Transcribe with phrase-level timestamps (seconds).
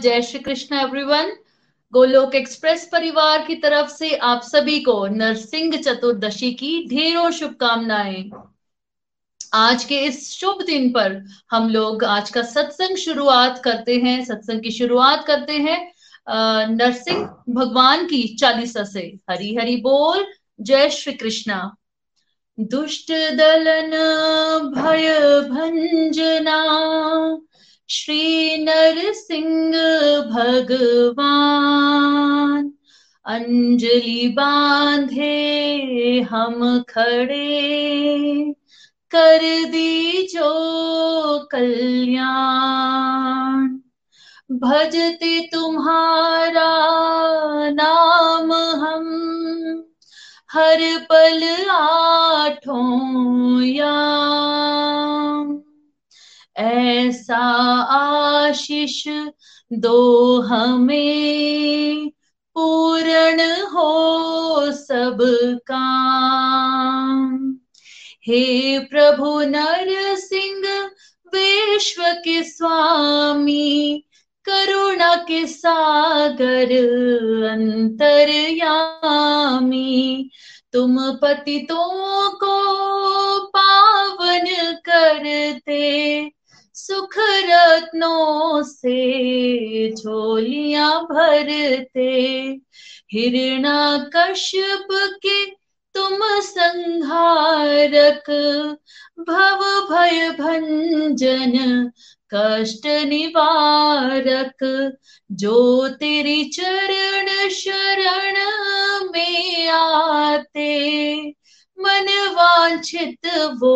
[0.00, 1.32] जय Shri Krishna everyone
[1.92, 8.30] Golok express परिवार की तरफ़ से आप सभी को नरसिंह चतुर्दशी की ढेरों शुभकामनाएँ।
[9.54, 11.16] आज के इस शुभ दिन पर
[11.50, 15.92] हम लोग आज का सत्संग शुरुआत करते हैं, सत्संग की शुरुआत करते हैं
[16.70, 20.26] नरसिंह भगवान की चालीसा से। हरी हरी बोल,
[20.60, 21.76] जय श्री कृष्णा।
[22.58, 23.90] दुष्ट दलन,
[24.74, 25.08] भय
[25.50, 26.58] भंजना
[27.90, 29.72] श्री नरसिंह
[30.20, 32.72] भगवान,
[33.26, 38.54] अंजलि बांधे हम खड़े।
[39.10, 43.78] कर दी जो कल्याण,
[44.52, 46.70] भजते तुम्हारा
[47.70, 49.84] नाम हम।
[50.52, 54.10] हर पल आठों या
[56.56, 59.04] ऐसा आशीष
[59.72, 62.12] दो हमें
[62.54, 65.18] पूर्ण हो सब
[65.66, 67.56] काम।
[68.26, 70.90] हे प्रभु नर सिंह
[71.34, 74.04] विश्व के स्वामी,
[74.44, 76.72] करुणा के सागर
[77.50, 80.30] अंतर्यामी,
[80.72, 86.30] तुम पतितों को पावन करते
[86.80, 92.10] सुख रत्नों से झोलियाँ भरते।
[93.12, 95.46] हिरणा कश्यप के
[95.94, 98.30] तुम संहारक,
[99.20, 101.90] भव भय भंजन
[102.34, 104.92] कष्ट निवारक,
[105.32, 108.34] जो तेरी चरण शरण
[109.12, 111.30] में आते।
[111.80, 113.26] मन वांछित
[113.60, 113.74] वो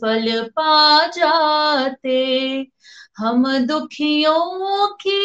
[0.00, 2.16] फल पा जाते।
[3.16, 5.18] हम दुखियों की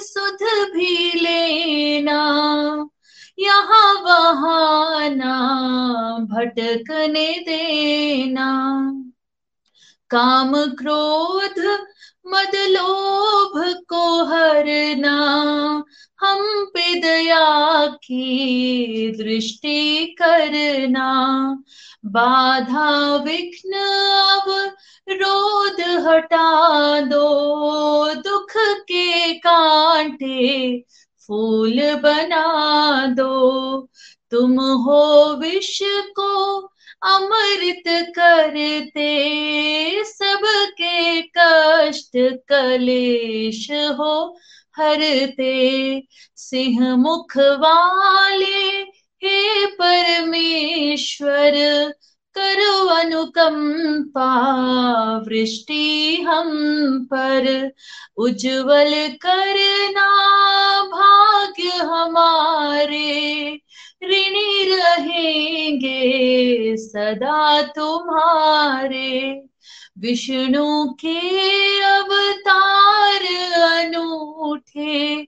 [0.00, 0.42] सुध
[0.74, 2.18] भी लेना,
[3.38, 5.36] यहाँ वहाँ ना
[6.30, 8.50] भटकने देना।
[10.10, 11.58] काम क्रोध
[12.26, 15.16] मद लोभ को हरना,
[16.20, 21.08] हम पे दया की दृष्टि करना।
[22.04, 23.74] बाधा विघ्न
[24.30, 24.74] अब
[25.08, 30.78] रोध हटा दो, दुख के कांटे
[31.26, 33.88] फूल बना दो।
[34.30, 36.60] तुम हो विष को
[37.04, 39.10] अमृत करते,
[40.04, 44.38] सबके कष्ट कलेश हो।
[44.76, 46.02] हरते
[46.36, 48.70] सिंह मुख वाले,
[49.24, 51.52] हे परमेश्वर,
[52.34, 54.28] करो अनुकंपा
[55.28, 56.48] वृष्टि हम
[57.04, 57.72] पर।
[58.16, 58.92] उज्जवल
[59.26, 60.08] करना
[60.82, 63.60] भाग्य हमारे
[64.08, 69.42] ऋणी रहेंगे सदा तुम्हारे।
[69.98, 73.20] विष्णु के अवतार
[73.70, 75.26] अनूठे,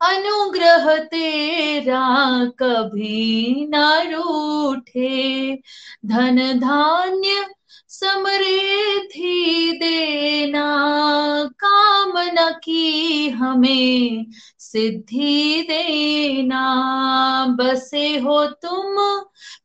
[0.00, 5.58] अनुग्रह तेरा कभी न रूठे।
[6.06, 7.46] धन धान्य
[7.88, 10.64] समृद्धि देना,
[11.64, 14.26] कामना की हमें
[14.72, 16.64] सिद्धि देना,
[17.60, 18.96] बसे हो तुम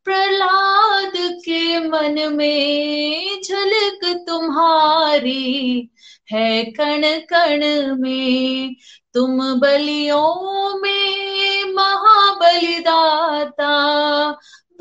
[0.06, 5.89] प्रहलाद के मन में, झलक तुम्हारी
[6.31, 7.62] है कण कण
[7.95, 8.75] में।
[9.13, 13.71] तुम बलियों में महाबलिदाता,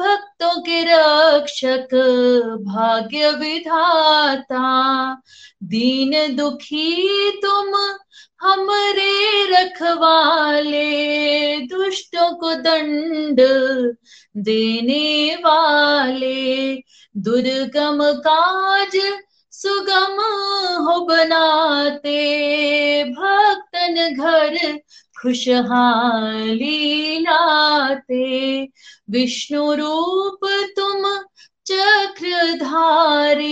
[0.00, 1.94] भक्तों के रक्षक,
[2.62, 4.64] भाग्य विधाता।
[5.62, 7.72] दीन दुखी तुम
[8.40, 10.86] हमरे रखवाले
[11.58, 13.40] दुष्टों को दंड
[14.36, 16.76] देने वाले।
[17.16, 19.00] दुर्गम काज
[19.50, 20.16] सुगम
[20.84, 22.18] हो बनाते,
[23.04, 24.78] भक्तन घर
[25.22, 28.62] खुशहाली लाते।
[29.10, 30.40] विष्णु रूप
[30.76, 31.02] तुम
[31.66, 33.46] चक्रधारी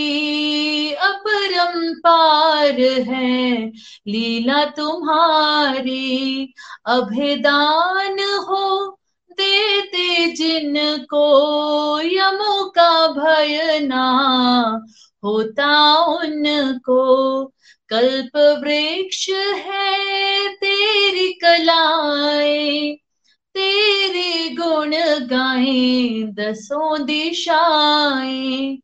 [0.93, 3.67] अपरंपार है।
[4.09, 6.55] लीला तुम्हारी,
[6.87, 8.99] अभिदान हो
[9.31, 11.27] देते जिनको
[12.01, 14.07] यमों का भय ना
[15.25, 17.45] होता उनको
[17.89, 23.04] कल्प वृक्ष है तेरी कलाएँ।
[23.55, 24.91] तेरे गुण
[25.27, 28.83] गाए, दसों दिशाएँ।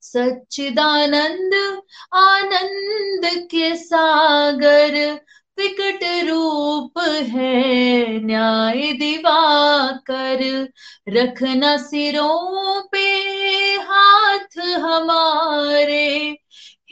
[0.00, 1.82] सच्चिदानंद,
[2.14, 5.20] आनंद के सागर,
[5.58, 10.68] विकट रूप है न्याय दिवाकर।
[11.08, 16.36] रखना सिरों पे हाथ हमारे,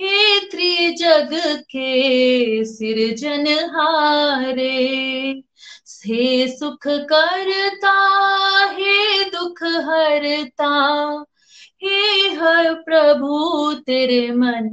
[0.00, 5.42] हे त्रिजग के सिरजनहारे
[6.06, 7.92] हे सुख करता,
[8.72, 11.24] हे दुख हरता।
[11.82, 14.70] हे हर प्रभु, तेरे मन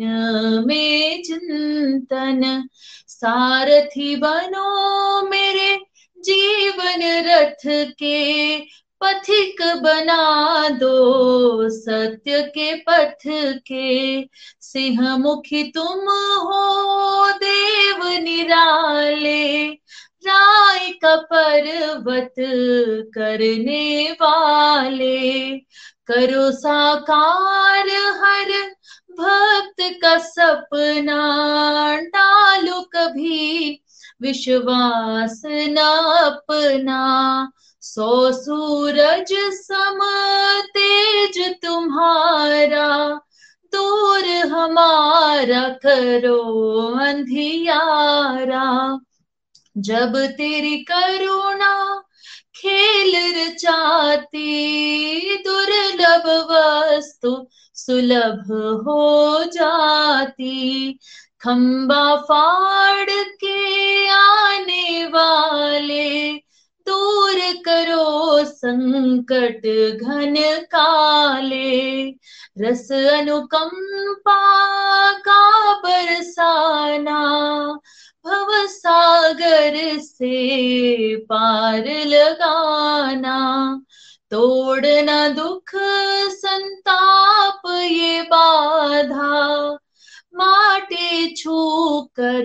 [0.67, 2.67] में चिंतन।
[3.07, 5.79] सारथी बनो मेरे
[6.19, 8.57] जीवन रथ के,
[9.03, 13.27] पथिक बना दो सत्य के पथ
[13.67, 14.21] के।
[14.61, 15.99] सिंह मुखी तुम
[16.39, 19.67] हो, देव निराले।
[20.27, 22.33] राय का पर्वत
[23.15, 25.57] करने वाले।
[26.07, 27.89] करो साकार
[28.21, 28.51] हर
[29.11, 33.83] भक्त का सपना, डालो कभी
[34.21, 35.77] विश्वास न
[36.23, 39.99] अपना। सो सूरज सम
[40.67, 43.19] तेज तुम्हारा,
[43.73, 46.39] दूर हमारा करो
[46.99, 48.99] अंधियारा।
[49.77, 52.03] जब तेरी करुणा
[52.55, 54.47] खेल रचाती,
[55.37, 58.43] दुर्लभ वस्तु सुलभ
[58.87, 60.93] हो जाती।
[61.41, 66.33] खंबा फाड़ के आने वाले,
[66.87, 69.61] दूर करो संकट
[70.01, 70.35] घन
[70.65, 72.09] काले।
[72.61, 74.39] रस अनुकंपा
[75.13, 77.19] का बरसाना
[78.25, 83.39] भव सागर से पार लगाना
[84.31, 85.71] तोड़ना दुख
[86.29, 89.77] संताप ये बाधा।
[90.35, 91.57] माटे छू
[92.01, 92.43] कर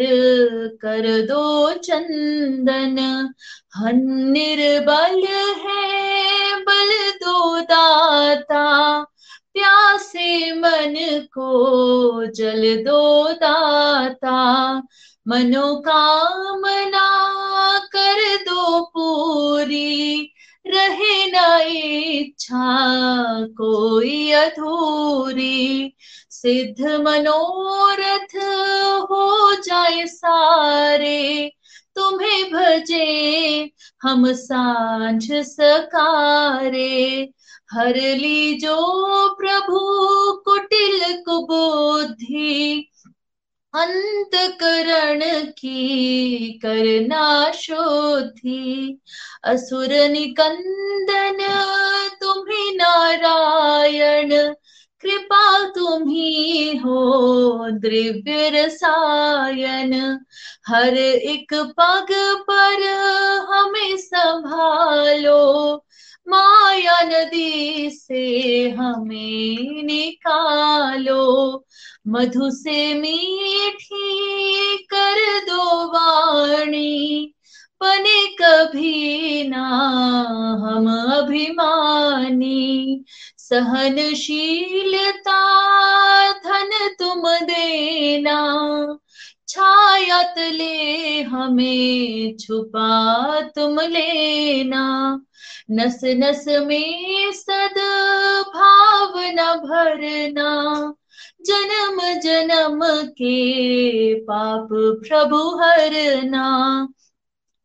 [0.83, 2.99] कर दो चंदन,
[3.77, 5.25] हन निर्बल
[5.65, 9.03] है बल दो दाता।
[9.55, 10.95] प्यासे मन
[11.35, 14.39] को जल दो दाता।
[15.29, 17.09] मनोकामना
[17.79, 20.35] कर दो पूरी।
[20.67, 22.87] रहे न इच्छा
[23.41, 25.95] कोई अधूरी।
[26.31, 28.37] सिद्ध मनोरथ
[29.11, 31.53] हो जाए सारे।
[31.97, 33.71] तुम्हें भजे
[34.03, 37.29] हम साँझ सकारे।
[37.73, 38.77] हर ली जो
[39.35, 39.79] प्रभु
[40.45, 42.91] कुटिल कुबुद्धि।
[43.81, 48.99] अंतकरण की करना शुद्धि।
[49.45, 51.39] असुर निकंदन
[52.21, 54.55] तुम्हें नारायण।
[55.01, 60.19] कृपा तुम्ही हो, द्रव्य रसायन।
[60.67, 62.07] हर एक पग
[62.51, 62.83] पर
[63.51, 65.75] हमें संभालो,
[66.29, 71.65] माया नदी से हमें निकालो।
[72.09, 77.35] मधु से मीठी कर दो वाणी,
[77.81, 79.67] बने कभी ना
[80.61, 83.05] हम अभिमानी।
[83.49, 85.53] सहनशीलता,
[86.33, 88.99] धन तुम देना
[89.49, 95.21] छाया तले हमें, छुपा तुम लेना।
[95.71, 97.75] नस नस में सद
[98.57, 100.95] भावना भरना,
[101.47, 104.69] जन्म जन्म के पाप
[105.09, 106.89] प्रभु हरना।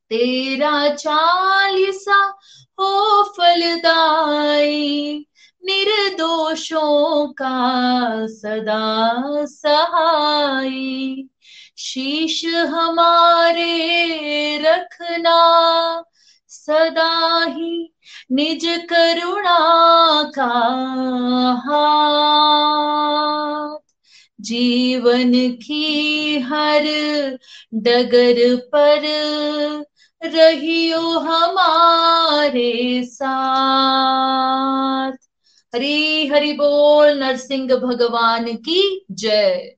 [0.10, 2.40] तेरा चालीसा
[2.80, 5.26] हो फलदाई
[5.66, 11.30] निर्दोषों का सदा सहाई
[11.78, 16.04] शीश हमारे रखना
[16.48, 17.94] सदा ही
[18.32, 20.52] निज करुणा का
[21.66, 23.80] हाथ।
[24.42, 26.84] जीवन की हर
[27.74, 29.02] डगर पर
[30.24, 35.12] रहियो हमारे साथ।
[35.76, 39.76] हरी हरि बोल, नरसिंह भगवान की जय।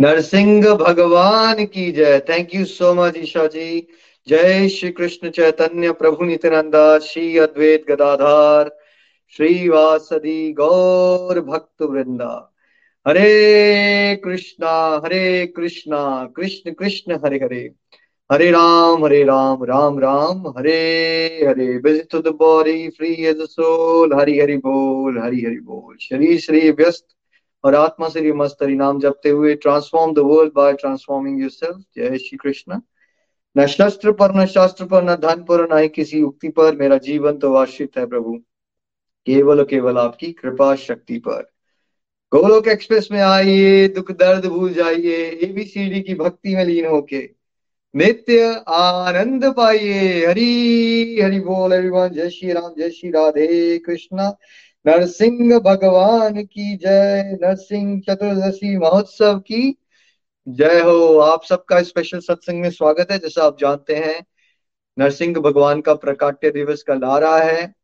[0.00, 3.88] नरसिंह भगवान की जय। Thank you so much Isha ji.
[4.28, 8.78] जय श्री कृष्ण चैतन्य प्रभु नित्यानंदा, श्री अद्वैत गदाधार,
[9.36, 12.54] श्री वासदी गौर भक्त वृंदा।
[13.08, 17.72] Hare Krishna Hare Krishna, Krishna Krishna, Hare Hare.
[18.32, 20.72] Hare Ram Hare Ram Ram Ram, Hare
[21.48, 21.66] Hare.
[21.78, 24.14] Visit to the body free as a soul.
[24.20, 27.06] Hari Hari बोल, हरि हरि बोल। शरीर शरीर व्यस्त
[27.64, 32.18] और आत्मा से मस्त। हरि नाम जपते हुए transform the world by transforming yourself जय
[32.18, 32.80] श्री कृष्ण।
[33.56, 36.96] न शस्त्र पर, न शास्त्र पर, न धन पर, न ही किसी उक्ति पर। मेरा
[36.96, 38.36] जीवन तो आश्रित है प्रभु।
[39.26, 41.42] केवल केवल आपकी कृपा शक्ति पर।
[42.32, 47.43] गोलोक एक्सप्रेस में आइए, दुख दर्द भूल जाइए। एबीसीडी की भक्ति में लीन होके।
[47.96, 54.36] नित्य आनंद पाइए। हरी, हरि बोल एवरीवन जय श्री राम, जय श्री राधे कृष्णा।
[54.86, 59.78] नरसिंह भगवान की जय। नरसिंह चतुर्दशी महोत्सव की
[60.48, 64.26] जय हो। आप सबका स्पेशल सत्संग में स्वागत है। जैसा आप जानते हैं,
[64.98, 67.74] नरसिंह भगवान का प्रकाट्य दिवस कल आ रहा है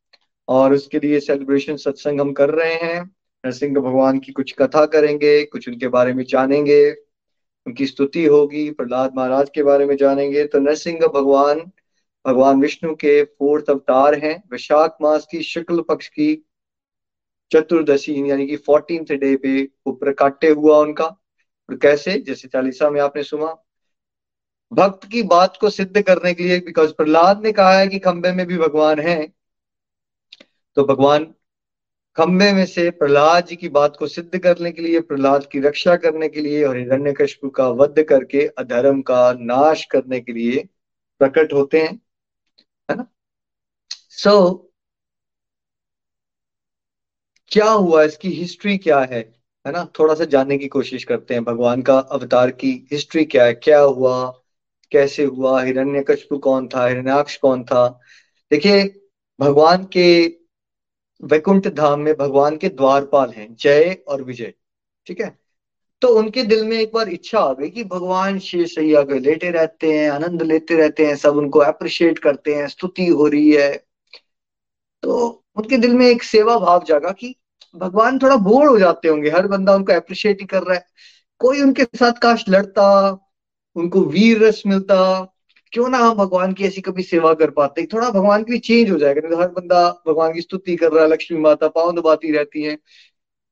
[0.48, 3.02] और उसके लिए सेलिब्रेशन सत्संग हम कर रहे हैं।
[3.46, 7.09] नरसिंह भगवान की कुछ कथा करेंगे, कुछ उनके बारे में जानेंगे।
[7.66, 11.70] उनकी स्तुति होगी, प्रहलाद महाराज के बारे में जानेंगे। तो नरसिंह भगवान
[12.26, 16.46] भगवान विष्णु के फोर्थ अवतार हैं। वैशाख मास की शुक्ल पक्ष की
[17.52, 22.18] चतुर्दशी, यानी कि फोर्टीन डे पे वो प्रकाट्य हुआ उनका। और कैसे?
[22.18, 23.64] जैसे चालीसा में आपने सुना।
[24.72, 28.32] भक्त की बात को सिद्ध करने के लिए बिकॉज़ प्रहलाद ने कहा है कि खंबे
[28.32, 29.32] में भी भगवान है
[30.74, 31.34] तो भगवान
[32.20, 35.96] खंबे में से प्रहलाद जी की बात को सिद्ध करने के लिए प्रहलाद की रक्षा
[35.96, 37.14] करने के लिए और हिरण्य
[37.46, 40.68] का वध करके अधर्म का नाश करने के लिए
[41.18, 42.00] प्रकट होते हैं
[42.90, 43.06] है ना?
[43.92, 44.74] सो so,
[47.48, 48.02] क्या हुआ?
[48.02, 49.42] इसकी हिस्ट्री क्या है?
[49.66, 49.92] है ना?
[49.98, 53.54] थोड़ा सा जानने की कोशिश करते हैं भगवान का अवतार की हिस्ट्री क्या है?
[53.54, 54.42] क्या हुआ?
[54.90, 55.62] कैसे हुआ?
[55.62, 56.86] हिरण्य कौन था?
[56.86, 58.00] हिरण्याक्ष कौन था?
[58.50, 59.08] देखिए
[59.40, 60.39] भगवान के
[61.22, 64.54] वैकुंठ धाम में भगवान के द्वारपाल हैं, जय और विजय,
[65.06, 65.38] ठीक है?
[66.02, 69.50] तो उनके दिल में एक बार इच्छा आ गई कि भगवान शेष सैया के लेटे
[69.50, 73.84] रहते हैं, आनंद लेते रहते हैं, सब उनको अप्रिशिएट करते हैं, स्तुति हो रही है।
[75.02, 77.36] तो उनके दिल में एक सेवा भाव जागा कि
[77.76, 80.86] भगवान थोड़ा बोर हो जाते होंगे, हर बंदा उनको अप्रिशिएट ही कर रहा है।
[81.38, 83.10] कोई उनके साथ काश लड़ता,
[83.76, 85.32] उनको वीर रस मिलता
[85.72, 87.86] क्यों ना हम भगवान की ऐसी कभी सेवा कर पाते?
[87.92, 90.92] थोड़ा भगवान के लिए चेंज हो जाएगा। नहीं तो हर बंदा भगवान की स्तुति कर
[90.92, 92.78] रहा है, लक्ष्मी माता पाव दबाती रहती है।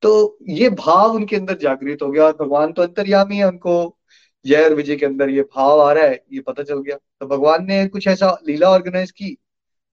[0.03, 3.97] तो ये भाव उनके अंदर जागृत हो गया और भगवान तो अंतर्यामी है, उनको
[4.45, 7.27] जय और विजय के अंदर ये भाव आ रहा है, ये पता चल गया। तो
[7.27, 9.37] भगवान ने कुछ ऐसा लीला ऑर्गेनाइज की।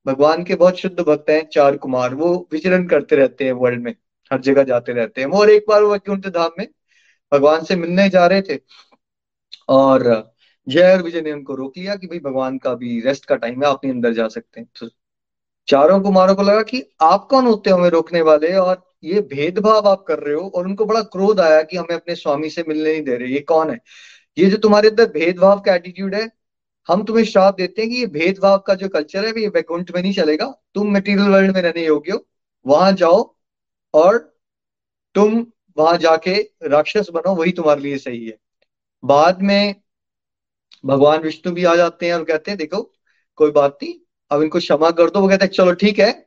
[0.07, 3.95] भगवान के बहुत शुद्ध भक्त हैं, चार कुमार। वो विचरण करते रहते हैं वर्ल्ड में,
[4.31, 6.67] हर जगह जाते रहते हैं। और एक बार वो वैकुंठ धाम में
[7.33, 8.59] भगवान से मिलने जा रहे थे
[9.69, 10.05] और
[10.67, 13.63] जय और विजय ने उनको रोक लिया कि भाई भगवान का भी रेस्ट का टाइम
[13.63, 14.89] है, आप नहीं अंदर जा सकते तो
[15.69, 18.53] चारों कुमारों को लगा कि आप कौन होते हो हमें रोकने वाले?
[18.55, 22.15] और ये भेदभाव आप कर रहे हो, और उनको बड़ा क्रोध आया कि हमें अपने
[22.15, 23.79] स्वामी से मिलने नहीं दे रहे। ये कौन है?
[24.37, 26.31] ये जो तुम्हारे अंदर भेदभाव का एटीट्यूड है,
[26.89, 30.03] हम तुम्हें श्राप देते हैं कि ये भेदभाव का जो कल्चर है, ये वैकुंठ में
[30.03, 32.27] नहीं चलेगा। तुम मटेरियल वर्ल्ड में रहने योग्य हो।
[32.67, 33.23] वहाँ जाओ
[33.95, 34.19] और
[35.15, 35.47] तुम
[35.77, 38.37] वहाँ जाके राक्षस बनो, वही तुम्हारे लिए सही है।
[39.03, 39.75] बाद में
[40.87, 42.81] भगवान विष्णु भी आ जाते हैं और कहते हैं, देखो,
[43.39, 43.95] कोई बात नहीं,
[44.31, 46.27] अब इनको क्षमा कर दो। वो कहते हैं, चलो, ठीक है।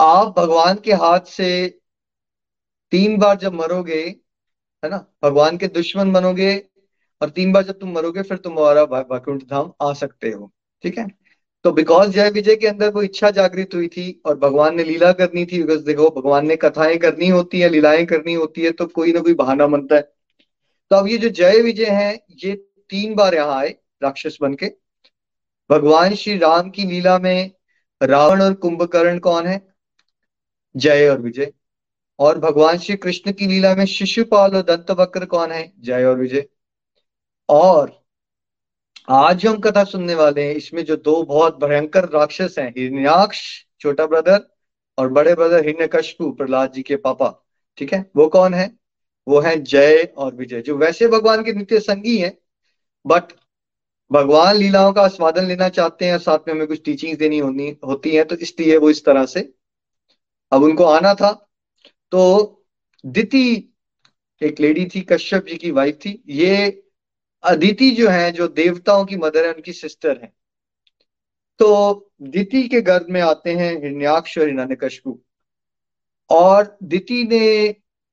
[0.00, 1.78] आप भगवान के हाथ से
[2.92, 4.02] तीन बार जब मरोगे,
[4.82, 6.56] है ना, भगवान के दुश्मन बनोगे
[7.20, 10.98] और तीन बार जब तुम मरोगे, फिर तुम हमारा वैकुंठ धाम आ सकते हो, ठीक
[10.98, 11.06] है?
[11.64, 15.12] तो बिकॉज़ जय विजय के अंदर वो इच्छा जागृत हुई थी और भगवान ने लीला
[15.12, 18.86] करनी थी बिकॉज़ देखो, भगवान ने कथाएँ करनी होती है, लीलाएँ करनी होती है तो
[18.86, 20.02] कोई ना कोई बहाना बनता है।
[20.90, 22.52] तो अब ये जो जय विजय है, ये
[22.92, 23.68] तीन बार यहाँ आए
[24.02, 24.66] राक्षस बन के
[25.70, 27.50] भगवान श्री राम की लीला में
[28.02, 29.74] रावण और कुंभकर्ण कौन है?
[30.76, 31.52] जय और विजय।
[32.18, 35.72] और भगवान श्री कृष्ण की लीला में शिशुपाल और दंत वक्र कौन है?
[35.80, 36.48] जय और विजय।
[37.48, 38.04] और
[39.08, 44.06] आज हम कथा सुनने वाले हैं, इसमें जो दो बहुत भयंकर राक्षस हैं, हिरण्याक्ष, छोटा
[44.06, 44.56] ब्रदर,
[44.98, 47.46] और बड़े ब्रदर हिरण्यकशपु प्रहलाद जी के पापा।
[47.76, 48.10] ठीक है?
[48.16, 48.76] वो कौन है?
[49.28, 52.38] वो है जय और विजय, जो वैसे भगवान के नित्य संगी हैं
[53.06, 53.22] बट
[54.12, 58.10] भगवान लीलाओं का आस्वादन लेना चाहते हैं साथ में हमें कुछ टीचिंग्स देनी होनी, होती
[58.10, 59.54] हैं तो इसलिए वो इस तरह से।
[60.52, 61.48] अब उनको आना था।
[62.10, 62.64] तो
[63.06, 63.74] दिति
[64.42, 66.82] एक लेडी थी, कश्यप जी की वाइफ थी। ये
[67.42, 70.32] अदिति जो है, जो देवताओं की मदर है, उनकी सिस्टर है।
[71.58, 75.18] तो दिति के गर्भ में आते हैं हिरण्याक्ष और हिरण्यकशपु
[76.30, 77.72] और दिति ने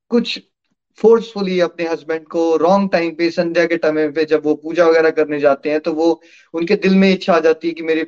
[0.10, 0.49] कुछ
[0.98, 5.10] फोर्सफुली अपने हस्बैंड को रॉन्ग टाइम पे संध्या के टाइम पे जब वो पूजा वगैरह
[5.12, 6.22] करने जाते हैं तो वो
[6.54, 8.06] उनके दिल में इच्छा आ जाती है कि मेरे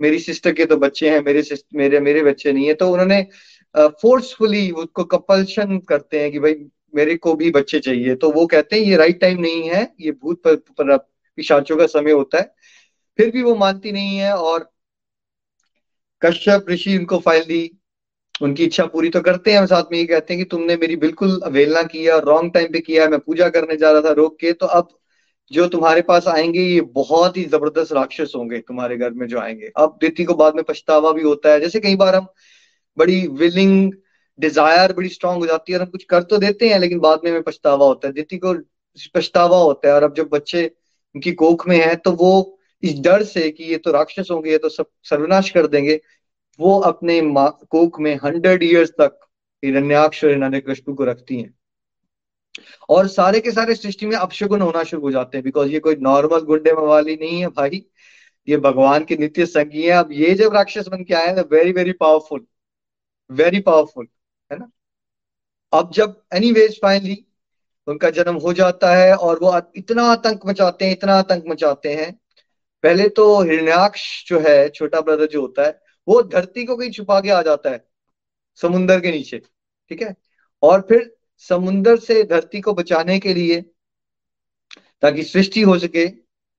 [0.00, 1.42] मेरी सिस्टर के तो बच्चे हैं मेरे
[1.74, 3.22] मेरे मेरे बच्चे नहीं है। तो उन्होंने
[3.74, 6.54] फोर्सफुली uh, उसको कंपल्शन करते हैं कि भाई
[6.94, 10.12] मेरे को भी बच्चे चाहिए। तो वो कहते हैं ये राइट टाइम नहीं है ये
[10.12, 10.96] भूत पर
[11.38, 12.54] पिशाचों का समय होता है।
[13.18, 14.70] फिर भी वो मानती नहीं है और
[16.22, 17.62] कश्यप ऋषि उनको फ़ाइल दी
[18.40, 20.96] उनकी इच्छा पूरी तो करते हैं, हम साथ में ये कहते हैं कि तुमने मेरी
[20.98, 24.36] बिल्कुल अवेलना किया रॉन्ग टाइम पे किया है, मैं पूजा करने जा रहा था रोक
[24.40, 24.88] के तो अब
[25.50, 29.70] जो तुम्हारे पास आएँगे, ये बहुत ही ज़बरदस्त राक्षस होंगे तुम्हारे घर में जो आएँगे।
[29.76, 32.26] अब दिति को बाद में पछतावा भी होता है। जैसे कई बार हम
[32.96, 33.92] बड़ी विलिंग
[34.38, 37.20] डिज़ायर बड़ी स्ट्रांग हो जाती है और हम कुछ कर तो देते हैं, लेकिन बाद
[37.24, 38.54] में हमें पछतावा होता है। दिति को
[39.14, 40.64] पछतावा होता है और अब जब बच्चे
[41.14, 44.58] उनकी कोख में है तो वो इस डर से कि ये तो राक्षस होंगे, ये
[44.58, 46.00] तो सब सर्वनाश कर देंगे।
[46.60, 47.20] वो अपने
[47.70, 49.20] कोक में हंड्रेड ईयर्स तक
[49.64, 51.54] हिरण्याक्ष और हिरण्यकश्यप को रखती हैं।
[52.88, 55.96] और सारे के सारे सृष्टि में अपशगुन होना शुरू हो जाते हैं बिकॉज़ ये कोई
[55.96, 57.86] नॉर्मल गुंडे मवाली नहीं है भाई।
[58.48, 61.72] ये भगवान के नित्य संगी है। अब ये जब राक्षस बन के आए हैं very
[61.72, 62.46] very powerful
[63.30, 64.06] very powerful
[64.52, 64.70] है ना?
[65.72, 67.24] अब जब एनी वेज फाइनली
[67.86, 72.20] उनका जन्म हो जाता है और वो इतना आतंक मचाते हैं, इतना आतंक मचाते हैं।
[72.82, 77.20] पहले तो हिरण्याक्ष जो है, छोटा ब्रदर जो होता है वो धरती को कहीं छुपा
[77.20, 77.84] के आ जाता है
[78.62, 79.38] समुन्दर के नीचे,
[79.88, 80.16] ठीक है?
[80.62, 83.60] और फिर समुन्दर से धरती को बचाने के लिए,
[85.02, 86.06] ताकि सृष्टि हो सके,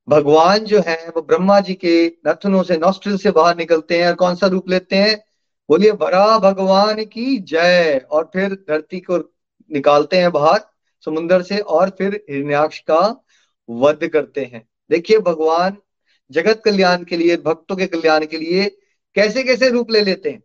[0.08, 4.14] भगवान जो है, वो ब्रह्मा जी के नथनों से, नॉस्ट्रिल से बाहर निकलते हैं और
[4.14, 5.24] कौन सा रूप लेते हैं?
[5.68, 9.18] बोलिए बड़ा भगवान की जय। और फिर धरती को
[9.72, 10.60] निकालते हैं बाहर
[11.04, 13.24] समुन्दर से, और फिर हिरण्याक्ष का
[13.70, 15.76] वध करते हैं। देखिए, भगवान
[16.30, 18.76] जगत कल्याण के लिए, भक्तों के कल्याण के लिए
[19.16, 20.42] कैसे कैसे रूप ले लेते हैं?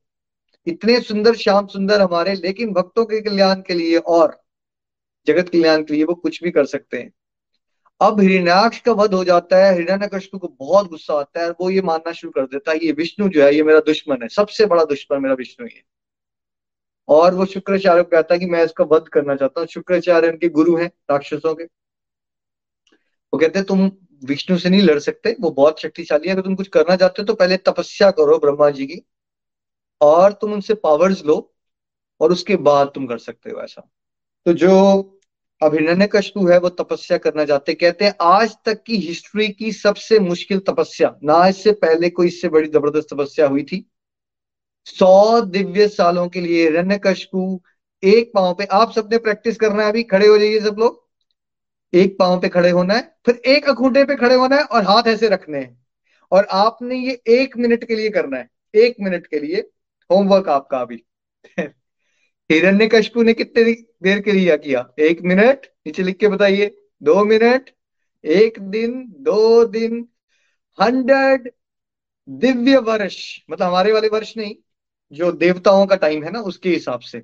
[0.67, 4.41] इतने सुंदर, श्याम सुंदर हमारे, लेकिन भक्तों के कल्याण के लिए और
[5.27, 7.13] जगत कल्याण के लिए वो कुछ भी कर सकते हैं।
[8.01, 11.81] अब हिरण्याक्ष का वध हो जाता है हिरण्यकश्यप को बहुत गुस्सा आता है वो ये
[11.81, 14.84] मानना शुरू कर देता है, ये विष्णु जो है, ये मेरा दुश्मन है, सबसे बड़ा
[14.84, 15.84] दुश्मन मेरा विष्णु ही है।
[17.07, 20.49] और वो शुक्राचार्य को कहता है कि मैं इसका वध करना चाहता हूँ। शुक्राचार्य उनके
[20.49, 25.79] गुरु हैं, राक्षसों के। वो कहते हैं, तुम विष्णु से नहीं लड़ सकते, वो बहुत
[25.81, 29.01] शक्तिशाली है। अगर तुम कुछ करना चाहते हो तो पहले तपस्या करो ब्रह्मा जी की,
[30.01, 31.53] और तुम उनसे पावर्स लो,
[32.21, 33.89] और उसके बाद तुम कर सकते हो ऐसा।
[34.45, 35.17] तो जो
[35.62, 40.19] अभिनन्य कशपु है, वो तपस्या करना चाहते कहते हैं, आज तक की हिस्ट्री की सबसे
[40.19, 43.86] मुश्किल तपस्या, ना इससे पहले कोई इससे बड़ी ज़बरदस्त तपस्या हुई थी।
[44.88, 46.99] सौ दिव्य सालों के लिए हिरण्य
[48.03, 51.00] एक पाँव पे। आप सबने प्रैक्टिस करना है अभी, खड़े हो जाइए सब लोग।
[51.93, 55.08] एक पाँव पे खड़े होना है, फिर एक अखूटे पे खड़े होना है और हाथ
[55.08, 55.86] ऐसे रखने हैं।
[56.32, 59.69] और आपने ये एक मिनट के लिए करना है, एक मिनट के लिए
[60.10, 61.04] होमवर्क आपका अभी।
[62.49, 63.63] हिरण्य कशपू ने कितने
[64.04, 64.88] देर के लिए किया?
[64.99, 67.69] एक मिनट, नीचे लिख के बताइए। दो मिनट,
[68.25, 70.08] एक दिन, दो दिन,
[70.82, 71.51] हंड्रेड
[72.30, 74.56] दिव्य वर्ष मतलब हमारे वाले वर्ष नहीं,
[75.12, 77.23] जो देवताओं का टाइम है ना, उसके हिसाब से।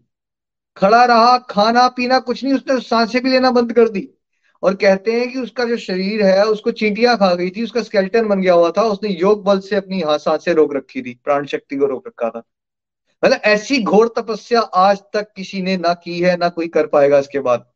[0.77, 4.09] खड़ा रहा, खाना पीना कुछ नहीं, उसने साँसें भी लेना बंद कर दी।
[4.63, 8.27] और कहते हैं कि उसका जो शरीर है, उसको चींटियाँ खा गई थी, उसका स्केल्टन
[8.27, 11.77] बन गया हुआ था, उसने योग बल से अपनी साँसें रोक रखी थी, प्राण शक्ति
[11.77, 12.43] को रोक रखा था।
[13.25, 17.19] मतलब ऐसी घोर तपस्या आज तक किसी ने ना की है, ना कोई कर पाएगा
[17.19, 17.71] इसके बाद।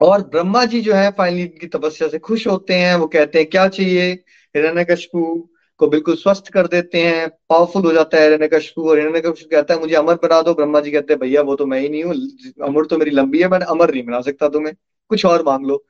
[0.00, 3.48] और ब्रह्मा जी जो है, फाइनली की तपस्या से खुश होते हैं, वो कहते हैं,
[3.48, 4.12] क्या चाहिए
[4.56, 5.49] हिरण्यकशपु
[5.80, 9.80] को बिल्कुल स्वस्थ कर देते हैं पावरफुल हो जाता है हिरण्यकशपु और हिरण्यकशपु कहता है,
[9.80, 12.14] मुझे अमर बना दो। ब्रह्मा जी कहते हैं, भैया, वो तो मैं ही नहीं हूँ,
[12.68, 14.74] अमर तो मेरी लंबी है, मैं अमर नहीं बना सकता तुम्हें।
[15.10, 15.84] कुछ और मांग लो।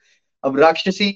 [0.44, 1.10] अब राक्षसी,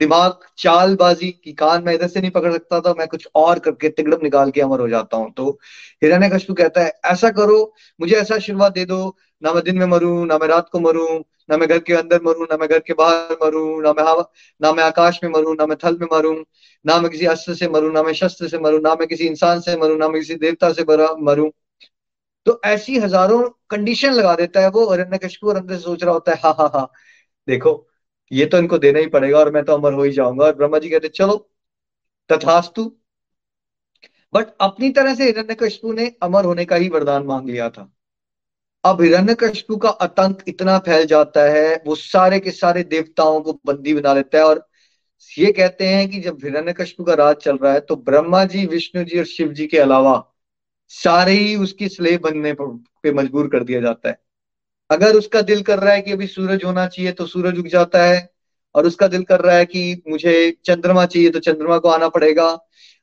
[0.00, 3.88] दिमाग, चालबाजी की कान में इधर से नहीं पकड़ सकता था, मैं कुछ और करके
[3.88, 5.58] तिगड़म निकाल के अमर हो जाता हूँ। तो
[6.02, 10.24] हिरण्य कहता है, ऐसा करो, मुझे ऐसा आशीर्वाद दे दो ना मैं दिन में मरू
[10.24, 11.06] ना मैं रात को मरू
[11.50, 14.24] ना मैं घर के अंदर मरू ना मैं घर के बाहर मरू ना मैं हवा
[14.60, 16.32] ना मैं आकाश में मरू ना मैं थल में मरू
[16.84, 19.60] ना मैं किसी अस्त्र से मरू ना मैं शस्त्र से मरू ना मैं किसी इंसान
[19.60, 20.84] से मरू ना मैं किसी देवता से
[21.22, 21.52] मरू
[22.46, 26.12] तो ऐसी हज़ारों कंडीशन लगा देता है वो हिरण्य कशु और अंदर से सोच रहा
[26.14, 26.86] होता है हा हा हा
[27.48, 27.74] देखो
[28.30, 30.78] ये तो इनको देना ही पड़ेगा और मैं तो अमर हो ही जाऊँगा और ब्रह्मा
[30.78, 31.36] जी कहते चलो
[32.30, 32.90] तथास्तु
[34.32, 37.91] बट अपनी तरह से हिरण्यकशिपु ने अमर होने का ही वरदान मांग लिया था
[38.84, 43.94] अब हिरण्यकशिपु का आतंक इतना फैल जाता है, वो सारे के सारे देवताओं को बंदी
[43.94, 44.66] बना लेता है और
[45.30, 49.04] ये कहते हैं कि जब हिरण्यकश्यप का राज चल रहा है तो ब्रह्मा जी, विष्णु
[49.04, 50.14] जी और शिव जी के अलावा
[50.90, 54.18] सारे ही उसकी स्लेव बनने पे मजबूर कर दिया जाता है।
[54.90, 58.04] अगर उसका दिल कर रहा है कि अभी सूरज होना चाहिए तो सूरज उग जाता
[58.04, 58.28] है।
[58.74, 62.46] और उसका दिल कर रहा है कि मुझे चंद्रमा चाहिए तो चंद्रमा को आना पड़ेगा।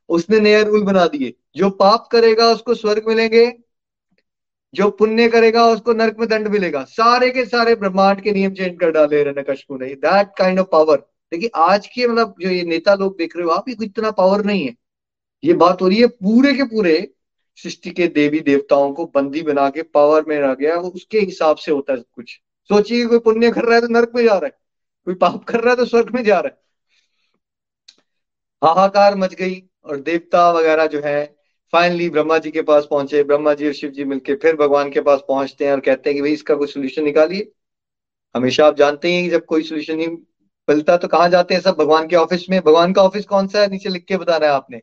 [0.09, 3.45] उसने नया रूल बना दिए। जो पाप करेगा, उसको स्वर्ग मिलेंगे
[4.73, 8.77] जो पुण्य करेगा, उसको नरक में दंड मिलेगा। सारे के सारे ब्रह्मांड के नियम चेंज
[8.79, 10.97] कर डाले हिरण्यकश्यप ने। दैट काइंड ऑफ़ पावर
[11.31, 14.65] देखिए, आज के मतलब जो ये नेता लोग देख रहे हो आप इतना पावर नहीं
[14.67, 14.75] है।
[15.43, 16.95] ये बात हो रही है पूरे के पूरे
[17.57, 21.57] सृष्टि के देवी देवताओं को बंदी बना के पावर में रह गया वो उसके हिसाब
[21.57, 22.31] से होता है कुछ।
[22.69, 24.57] सोचिए, कोई पुण्य कर रहा है तो नरक में जा रहा है।
[25.07, 26.57] कोई पाप कर रहा है तो स्वर्ग में जा रहा है।
[28.63, 31.38] हाहाकार मच गई और देवता वगैरह जो है
[31.73, 35.01] फाइनली ब्रह्मा जी के पास पहुँचे ब्रह्मा जी और शिव जी मिलके फिर भगवान के
[35.01, 37.51] पास पहुँचते हैं और कहते हैं कि भाई इसका कोई सोल्यूशन निकालिए
[38.35, 40.07] हमेशा आप जानते हैं कि जब कोई सोल्यूशन नहीं
[40.67, 43.61] मिलता तो कहाँ जाते हैं सब भगवान के ऑफ़िस में भगवान का ऑफ़िस कौन सा
[43.61, 44.81] है नीचे लिख के बताना है आपने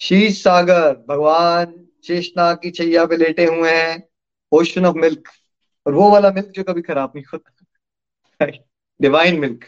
[0.00, 1.74] शीश सागर भगवान
[2.04, 4.02] शेषनाग की छैया पे लेटे हुए हैं
[4.52, 5.28] ओशन ऑफ़ मिल्क
[5.86, 8.46] और वो वाला मिल्क जो कभी खराब नहीं होता
[9.00, 9.64] डिवाइन मिल्क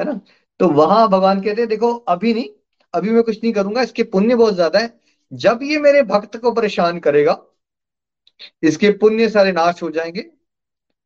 [0.00, 0.20] है ना
[0.60, 2.48] तो वहाँ भगवान कहते हैं देखो अभी नहीं
[2.94, 4.88] अभी मैं कुछ नहीं करूँगा इसके पुण्य बहुत ज़्यादा है
[5.32, 7.40] जब ये मेरे भक्त को परेशान करेगा,
[8.62, 10.22] इसके पुण्य सारे नाश हो जाएँगे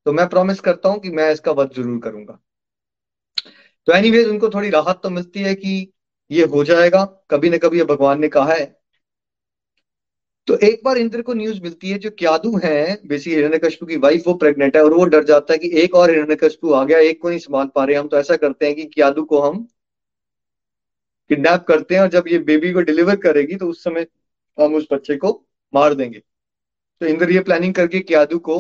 [0.06, 2.38] तो मैं प्रॉमिस करता हूँ कि मैं इसका वध ज़रूर करूँगा।
[3.88, 5.92] तो एनीवेज उनको थोड़ी राहत तो मिलती है कि
[6.30, 8.64] ये हो जाएगा। कभी ना कभी भगवान ने कहा है।
[10.48, 14.26] तो एक बार इंद्र को न्यूज़ मिलती है, जो क्यादू है बेसिक हिरण्यकश्यप की वाइफ
[14.26, 17.20] वो प्रेग्नेंट है, और वो डर जाता है कि एक और हिरण्यकश्यप आ गया, एक
[17.22, 19.66] को नहीं संभाल पा रहे, हम तो ऐसा करते हैं कि क्यादू को हम
[21.30, 24.06] किडनैप करते हैं और जब ये बेबी को डिलीवर करेगी तो उस समय
[24.58, 25.32] हम उस बच्चे को
[25.72, 26.18] मार देंगे।
[27.00, 28.56] तो इंद्र ये प्लानिंग करके क्यादू को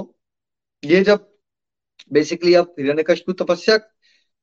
[0.82, 1.28] ये जब
[2.12, 3.78] बेसिकली अब हिरण्यकश्यप तपस्या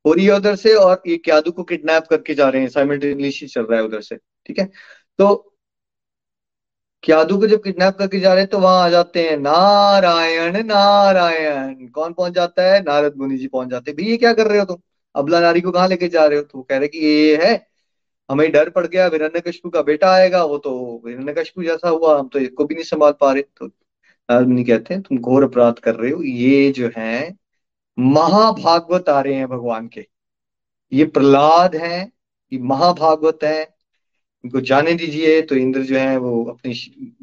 [0.05, 3.47] हो रही है उधर से और ये क्यादू को किडनैप करके जा रहे हैं साइमल्टेनियसली
[3.47, 4.65] चल रहा है उधर से, ठीक है?
[5.19, 5.36] तो
[7.03, 11.88] क्यादू को जब किडनैप करके जा रहे हैं तो वहाँ आ जाते हैं, नारायण नारायण,
[11.88, 12.81] कौन पहुँच जाता है?
[12.84, 14.77] नारद मुनि जी पहुँच जाते हैं, भाई ये क्या कर रहे हो तुम?
[15.15, 16.43] अबला नारी को कहाँ लेके जा रहे हो?
[16.43, 17.55] तो कह रहे कि ये है
[18.32, 22.39] हमें डर पड़ गया हिरण्यकश्यप का बेटा आएगा, वो तो हिरण्यकश्यप जैसा हुआ, हम तो
[22.39, 23.72] इसको भी नहीं संभाल पा रहे तो
[24.30, 27.36] मुनि कहते हैं, तुम घोर अपराध कर रहे हो, ये जो है,
[27.98, 30.06] महाभागवत आ रहे हैं भगवान के।
[30.91, 32.02] ये प्रहलाद है,
[32.52, 33.62] ये महाभागवत है,
[34.44, 36.74] इनको जाने दीजिए तो इंद्र जो है, वो अपनी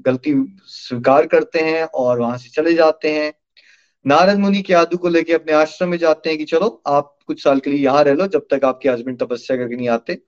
[0.06, 0.34] गलती
[0.66, 3.32] स्वीकार करते हैं और वहाँ से चले जाते हैं।
[4.04, 7.42] नारद मुनि के आदू को लेके अपने आश्रम में जाते हैं कि चलो, आप कुछ
[7.44, 10.18] साल के लिए यहाँ रह लो, जब तक आपके हस्बैंड तपस्या करके नहीं आते।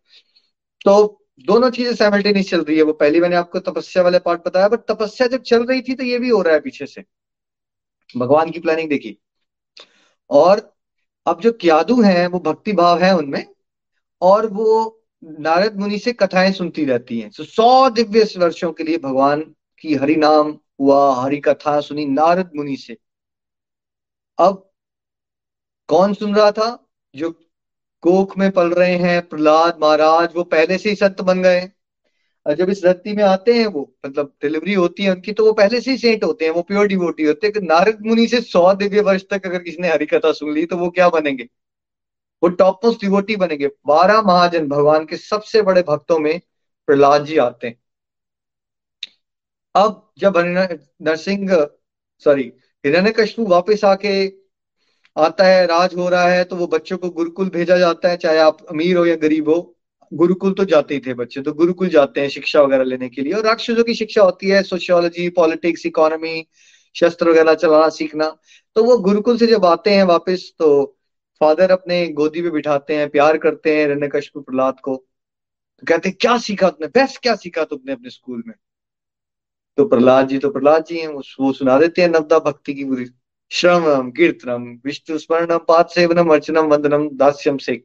[0.85, 1.17] तो
[1.47, 4.81] दोनों चीज़ें साइमल्टेनियस चल रही है। वो पहली मैंने आपको तपस्या वाले पार्ट बताया बट
[4.89, 7.05] तपस्या जब चल रही थी तो ये भी हो रहा है पीछे से।
[8.17, 9.19] भगवान की प्लानिंग देखी।
[10.31, 10.77] और
[11.27, 13.47] अब जो क्यादू हैं, वो भक्ति भाव है उनमें,
[14.23, 18.99] और वो नारद मुनि से कथाएँ सुनती रहती हैं। तो सौ दिव्य वर्षों के लिए
[18.99, 19.41] भगवान
[19.79, 22.97] की हरि नाम हुआ, हरि कथा सुनी नारद मुनि से।
[24.39, 24.71] अब
[25.89, 26.87] कौन सुन रहा था?
[27.15, 27.50] जो
[28.03, 31.61] कोख में पल रहे हैं, प्रहलाद महाराज, वो पहले से ही संत बन गए।
[32.47, 35.53] और जब इस धरती में आते हैं वो मतलब डिलीवरी होती है उनकी तो वो
[35.53, 38.73] पहले से ही सेंट होते हैं, वो प्योर डिवोटी होते हैं। नारद मुनि से सौ
[38.75, 41.49] दिव्य वर्ष तक अगर किसी ने हरिकथा सुन ली तो वो क्या बनेंगे?
[42.43, 46.41] वो टॉप मोस्ट डिवोटी बनेंगे। बारह महाजन भगवान के सबसे बड़े भक्तों में
[46.89, 47.79] प्रहलाद जी आते हैं।
[49.75, 51.51] अब जब नरसिंह
[52.25, 52.53] सॉरी
[52.85, 54.15] हिरण्यकश्यप वापस आके
[55.17, 58.39] आता है, राज हो रहा है तो वो बच्चों को गुरुकुल भेजा जाता है, चाहे
[58.39, 59.77] आप अमीर हो या गरीब हो।
[60.13, 63.33] गुरुकुल तो जाते ही थे बच्चे तो गुरुकुल जाते हैं शिक्षा वगैरह लेने के लिए।
[63.33, 66.47] और राक्षसों की शिक्षा होती है सोशियोलॉजी पॉलिटिक्स इकोनॉमी
[66.97, 68.29] शस्त्र वगैरह चलाना, सीखना।
[68.77, 70.85] तो वो गुरुकुल से जब आते हैं वापस तो
[71.41, 76.09] फादर अपने गोदी पे बिठाते हैं, प्यार करते हैं रण्य कश्यप प्रहलाद को। तो कहते
[76.09, 76.89] हैं, क्या सीखा तुमने?
[76.89, 78.55] बेस्ट क्या सीखा तुमने अपने स्कूल में?
[79.79, 83.05] तो प्रहलाद जी तो प्रहलाद जी हैं, वो सुना देते हैं नवदा भक्ति की पूरी
[83.53, 87.83] श्रवणम कीर्तनम विष्णु स्मरणम पाद सेवनम अर्चनम वंदनम दास्यम से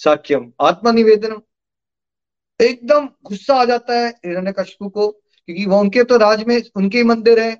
[0.00, 1.40] साक्यम आत्मनिवेदनम
[2.60, 5.08] एकदम गुस्सा आ जाता है हिरण्य कश्यप को,
[5.48, 7.56] क्योंकि वो उनके तो राज में, उनके ही मंदिर है।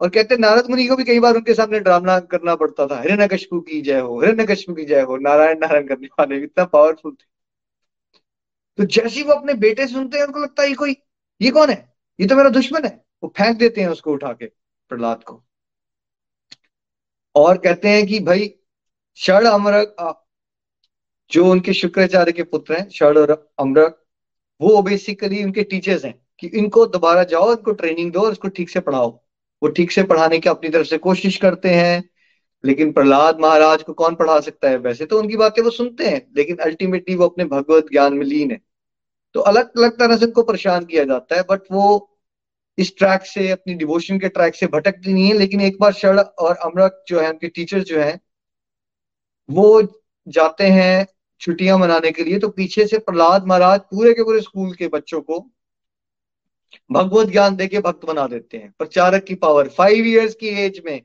[0.00, 3.28] और कहते नारद मुनि को भी कई बार उनके सामने ड्रामना करना पड़ता था हिरण्य
[3.28, 7.12] कश्यप की जय हो हिरण्य कश्यप की जय हो, नारायण नारायण करने वाले, इतना पावरफुल
[7.12, 7.26] थे।
[8.78, 10.96] तो जैसे वो अपने बेटे सुनते हैं, उनको लगता है, ये कोई,
[11.40, 11.94] ये कौन है?
[12.18, 14.46] ये तो मेरा दुश्मन है। वो फेंक देते हैं उसको उठा के,
[14.90, 15.42] प्रहलाद को।
[17.38, 18.54] और कहते हैं कि भाई,
[19.18, 19.84] षड अमर
[21.30, 24.04] जो उनके शुक्राचार्य के पुत्र हैं, षड और अमरक
[24.60, 28.70] वो बेसिकली उनके टीचर्स हैं कि इनको दोबारा जाओ, इनको ट्रेनिंग दो और इसको ठीक
[28.70, 29.10] से पढ़ाओ।
[29.62, 32.02] वो ठीक से पढ़ाने की अपनी तरफ़ से कोशिश करते हैं,
[32.64, 34.76] लेकिन प्रहलाद महाराज को कौन पढ़ा सकता है?
[34.78, 38.50] वैसे तो उनकी बातें वो सुनते हैं, लेकिन अल्टीमेटली वो अपने भगवत ज्ञान में लीन
[38.50, 38.60] है।
[39.34, 42.17] तो अलग अलग तरह से उनको परेशान किया जाता है बट वो
[42.78, 46.18] इस ट्रैक से, अपनी डिवोशन के ट्रैक से भटकती नहीं है, लेकिन एक बार शरण
[46.18, 48.18] और अमृत जो है, उनके टीचर जो है,
[49.48, 49.82] वो
[50.26, 51.06] जाते हैं
[51.40, 55.20] छुट्टियाँ मनाने के लिए तो पीछे से प्रहलाद महाराज पूरे के पूरे स्कूल के बच्चों
[55.20, 55.38] को
[56.92, 61.00] भगवत ज्ञान देके भक्त बना देते हैं। प्रचारक की पावर फाइव इयर्स की एज में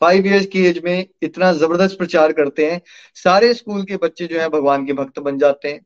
[0.00, 2.80] फाइव इयर्स की एज में इतना ज़बरदस्त प्रचार करते हैं।
[3.16, 5.80] सारे स्कूल के बच्चे जो है, भगवान के भक्त बन जाते हैं।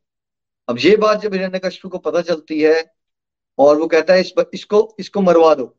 [0.69, 2.94] अब ये बात जब हिरण्य को पता चलती है
[3.59, 5.79] और वो कहता है इस इसको इसको मरवा दो।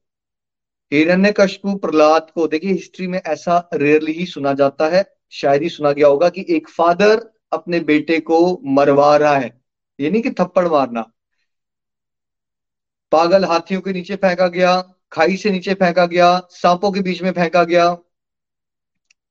[0.93, 5.69] हिरण्य कश्यप प्रहलाद को, देखिए हिस्ट्री में ऐसा रेयरली ही सुना जाता है, शायद ही
[5.69, 9.61] सुना गया होगा कि एक फादर अपने बेटे को मरवा रहा है।
[9.99, 11.11] ये नहीं कि थप्पड़ मारना।
[13.11, 17.31] पागल हाथियों के नीचे फेंका गया, खाई से नीचे फेंका गया, सांपों के बीच में
[17.31, 17.97] फेंका गया।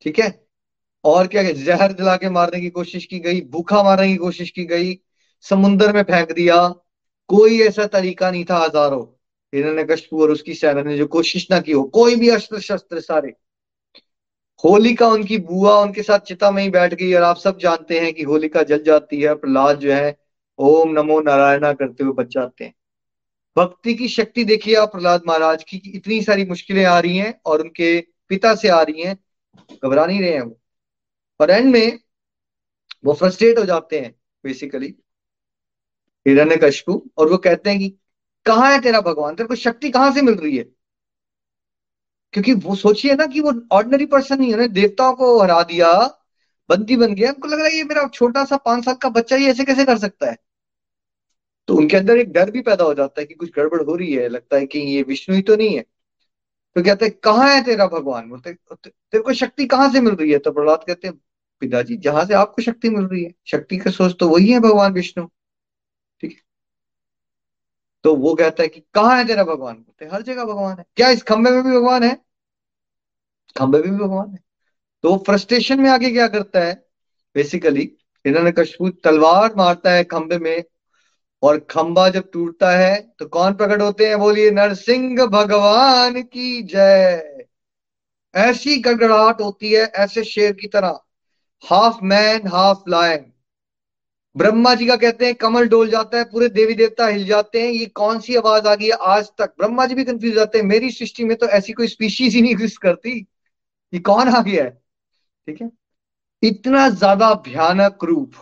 [0.02, 0.46] ठीक है?
[1.04, 4.64] और क्या जहर दिला के मारने की कोशिश की गई, भूखा मारने की कोशिश की
[4.64, 5.00] गई
[5.40, 6.74] समुन्द्र में फेंक दिया
[7.30, 9.04] कोई ऐसा तरीका नहीं था हज़ारों।
[9.52, 13.00] हिरण्य कश्यप और उसकी सेना ने जो कोशिश ना की हो, कोई भी अस्त्र शस्त्र
[13.00, 13.32] सारे।
[14.64, 18.12] होलिका उनकी बुआ, उनके साथ चिता में ही बैठ गई और आप सब जानते हैं
[18.14, 20.16] कि होलिका जल जाती है, प्रहलाद जो है,
[20.58, 22.74] ओम नमो नारायणा करते हुए बच जाते हैं।
[23.56, 27.60] भक्ति की शक्ति देखिए आप प्रहलाद महाराज की इतनी सारी मुश्किलें आ रही हैं और
[27.60, 29.16] उनके पिता से आ रही हैं,
[29.84, 30.58] घबरा नहीं रहे हैं वो।
[31.40, 31.98] और एंड में
[33.04, 34.94] वो फ्रस्ट्रेट हो जाते हैं बेसिकली
[36.28, 37.88] हिरण्य कशपू और वो कहते हैं कि,
[38.46, 39.34] कहाँ है तेरा भगवान?
[39.34, 40.64] तेरे को शक्ति कहाँ से मिल रही है?
[42.32, 45.92] क्योंकि वो सोचिए ना कि वो ऑर्डिनरी पर्सन नहीं है देवताओं को हरा दिया,
[46.68, 49.36] बंदी बन गया। उनको लग रहा है ये मेरा छोटा सा पाँच साल का बच्चा
[49.36, 50.36] ही ऐसे कैसे कर सकता है?
[51.68, 54.12] तो उनके अंदर एक डर भी पैदा हो जाता है कि कुछ गड़बड़ हो रही
[54.12, 55.84] है, लगता है कि ये विष्णु ही तो नहीं है।
[56.76, 58.28] तो कहते हैं, कहाँ है तेरा भगवान?
[58.28, 60.38] बोलते तेरे को शक्ति कहाँ से मिल रही है?
[60.38, 61.20] तो प्रहलाद कहते हैं,
[61.60, 64.92] पिताजी, जहाँ से आपको शक्ति मिल रही है। शक्ति का सोच तो वही है भगवान
[64.92, 65.26] विष्णु।
[68.04, 69.74] तो वो कहता है कि कहाँ है तेरा भगवान?
[69.74, 72.14] बोलते हर जगह भगवान है। क्या इस खंबे में भी भगवान है?
[73.56, 74.38] खंबे में भी भगवान है।
[75.04, 76.74] तो वो फ्रस्ट्रेशन में आगे क्या करता है?
[77.36, 77.90] बेसिकली
[78.24, 80.64] इन्होंने कशपू तलवार मारता है खंबे में,
[81.42, 84.18] और खंबा जब टूटता है तो कौन प्रकट होते हैं?
[84.18, 87.46] बोलिए, नरसिंह भगवान की जय।
[88.34, 90.98] ऐसी गड़गड़ाहट होती है, ऐसे शेर की तरह।
[91.64, 93.24] Half man half lion
[94.36, 97.70] Brahma ji का कहते हैं, कमल डोल जाता है, पूरे देवी देवता हिल जाते हैं,
[97.72, 99.54] ये कौन सी आवाज़ आ गई है आज तक?
[99.58, 102.52] ब्रह्मा जी भी कंफ्यूज जाते हैं, मेरी सृष्टि में तो ऐसी कोई स्पीशीज ही नहीं
[102.52, 103.18] एग्जिस्ट करती।
[103.92, 104.70] ये कौन आ गया है?
[105.48, 105.70] ठीक है?
[106.42, 108.34] इतना ज़्यादा भयानक रूप।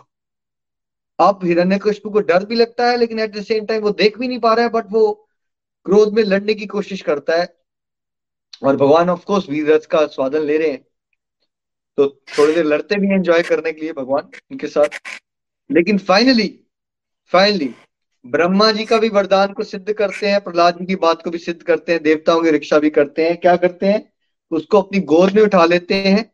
[1.19, 4.27] अब हिरण्य को डर भी लगता है, लेकिन एट द सेम टाइम वो देख भी
[4.27, 5.11] नहीं पा रहा है बट वो
[5.85, 7.47] क्रोध में लड़ने की कोशिश करता है।
[8.63, 10.83] और भगवान ऑफ़ कोर्स वीर रथ का स्वादन ले रहे हैं।
[11.97, 14.99] तो थोड़ी देर लड़ते भी एंजॉय करने के लिए भगवान, उनके साथ।
[15.71, 16.59] लेकिन फाइनली
[17.31, 17.75] फाइनली
[18.25, 21.37] ब्रह्मा जी का भी वरदान को सिद्ध करते हैं, प्रहलाद जी की बात को भी
[21.37, 24.13] सिद्ध करते हैं, देवताओं की रक्षा भी करते हैं। क्या करते हैं?
[24.51, 26.31] उसको अपनी गोद में उठा लेते हैं।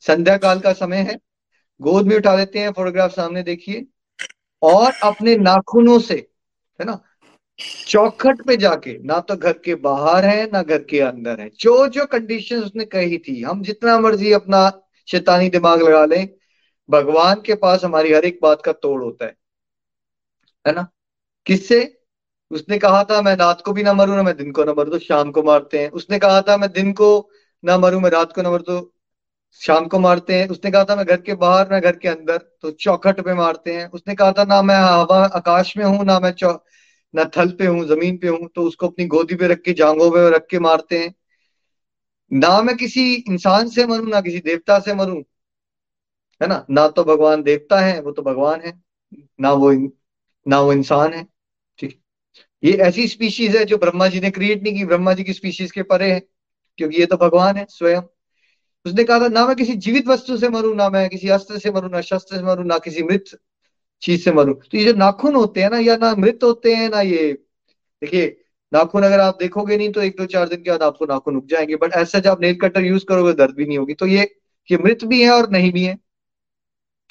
[0.00, 1.18] संध्या काल का समय है।
[1.80, 3.86] गोद में उठा लेते हैं फोटोग्राफ सामने देखिए।
[4.62, 6.28] और अपने नाखूनों से,
[6.80, 7.02] है ना,
[7.86, 11.88] चौखट पे जाके, ना तो घर के बाहर है, ना घर के अंदर है। जो
[11.88, 16.28] जो कंडीशन उसने कही थी, हम जितना मर्ज़ी अपना शैतानी दिमाग लगा लें
[16.90, 19.36] भगवान के पास हमारी हर एक बात का तोड़ होता है।
[20.66, 20.88] है ना?
[21.46, 21.98] किससे?
[22.50, 24.90] उसने कहा था, मैं रात को भी ना मरू, ना मैं दिन को ना मरू।
[24.90, 27.30] तो शाम को मारते हैं। उसने कहा था, मैं दिन को
[27.64, 28.94] ना मरू, मैं रात को ना मरू। तो
[29.54, 32.38] शाम को मारते हैं। उसने कहा था, मैं घर के बाहर, मैं घर के अंदर।
[32.38, 36.20] तो चौखट पे मारते हैं। उसने कहा था, ना मैं हवा, आकाश में हूँ, ना
[36.20, 36.52] मैं चौ,
[37.14, 40.10] ना थल पे हूँ, ज़मीन पे हूँ। तो उसको अपनी गोदी पे रख के जांगों
[40.10, 41.14] पे रख के मारते हैं।
[42.32, 45.22] ना मैं किसी इंसान से मरू, ना किसी देवता से मरूं
[46.40, 46.64] है ना?
[46.70, 48.72] ना तो भगवान देवता है, वो तो भगवान है।
[49.40, 49.72] ना वो
[50.46, 51.26] ना वो इंसान है।
[51.78, 52.00] ठीक
[52.64, 55.72] ये ऐसी स्पीशीज है जो ब्रह्मा जी ने क्रिएट नहीं की। ब्रह्मा जी की स्पीशीज
[55.72, 56.20] के परे है,
[56.78, 58.02] क्योंकि ये तो भगवान है, स्वयं।
[58.86, 61.70] उसने कहा था, ना मैं किसी जीवित वस्तु से मरू, ना मैं किसी अस्त्र से
[61.70, 63.24] मरू, ना शस्त्र से मरू, ना किसी मृत
[64.02, 66.90] चीज़ से मरू। तो ये जो नाखून होते हैं ना, या ना मृत होते हैं,
[66.90, 67.32] ना ये,
[68.02, 68.36] देखिए,
[68.72, 71.46] नाखून अगर आप देखोगे नहीं तो एक दो चार दिन के बाद आपको नाखून उग
[71.46, 74.36] जाएँगे। बट ऐसा जब आप नेल कटर यूज़ करोगे, दर्द भी नहीं होगी। तो ये
[74.70, 75.98] ये मृत भी है और नहीं भी है।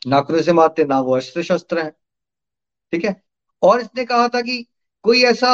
[0.07, 1.89] नाखून से मारते, ना वो अस्त्र शस्त्र है।
[2.93, 3.21] ठीक है?
[3.61, 4.65] और इसने कहा था कि
[5.05, 5.49] कोई ऐसा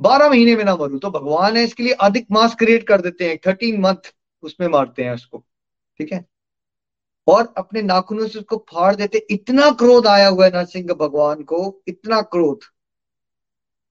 [0.00, 3.28] बारह महीने में ना मरू तो भगवान है, इसके लिए अधिक मास क्रिएट कर देते
[3.28, 4.12] हैं थर्टीन मंथ
[4.42, 5.44] उसमें मारते हैं उसको।
[6.00, 6.24] ठीक है?
[7.26, 11.82] और अपने नाखूनों से उसको फाड़ देते, इतना क्रोध आया हुआ है नरसिंह भगवान को,
[11.88, 12.64] इतना क्रोध।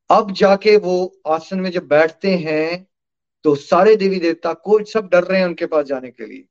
[0.09, 2.85] अब जाके वो आसन में जब बैठते हैं
[3.45, 6.45] तो सारे देवी देवता को सब डर रहे हैं उनके पास जाने के लिए।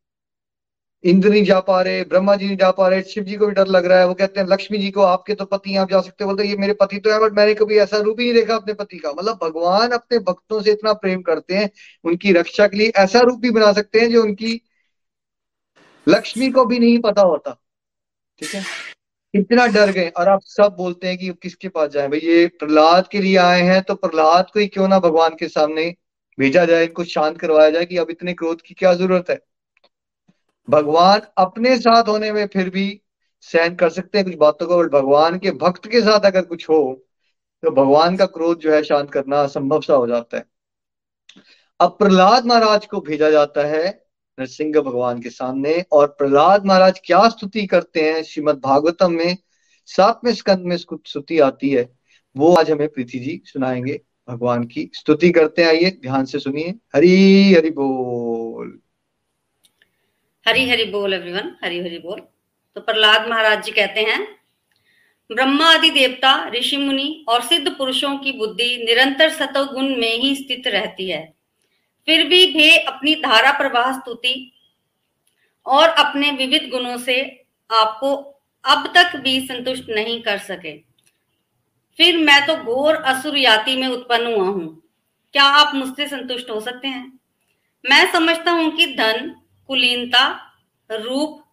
[1.04, 3.52] इंद्र नहीं जा पा रहे, ब्रह्मा जी नहीं जा पा रहे, शिव जी को भी
[3.52, 6.00] डर लग रहा है। वो कहते हैं, लक्ष्मी जी को आपके तो पति आप जा
[6.00, 8.54] सकते बोलते ये मेरे पति तो है, बट मैंने कभी ऐसा रूप ही नहीं देखा
[8.54, 11.70] अपने पति का। मतलब भगवान अपने भक्तों से इतना प्रेम करते हैं,
[12.04, 14.60] उनकी रक्षा के लिए ऐसा रूप भी बना सकते हैं जो उनकी
[16.06, 17.56] लक्ष्मी को भी नहीं पता होता।
[18.40, 18.62] ठीक है?
[19.34, 22.08] इतना डर गए। और आप सब बोलते हैं कि किसके पास जाए?
[22.08, 25.48] भाई, ये प्रहलाद के लिए आए हैं तो प्रहलाद को ही क्यों ना भगवान के
[25.48, 25.94] सामने
[26.38, 29.38] भेजा जाए, इनको शांत करवाया जाए कि अब इतने क्रोध की क्या ज़रूरत है?
[30.68, 33.00] भगवान अपने साथ होने में फिर भी
[33.40, 36.68] सहन कर सकते हैं कुछ बातों को बट भगवान के भक्त के साथ अगर कुछ
[36.68, 36.80] हो
[37.62, 40.44] तो भगवान का क्रोध जो है शांत करना असंभव सा हो जाता है।
[41.80, 43.88] अब प्रहलाद महाराज को भेजा जाता है
[44.38, 49.36] नरसिंह भगवान के सामने, और प्रहलाद महाराज क्या स्तुति करते हैं श्रीमद भागवतम में?
[49.88, 51.88] सातवें स्कंद में स्तुति आती है।
[52.36, 57.54] वो आज हमें प्रीति जी सुनाएँगे। भगवान की स्तुति करते आइए ध्यान से सुनिए। हरी,
[57.54, 58.78] हरि बोल।
[60.48, 62.20] हरी हरि बोल एवरीवन हरी हरि बोल।
[62.76, 64.20] तो प्रहलाद महाराज जी कहते हैं,
[65.30, 70.34] ब्रह्मा आदि देवता, ऋषि मुनि और सिद्ध पुरुषों की बुद्धि निरंतर सतो गुण में ही
[70.36, 71.22] स्थित रहती है।
[72.08, 74.34] फिर भी वे अपनी धारा प्रवाह स्तुति
[75.66, 77.20] और अपने विविध गुणों से
[77.70, 78.14] आपको
[78.64, 80.76] अब तक भी संतुष्ट नहीं कर सके।
[81.98, 84.82] फिर मैं तो घोर असुर याति में उत्पन्न हुआ हूँ।
[85.34, 87.20] क्या आप मुझसे संतुष्ट हो सकते हैं?
[87.84, 89.34] मैं समझता हूँ कि धन
[89.68, 90.26] कुलीनता,
[90.90, 91.44] रूप,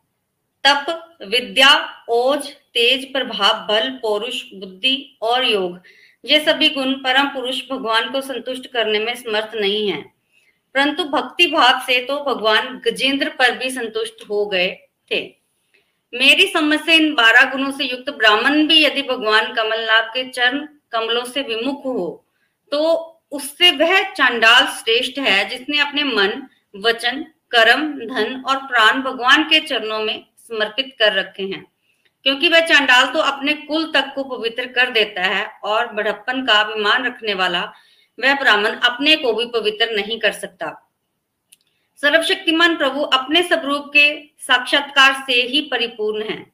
[0.63, 1.69] तप, विद्या,
[2.10, 5.80] ओज, तेज, प्रभाव, बल, पौरुष, बुद्धि और योग।
[6.23, 10.01] ये सभी गुण परम पुरुष भगवान को संतुष्ट करने में समर्थ नहीं है।
[10.75, 14.69] परंतु भक्ति भाव से तो भगवान गजेंद्र पर भी संतुष्ट हो गए
[15.12, 15.21] थे।
[16.13, 20.67] मेरी समझ से इन बारह गुणों से युक्त ब्राह्मण भी यदि भगवान कमलनाथ के चरण
[20.91, 22.25] कमलों से विमुख हो
[22.71, 22.82] तो
[23.32, 26.41] उससे वह चांडाल श्रेष्ठ है जिसने अपने मन,
[26.75, 31.71] वचन कर्म, धन और प्राण भगवान के चरणों में समर्पित कर रखे हैं।
[32.23, 36.53] क्योंकि वह चांडाल तो अपने कुल तक को पवित्र कर देता है और बड़प्पन का
[36.53, 37.73] अभिमान रखने वाला
[38.19, 40.91] वह ब्राह्मण अपने को भी पवित्र नहीं कर सकता।
[42.01, 46.53] सर्वशक्तिमान प्रभु अपने स्वरूप के साक्षात्कार से ही परिपूर्ण है।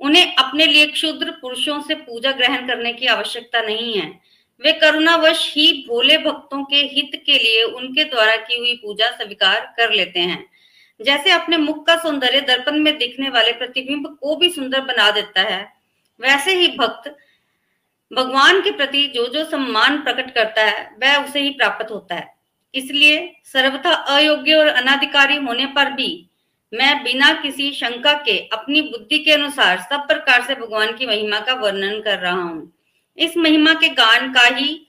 [0.00, 4.20] उन्हें अपने लिए क्षुद्र पुरुषों से पूजा ग्रहण करने की आवश्यकता नहीं है।
[4.62, 9.60] वे करुणावश ही भोले भक्तों के हित के लिए उनके द्वारा की हुई पूजा स्वीकार
[9.76, 10.44] कर लेते हैं।
[11.00, 15.40] जैसे अपने मुख का सौंदर्य दर्पण में दिखने वाले प्रतिबिंब को भी सुंदर बना देता
[15.42, 15.60] है,
[16.20, 17.14] वैसे ही भक्त
[18.10, 22.26] भगवान के प्रति जो जो सम्मान प्रकट करता है, वह उसे ही प्राप्त होता है।
[22.74, 26.08] इसलिए सर्वथा अयोग्य और अनाधिकारी होने पर भी
[26.72, 31.40] मैं बिना किसी शंका के अपनी बुद्धि के अनुसार सब प्रकार से भगवान की महिमा
[31.40, 32.72] का वर्णन कर रहा हूँ।
[33.18, 34.86] इस महिमा के गान का ही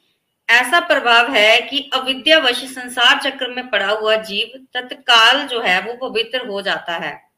[0.49, 6.09] ऐसा प्रभाव है कि अविद्यावश संसार चक्र में पड़ा हुआ जीव तत्काल जो है वो
[6.09, 7.29] पवित्र हो जाता है।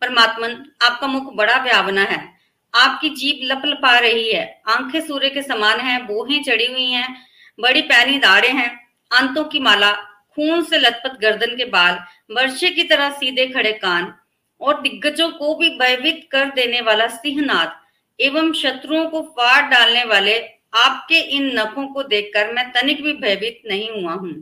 [0.00, 2.40] परमात्मन, आपका मुख बड़ा व्यावना है।
[2.74, 7.16] आपकी जीभ लप लपा रही है। आँखें सूर्य के समान है, बोहें चढ़ी हुई हैं,
[7.60, 9.92] बड़ी पैनी दाढ़े हैं अंतों की माला,
[10.30, 11.98] खून से लथपथ गर्दन के बाल,
[12.30, 14.14] वर्षे की तरह सीधे खड़े कान
[14.60, 17.79] और दिग्गजों को भी भयभीत कर देने वाला सिंहनाद।
[18.20, 20.38] एवं शत्रुओं को फाड़ डालने वाले
[20.76, 24.32] आपके इन नखों को देखकर मैं तनिक भी भयभीत नहीं हुआ हूँ।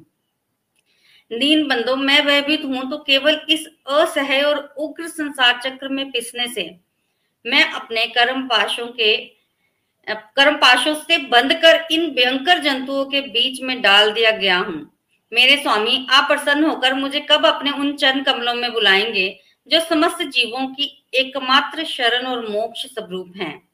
[1.31, 6.49] दीन बंदो मैं भयभीत हूँ तो केवल इस असह्य और उग्र संसार चक्र में पिसने
[6.49, 6.71] से
[7.45, 9.17] मैं अपने कर्म पाशों के,
[10.09, 14.91] कर्म पाशों से बंद कर इन भयंकर जंतुओं के बीच में डाल दिया गया हूँ।
[15.33, 19.29] मेरे स्वामी, आप प्रसन्न होकर मुझे कब अपने उन चरण कमलों में बुलाएँगे
[19.69, 23.68] जो समस्त जीवों की एकमात्र शरण और मोक्ष स्वरूप हैं?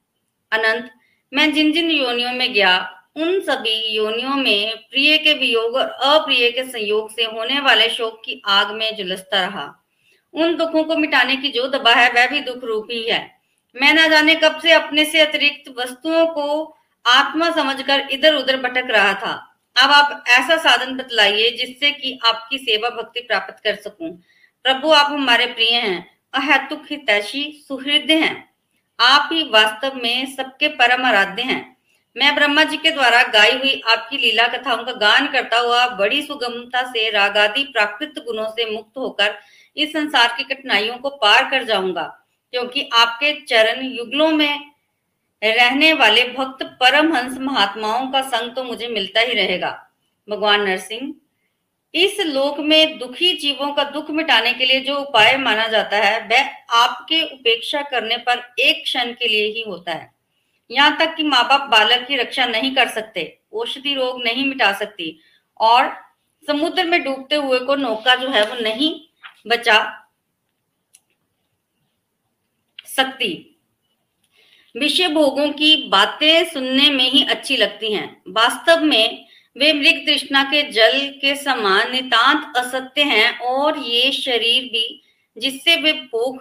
[0.55, 0.91] अनंत,
[1.33, 6.51] मैं जिन जिन योनियों में गया, उन सभी योनियों में प्रिय के वियोग और अप्रिय
[6.51, 9.85] के संयोग से होने वाले शोक की आग में जुलसता रहा।
[10.35, 13.35] उन दुखों को मिटाने की जो दबा है, वह भी दुख रूप ही। है
[13.77, 18.87] मैं न जाने कब से अपने से अतिरिक्त वस्तुओं को आत्मा समझकर इधर उधर भटक
[18.91, 24.23] रहा था। अब आप ऐसा साधन बतलाइए जिससे कि आपकी सेवा भक्ति प्राप्त कर सकूँ।
[24.63, 28.54] प्रभु, आप हमारे प्रिय हैं। अहेतुक हितैषी सुहृदय हैं।
[28.99, 31.77] आप ही वास्तव में सबके परम आराध्य हैं।
[32.17, 36.23] मैं ब्रह्मा जी के द्वारा गाई हुई आपकी लीला कथाओं का गान करता हुआ बड़ी
[36.23, 39.35] सुगमता से, रागादि प्राकृत गुणों से मुक्त होकर
[39.77, 42.03] इस संसार की कठिनाइयों को पार कर जाऊँगा,
[42.53, 44.71] क्योंकि आपके चरण युगलों में
[45.43, 49.71] रहने वाले भक्त परमहंस महात्माओं का संग तो मुझे मिलता ही रहेगा।
[50.29, 51.13] भगवान नरसिंह
[51.95, 56.19] इस लोक में दुखी जीवों का दुख मिटाने के लिए जो उपाय माना जाता है,
[56.29, 60.13] वह आपके उपेक्षा करने पर एक क्षण के लिए ही होता है।
[60.71, 64.73] यहाँ तक कि माँ बाप बालक की रक्षा नहीं कर सकते, औषधि रोग नहीं मिटा
[64.73, 65.19] सकती
[65.61, 65.93] और
[66.45, 68.95] समुद्र में डूबते हुए को नौका जो है वो नहीं
[69.47, 69.79] बचा
[72.89, 73.31] सकती।
[74.75, 79.24] विषय भोगों की बातें सुनने में ही अच्छी लगती हैं। वास्तव में
[79.57, 85.03] वे मृग तृष्णा के जल के समान नितांत असत्य हैं और ये शरीर भी,
[85.39, 86.37] जिससे वे भोग,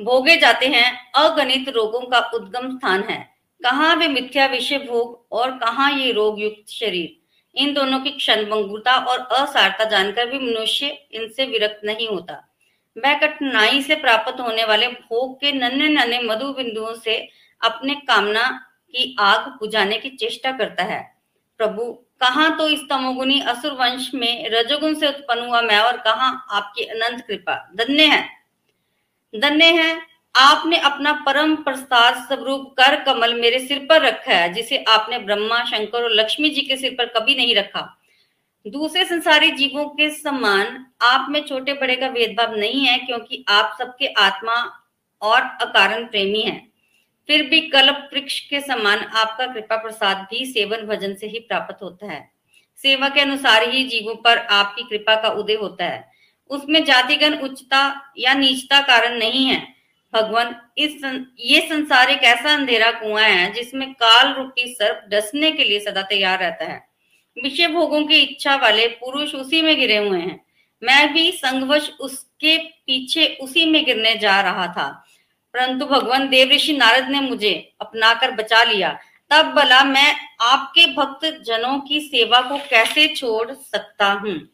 [0.00, 5.50] भोगे जाते हैं, अगणित रोगों का उद्गम स्थान है। कहाँ वे मिथ्या विषय भोग और
[5.50, 7.16] कहाँ ये रोग युक्त शरीर?
[7.54, 12.48] इन दोनों की क्षणभंगुरता और असारता जानकर भी मनुष्य इनसे विरक्त नहीं होता।
[12.96, 17.28] वह कठिनाई से प्राप्त होने वाले भोग के नन्हे नन्हे मधु बिंदुओं से
[17.60, 18.48] अपने कामना
[18.90, 21.16] की आग बुझाने की चेष्टा करता है।
[21.58, 26.28] प्रभु कहा तो इस तमोगुनी असुर वंश में रजोगुण से उत्पन्न हुआ मैं और कहा
[26.50, 28.22] आपकी अनंत कृपा। धन्य है।
[29.34, 30.00] धन्य है,
[30.34, 35.64] आपने अपना परम प्रसाद स्वरूप कर कमल मेरे सिर पर रखा है, जिसे आपने ब्रह्मा,
[35.64, 37.98] शंकर और लक्ष्मी जी के सिर पर कभी नहीं रखा।
[38.66, 43.76] दूसरे संसारी जीवों के समान आप में छोटे बड़े का भेदभाव नहीं है, क्योंकि आप
[43.78, 44.54] सबके आत्मा
[45.22, 46.71] और अकारण प्रेमी हैं।
[47.28, 51.82] फिर भी कल्प वृक्ष के समान आपका कृपा प्रसाद भी सेवन भजन से ही प्राप्त
[51.82, 52.30] होता है।
[52.76, 56.10] सेवा के अनुसार ही जीवों पर आपकी कृपा का उदय होता है।
[56.50, 59.74] उसमें जातिगण उच्चता या नीचता कारण नहीं है।
[60.12, 61.00] भगवान, इस
[61.38, 66.02] ये संसार एक ऐसा अंधेरा कुआँ है जिसमें काल रूपी सर्प डसने के लिए सदा
[66.02, 66.86] तैयार रहता है।
[67.42, 70.44] विषय भोगों की इच्छा वाले पुरुष उसी में गिरे हुए हैं।
[70.82, 75.04] मैं भी संघवश उसके पीछे उसी में गिरने जा रहा था।
[75.54, 78.98] परंतु भगवान देव ऋषि नारद ने मुझे अपनाकर बचा लिया।
[79.30, 84.48] तब भला मैं आपके भक्त जनों की सेवा को कैसे छोड़ सकता हूँ?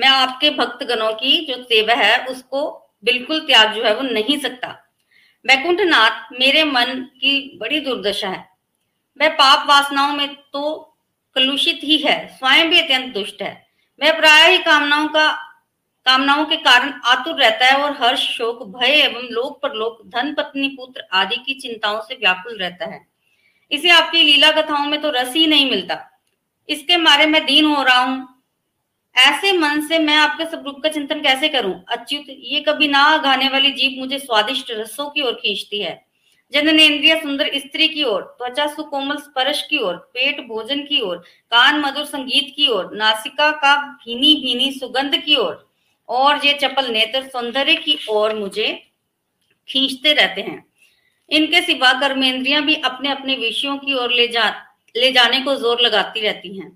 [0.00, 4.38] मैं आपके भक्त गणों की जो सेवा है, उसको बिल्कुल त्याग जो है, वो नहीं
[4.38, 4.68] सकता।
[5.46, 8.50] वैकुंठ नाथ मेरे मन की बड़ी दुर्दशा है।
[9.20, 10.96] वह पाप वासनाओं में तो
[11.34, 13.66] कलुषित ही है, स्वयं भी अत्यंत दुष्ट है।
[14.02, 15.45] वह प्राय ही कामनाओं का
[16.06, 20.68] कामनाओं के कारण आतुर रहता है और हर्ष, शोक, भय एवं लोक परलोक धन, पत्नी,
[20.68, 23.06] पुत्र आदि की चिंताओं से व्याकुल रहता है।
[23.70, 26.20] इसे आपकी लीला कथाओं में तो रस ही नहीं मिलता।
[26.68, 28.42] इसके मारे मैं दीन हो रहा हूँ।
[29.16, 31.84] ऐसे मन से मैं आपके स्वरूप का चिंतन कैसे करूँ?
[31.88, 36.06] अच्युत, ये कभी ना गाने वाली जीव मुझे स्वादिष्ट रसों की ओर खींचती है।
[36.52, 41.16] जनन इंद्रिय सुंदर स्त्री की ओर, त्वचा सुकोमल स्पर्श की ओर, पेट भोजन की ओर,
[41.50, 45.65] कान मधुर संगीत की ओर, नासिका का भीनी भीनी सुगंध की ओर।
[46.08, 48.72] और ये चपल नेत्र सौंदर्य की ओर मुझे
[49.68, 50.64] खींचते रहते हैं।
[51.30, 54.48] इनके सिवा कर्मेंद्रियाँ भी अपने अपने विषयों की ओर ले जा,
[54.94, 56.70] ले जाने को ज़ोर लगाती रहती हैं।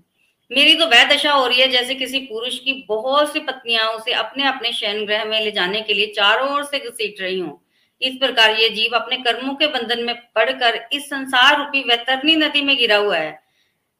[0.51, 4.13] मेरी तो वह दशा हो रही है जैसे किसी पुरुष की बहुत सी पत्नियाँ उसे
[4.13, 7.59] अपने अपने शयन ग्रह में ले जाने के लिए चारों ओर से घसीट रही हूँ।
[8.01, 12.61] इस प्रकार ये जीव अपने कर्मों के बंधन में पड़कर इस संसार रूपी वैतरनी नदी
[12.61, 13.40] में गिरा हुआ है।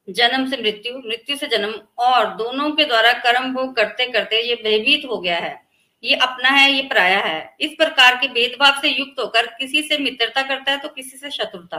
[0.07, 4.55] जन्म से मृत्यु मृत्यु से जन्म और दोनों के द्वारा कर्म भोग करते करते ये
[4.63, 5.59] भयभीत हो गया है।
[6.03, 9.97] ये अपना है, ये पराया है। इस प्रकार के भेदभाव से युक्त होकर किसी से
[9.97, 11.77] मित्रता करता है तो किसी से शत्रुता।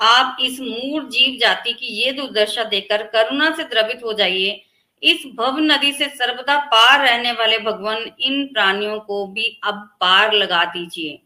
[0.00, 4.60] आप इस मूड जीव जाति की ये दुर्दशा देकर करुणा से द्रवित हो जाइए।
[5.02, 10.32] इस भव नदी से सर्वदा पार रहने वाले भगवान इन प्राणियों को भी अब पार
[10.32, 11.20] लगा दीजिए।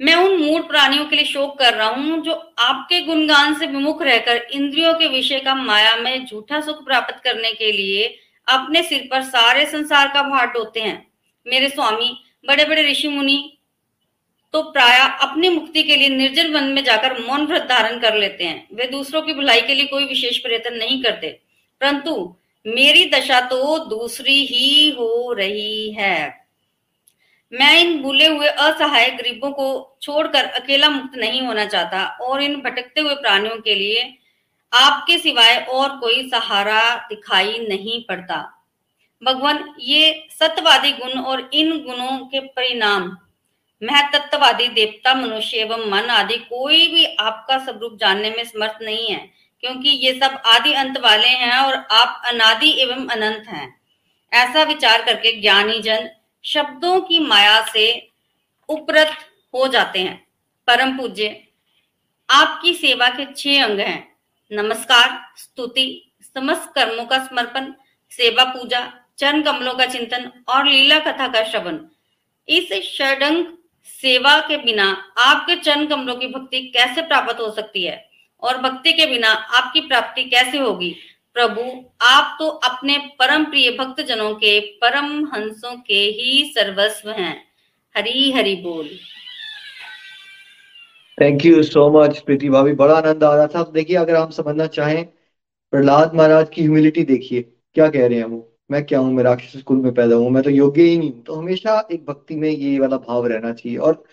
[0.00, 4.02] मैं उन मूड प्राणियों के लिए शोक कर रहा हूँ जो आपके गुणगान से विमुख
[4.02, 8.06] रहकर इंद्रियों के विषय का माया में झूठा सुख प्राप्त करने के लिए
[8.46, 11.06] अपने सिर पर सारे संसार का भार ढोते हैं।
[11.46, 12.10] मेरे स्वामी
[12.46, 13.58] बड़े बड़े ऋषि मुनि
[14.54, 18.44] तो प्राय अपनी मुक्ति के लिए निर्जन वन में जाकर मौन व्रत धारण कर लेते
[18.44, 21.28] हैं। वे दूसरों की भलाई के लिए कोई विशेष प्रयत्न नहीं करते।
[21.80, 22.34] परंतु
[22.66, 26.47] मेरी दशा तो दूसरी ही हो रही है।
[27.52, 32.56] मैं इन भूले हुए असहाय गरीबों को छोड़कर अकेला मुक्त नहीं होना चाहता और इन
[32.60, 34.02] भटकते हुए प्राणियों के लिए
[34.72, 38.36] आपके सिवाय और कोई सहारा दिखाई नहीं पड़ता।
[39.22, 43.16] भगवान, ये सत्यवादी गुण और इन गुणों के परिणाम,
[43.82, 49.18] महतत्ववादी देवता, मनुष्य एवं मन आदि कोई भी आपका स्वरूप जानने में समर्थ नहीं है,
[49.62, 53.74] क्योंकि ये सब आदि अंत वाले हैं और आप अनादि एवं अनंत हैं।
[54.32, 56.08] ऐसा विचार करके ज्ञानी जन
[56.44, 58.10] शब्दों की माया से
[58.68, 59.16] उपरत
[59.54, 60.26] हो जाते हैं।
[60.66, 61.44] परम पूज्य,
[62.30, 64.16] आपकी सेवा के छह अंग हैं।
[64.52, 67.72] नमस्कार, स्तुति, समस्त कर्मों का समर्पण,
[68.10, 71.78] सेवा पूजा, चरण कमलों का चिंतन और लीला कथा का श्रवण।
[72.48, 73.44] इस षडंग
[73.84, 78.10] सेवा के बिना आपके चरण कमलों की भक्ति कैसे प्राप्त हो सकती है?
[78.42, 80.96] और भक्ति के बिना आपकी प्राप्ति कैसे होगी?
[81.34, 87.44] प्रभु, आप तो अपने परम प्रिय भक्त जनों के परम हंसों के ही सर्वस्व हैं।
[87.96, 88.88] हरी, हरि बोल।
[91.20, 94.66] Thank you so much Preeti भाभी बड़ा आनंद आ रहा था। देखिए, अगर हम समझना
[94.66, 95.04] चाहें,
[95.70, 97.42] प्रहलाद महाराज की ह्यूमिलिटी देखिए।
[97.74, 98.58] क्या कह रहे हैं वो?
[98.70, 99.12] मैं क्या हूँ?
[99.12, 102.06] मैं राक्षस कुल में पैदा हूँ। मैं तो योग्य ही नहीं हूँ। तो हमेशा एक
[102.06, 104.04] भक्ति में ये वाला भाव रहना चाहिए। और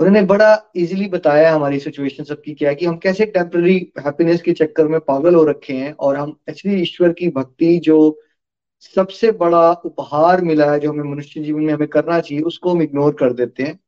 [0.00, 4.88] उन्होंने बड़ा इजीली बताया हमारी सिचुएशन सबकी क्या कि हम कैसे टेम्पररी हैप्पीनेस के चक्कर
[4.88, 7.98] में पागल हो रखे हैं और हम एक्चुअली ईश्वर की भक्ति जो
[8.96, 12.82] सबसे बड़ा उपहार मिला है, जो हमें मनुष्य जीवन में हमें करना चाहिए, उसको हम
[12.82, 13.78] इग्नोर कर देते हैं।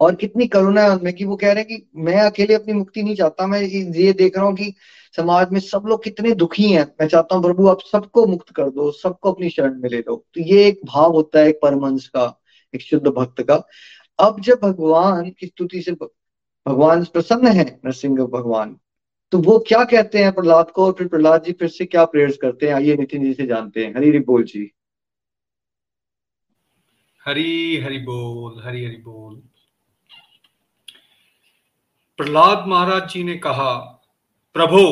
[0.00, 3.02] और कितनी करुणा है उनमें कि वो कह रहे हैं कि मैं अकेले अपनी मुक्ति
[3.02, 4.74] नहीं चाहता, मैं ये देख रहा हूँ कि
[5.16, 8.70] समाज में सब लोग कितने दुखी हैं। मैं चाहता हूँ प्रभु आप सबको मुक्त कर
[8.70, 12.06] दो, सबको अपनी शरण में ले लो। तो ये एक भाव होता है एक परमंश
[12.08, 12.40] का,
[12.74, 13.62] एक शुद्ध भक्त का।
[14.18, 18.78] अब जब भगवान की स्तुति से भगवान प्रसन्न है, नरसिंह भगवान
[19.32, 20.84] तो वो क्या कहते हैं प्रहलाद को?
[20.86, 22.74] और फिर प्रहलाद जी फिर से क्या प्रेयर्स करते हैं?
[22.74, 24.70] आइए नितिन जी से जानते हैं। हरी हरी बोल जी।
[27.22, 29.34] हरी हरि बोल, हरी हरि बोल।
[32.18, 33.74] प्रहलाद महाराज जी ने कहा,
[34.54, 34.84] प्रभो,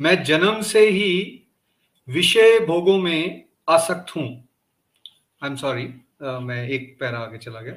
[0.00, 1.44] मैं जन्म से ही
[2.08, 4.28] विषय भोगों में आसक्त हूँ।
[5.42, 5.84] आई एम सॉरी
[6.22, 7.74] मैं एक पैरा आगे चला गया।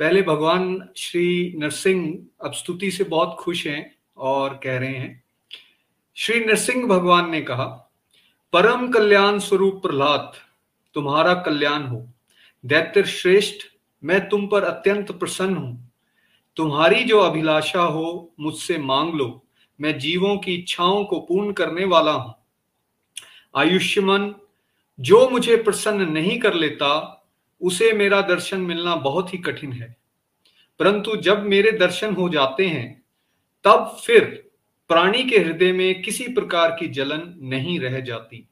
[0.00, 5.24] पहले भगवान श्री नरसिंह अब स्तुति से बहुत खुश हैं और कह रहे हैं,
[6.16, 7.64] श्री नरसिंह भगवान ने कहा,
[8.52, 10.32] परम कल्याण स्वरूप प्रहलाद,
[10.94, 12.08] तुम्हारा कल्याण हो।
[12.64, 13.54] दैत्य श्रेष्ठ,
[14.04, 15.92] मैं तुम पर अत्यंत प्रसन्न हूँ।
[16.56, 19.44] तुम्हारी जो अभिलाषा हो, मुझसे मांग लो।
[19.80, 22.34] मैं जीवों की इच्छाओं को पूर्ण करने वाला हूँ।
[23.56, 24.34] आयुष्यमन,
[25.00, 27.17] जो मुझे प्रसन्न नहीं कर लेता
[27.60, 29.96] उसे मेरा दर्शन मिलना बहुत ही कठिन है।
[30.78, 33.02] परंतु जब मेरे दर्शन हो जाते हैं,
[33.64, 34.50] तब फिर
[34.88, 38.48] प्राणी के हृदय में किसी प्रकार की जलन नहीं रह जाती।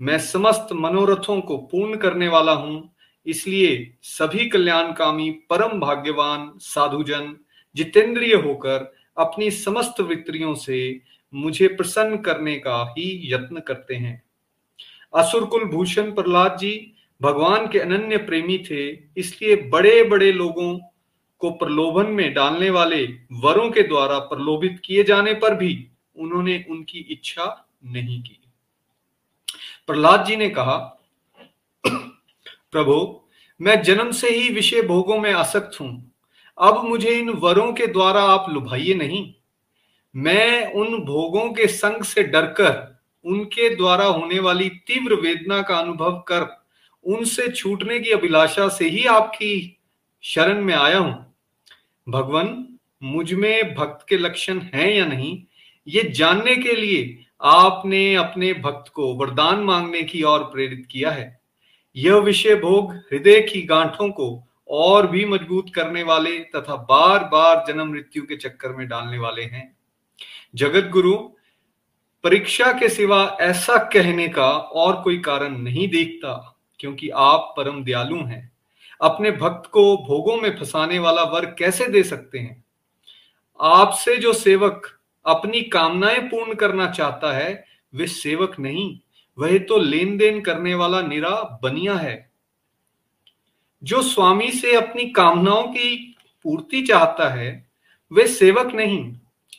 [0.00, 2.94] मैं समस्त मनोरथों को पूर्ण करने वाला हूँ,
[3.26, 7.36] इसलिए सभी कल्याणकामी, परम भाग्यवान, साधुजन,
[7.76, 11.00] जितेंद्रिय होकर अपनी समस्त वित्रियों से
[11.34, 14.22] मुझे प्रसन्न करने का ही यत्न करते हैं।
[15.14, 20.78] असुर कुल भूषण प्रहलाद जी भगवान के अनन्य प्रेमी थे, इसलिए बड़े बड़े लोगों
[21.40, 23.04] को प्रलोभन में डालने वाले
[23.42, 28.40] वरों के द्वारा प्रलोभित किए जाने पर भी उन्होंने उनकी इच्छा नहीं की।
[29.86, 30.76] प्रहलाद जी ने कहा,
[32.72, 33.20] प्रभु,
[33.60, 36.12] मैं जन्म से ही विषय भोगों में आसक्त हूँ।
[36.58, 39.32] अब मुझे इन वरों के द्वारा आप लुभाइए नहीं।
[40.14, 46.18] मैं उन भोगों के संग से डरकर, उनके द्वारा होने वाली तीव्र वेदना का अनुभव
[46.28, 46.44] कर
[47.04, 49.78] उनसे छूटने की अभिलाषा से ही आपकी
[50.22, 51.34] शरण में आया हूँ।
[52.08, 55.42] भगवान, मुझमें भक्त के लक्षण हैं या नहीं,
[55.88, 61.40] ये जानने के लिए आपने अपने भक्त को वरदान मांगने की ओर प्रेरित किया है।
[61.96, 67.64] यह विषय भोग हृदय की गांठों को और भी मज़बूत करने वाले तथा बार बार
[67.68, 69.76] जन्म मृत्यु के चक्कर में डालने वाले हैं।
[70.54, 71.16] जगत गुरु
[72.24, 78.16] परीक्षा के सिवा ऐसा कहने का और कोई कारण नहीं देखता। क्योंकि आप परम दयालु
[78.16, 78.52] हैं।
[79.02, 82.64] अपने भक्त को भोगों में फंसाने वाला वर कैसे दे सकते हैं?
[83.60, 87.64] आपसे जो सेवक अपनी कामनाएँ पूर्ण करना चाहता है,
[87.94, 89.00] वे सेवक नहीं,
[89.38, 92.30] वह तो लेन देन करने वाला निरा बनिया है।
[93.84, 97.70] जो स्वामी से अपनी कामनाओं की पूर्ति चाहता है,
[98.12, 99.14] वे सेवक नहीं,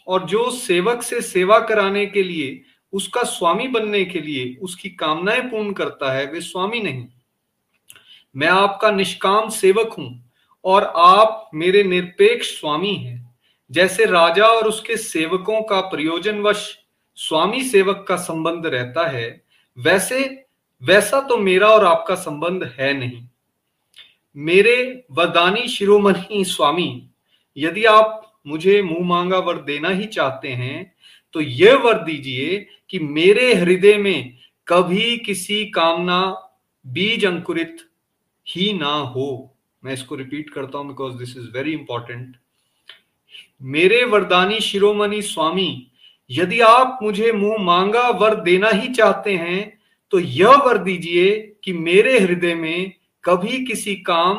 [0.07, 2.61] और जो सेवक से सेवा कराने के लिए
[2.93, 7.05] उसका स्वामी बनने के लिए उसकी कामनाएँ पूर्ण करता है, वे स्वामी नहीं।
[8.35, 10.31] मैं आपका निष्काम सेवक हूँ
[10.65, 13.19] और आप मेरे निरपेक्ष स्वामी हैं।
[13.71, 16.77] जैसे राजा और उसके सेवकों का प्रयोजनवश
[17.17, 19.41] स्वामी सेवक का संबंध रहता है,
[19.77, 20.45] वैसे,
[20.81, 23.21] वैसा तो मेरा और आपका संबंध है नहीं।
[24.35, 27.07] मेरे वरदानी शिरोमणि स्वामी,
[27.57, 30.95] यदि आप मुझे मुँह मांगा वर देना ही चाहते हैं
[31.35, 34.37] तो यह वर दीजिए कि मेरे हृदय में
[34.67, 36.21] कभी किसी कामना
[36.85, 37.77] बीज अंकुरित
[38.47, 42.35] ही ना हो। मैं इसको रिपीट करता हूँ because this is very important
[43.61, 45.87] मेरे वरदानी शिरोमणि स्वामी,
[46.29, 49.79] यदि आप मुझे मुँह मांगा वर देना ही चाहते हैं
[50.13, 52.91] तो यह वर दीजिए कि मेरे हृदय में
[53.23, 54.35] कभी किसी काम,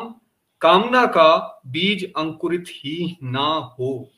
[0.61, 3.47] कामना का बीज अंकुरित ही ना
[3.79, 4.09] हो।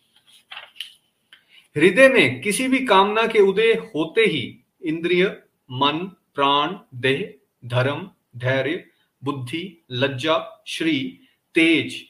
[1.78, 5.26] हृदय में किसी भी कामना के उदय होते ही इंद्रिय,
[5.72, 5.98] मन,
[6.36, 7.34] प्राण, देह,
[7.66, 8.88] धर्म, धैर्य,
[9.24, 11.20] बुद्धि, लज्जा, श्री,
[11.56, 12.06] तेज,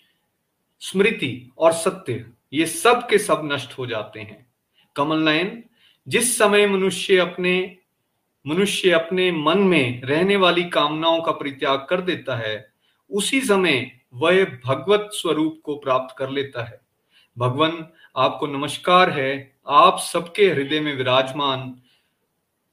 [0.79, 4.51] स्मृति और सत्य, ये सब के सब नष्ट हो जाते हैं।
[4.95, 5.63] कमल नयन,
[6.07, 7.77] जिस समय मनुष्य अपने
[8.47, 12.69] मनुष्य अपने मन में रहने वाली कामनाओं का परित्याग कर देता है,
[13.11, 16.81] उसी समय वह भगवत स्वरूप को प्राप्त कर लेता है।
[17.37, 17.87] भगवान,
[18.17, 21.75] आपको नमस्कार है। आप सबके हृदय में विराजमान,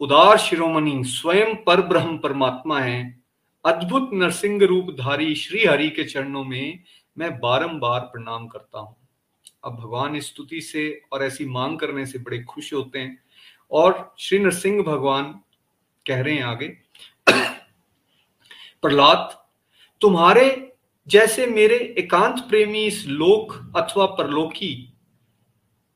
[0.00, 3.22] उदार शिरोमणि स्वयं पर ब्रह्म परमात्मा है।
[3.64, 6.82] अद्भुत नरसिंह रूपधारी श्री हरि के चरणों में
[7.16, 8.96] मैं बारंबार प्रणाम करता हूँ।
[9.64, 13.18] अब भगवान स्तुति से और ऐसी मांग करने से बड़े खुश होते हैं
[13.70, 15.24] और श्री नरसिंह भगवान
[16.06, 16.68] कह रहे हैं आगे,
[18.82, 19.38] प्रहलाद,
[20.00, 20.72] तुम्हारे
[21.08, 24.91] जैसे मेरे एकांत प्रेमी इस लोक अथवा परलोकी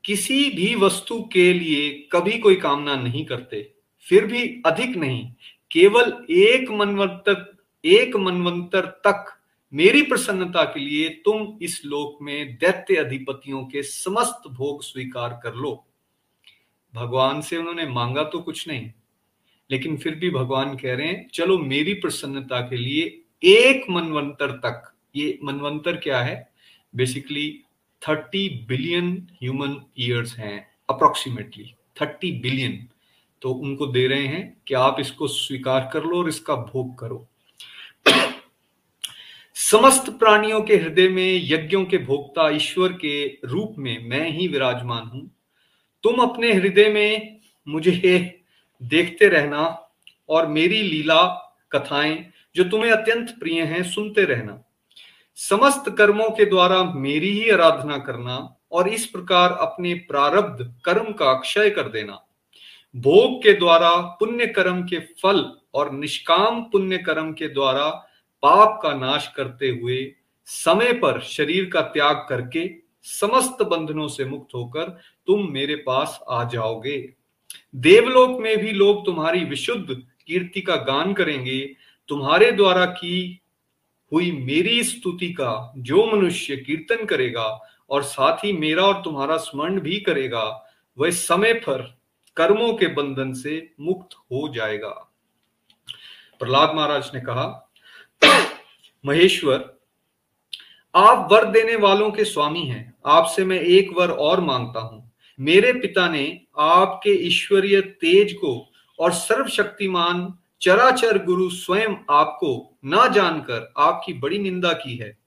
[0.07, 3.61] किसी भी वस्तु के लिए कभी कोई कामना नहीं करते,
[4.07, 5.25] फिर भी अधिक नहीं।
[5.71, 7.45] केवल एक मनवंतर
[7.83, 9.33] एक मनवंतर तक
[9.73, 15.55] मेरी प्रसन्नता के लिए तुम इस लोक में दैत्य अधिपतियों के समस्त भोग स्वीकार कर
[15.55, 15.73] लो।
[16.93, 18.91] भगवान से उन्होंने मांगा तो कुछ नहीं,
[19.69, 23.05] लेकिन फिर भी भगवान कह रहे हैं, चलो मेरी प्रसन्नता के लिए
[23.43, 26.51] एक मनवंतर तक। ये मनवंतर क्या है?
[26.93, 27.63] Basically
[28.01, 32.87] thirty billion human years हैं अप्रोक्सीमेटली थर्टी बिलियन।
[33.41, 37.27] तो उनको दे रहे हैं कि आप इसको स्वीकार कर लो और इसका भोग करो।
[39.55, 45.03] समस्त प्राणियों के हृदय में, यज्ञों के भोक्ता, ईश्वर के रूप में मैं ही विराजमान
[45.03, 45.31] हूँ।
[46.03, 47.91] तुम अपने हृदय में मुझे
[48.83, 49.91] देखते रहना
[50.29, 51.23] और मेरी लीला
[51.71, 54.63] कथाएँ जो तुम्हें अत्यंत प्रिय हैं, सुनते रहना।
[55.37, 58.37] समस्त कर्मों के द्वारा मेरी ही आराधना करना
[58.71, 62.13] और इस प्रकार अपने प्रारब्ध कर्म का क्षय कर देना।
[62.95, 67.89] भोग के द्वारा पुण्य कर्म के फल और निष्काम पुण्य कर्म के द्वारा
[68.43, 70.13] पाप का नाश करते हुए
[70.45, 72.69] समय पर शरीर का त्याग करके
[73.03, 74.89] समस्त बंधनों से मुक्त होकर
[75.27, 76.97] तुम मेरे पास आ जाओगे।
[77.75, 79.87] देवलोक में भी लोग तुम्हारी विशुद्ध
[80.27, 81.59] कीर्ति का गान करेंगे।
[82.09, 83.41] तुम्हारे द्वारा की
[84.13, 89.79] हुई मेरी स्तुति का जो मनुष्य कीर्तन करेगा और साथ ही मेरा और तुम्हारा स्मरण
[89.79, 91.97] भी करेगा, वह समय पर
[92.37, 94.89] कर्मों के बंधन से मुक्त हो जाएगा।
[96.39, 97.71] प्रहलाद महाराज ने कहा,
[99.05, 99.79] महेश्वर,
[100.95, 105.73] आप वर देने वालों के स्वामी हैं। आपसे मैं एक वर और माँगता हूँ। मेरे
[105.73, 114.13] पिता ने आपके ईश्वरीय तेज को और सर्वशक्तिमान चराचर गुरु स्वयं आपको ना जानकर आपकी
[114.13, 115.17] बड़ी निंदा की है।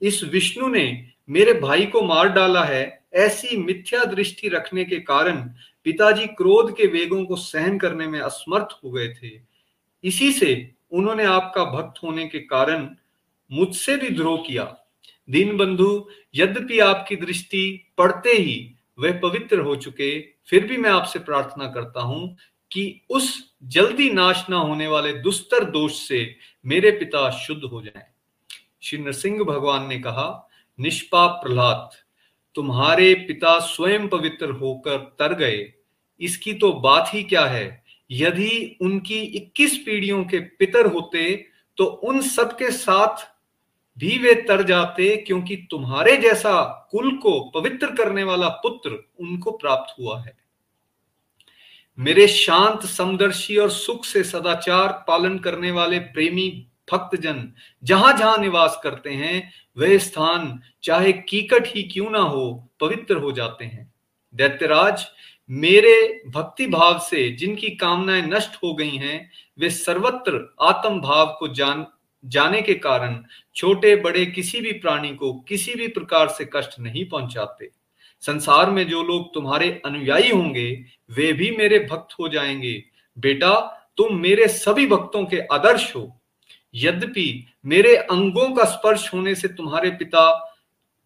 [0.00, 0.84] इस विष्णु ने
[1.28, 5.40] मेरे भाई को मार डाला है, ऐसी मिथ्या दृष्टि रखने के कारण
[5.86, 9.30] पिताजी क्रोध के वेगों को सहन करने में असमर्थ हो गए थे।
[10.04, 10.50] इसी से
[10.92, 12.88] उन्होंने आपका भक्त होने के कारण
[13.50, 14.64] मुझसे भी द्रोह किया।
[15.28, 21.18] दीन बंधु यद्यपि आपकी दृष्टि पड़ते ही वह पवित्र हो चुके, फिर भी मैं आपसे
[21.18, 22.36] प्रार्थना करता हूँ
[22.70, 26.20] कि उस जल्दी नाश ना होने वाले दुस्तर दोष से
[26.64, 28.06] मेरे पिता शुद्ध हो जाएँ।
[28.82, 30.48] श्री नरसिंह भगवान ने कहा,
[30.78, 31.90] निष्पाप प्रहलाद,
[32.56, 35.72] तुम्हारे पिता स्वयं पवित्र होकर तर गए।
[36.20, 37.84] इसकी तो बात ही क्या है?
[38.10, 41.34] यदि उनकी 21 पीढ़ियों के पितर होते
[41.78, 43.24] तो उन सब के साथ
[43.96, 49.94] भी वे तर जाते, क्योंकि तुम्हारे जैसा कुल को पवित्र करने वाला पुत्र उनको प्राप्त
[50.00, 50.36] हुआ है।
[51.98, 57.52] मेरे शांत समदर्शी और सुख से सदाचार पालन करने वाले प्रेमी भक्तजन
[57.84, 63.32] जहाँ जहाँ निवास करते हैं, वह स्थान चाहे कीकट ही क्यों ना हो, पवित्र हो
[63.32, 63.94] जाते हैं।
[64.34, 65.06] दैत्यराज,
[65.50, 71.48] मेरे भक्ति भाव से जिनकी कामनाएँ नष्ट हो गई हैं, वे सर्वत्र आत्म भाव को
[71.48, 71.86] जान,
[72.24, 73.24] जाने के कारण
[73.56, 77.77] छोटे बड़े किसी भी प्राणी को किसी भी प्रकार से कष्ट नहीं पहुंचाते।
[78.20, 82.84] संसार में जो लोग तुम्हारे अनुयायी होंगे, वे भी मेरे भक्त हो जाएँगे।
[83.18, 86.20] बेटा, तुम मेरे सभी भक्तों के आदर्श हो।
[86.74, 90.54] यद्यपि मेरे अंगों का स्पर्श होने से तुम्हारे पिता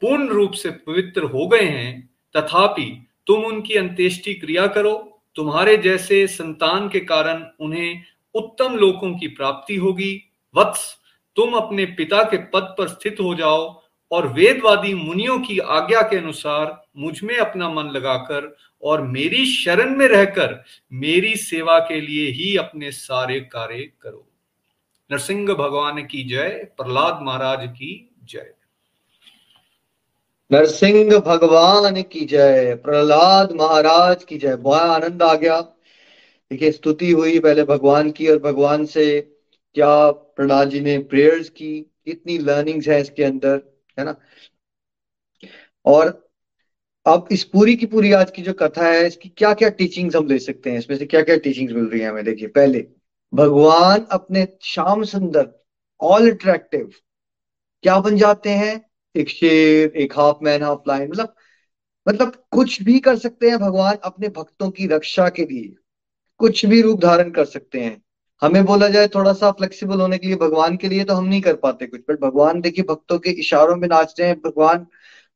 [0.00, 6.26] पूर्ण रूप से पवित्र हो गए हैं, तथापि तुम उनकी अंत्येष्टि क्रिया करो। तुम्हारे जैसे
[6.26, 8.02] संतान के कारण उन्हें
[8.34, 10.22] उत्तम लोकों की प्राप्ति होगी।
[10.54, 10.96] वत्स,
[11.36, 13.81] तुम अपने पिता के पद पर स्थित हो जाओ।
[14.12, 20.08] और वेदवादी मुनियों की आज्ञा के अनुसार मुझमें अपना मन लगाकर और मेरी शरण में
[20.08, 24.28] रहकर मेरी सेवा के लिए ही अपने सारे कार्य करो।
[25.12, 28.54] नरसिंह भगवान की जय, प्रहलाद महाराज की जय।
[30.52, 35.60] नरसिंह भगवान की जय, प्रहलाद महाराज की जय। बहुत आनंद आ गया।
[36.50, 39.36] देखिए, स्तुति हुई पहले भगवान की और भगवान से
[39.74, 44.14] क्या प्रहलाद जी ने प्रेयर्स की इतनी लर्निंग्स है इसके अंदर। है ना?
[45.84, 46.06] और
[47.06, 50.26] अब इस पूरी की पूरी आज की जो कथा है, इसकी क्या क्या टीचिंग्स हम
[50.26, 50.78] ले सकते हैं?
[50.78, 52.24] इसमें से क्या क्या टीचिंग्स मिल रही है हमें?
[52.24, 52.86] देखिए, पहले,
[53.34, 55.48] भगवान अपने श्याम सुंदर
[56.00, 56.90] ऑल अट्रैक्टिव
[57.82, 58.80] क्या बन जाते हैं?
[59.16, 61.34] एक शेर, एक हाफ़ मैन हाफ़ लाइन मतलब
[62.08, 65.74] मतलब कुछ भी कर सकते हैं भगवान अपने भक्तों की रक्षा के लिए।
[66.38, 68.02] कुछ भी रूप धारण कर सकते हैं।
[68.42, 71.40] हमें बोला जाए थोड़ा सा फ्लेक्सिबल होने के लिए भगवान के लिए तो हम नहीं
[71.40, 74.86] कर पाते कुछ बट भगवान देखिए भक्तों के इशारों में नाचते हैं, भगवान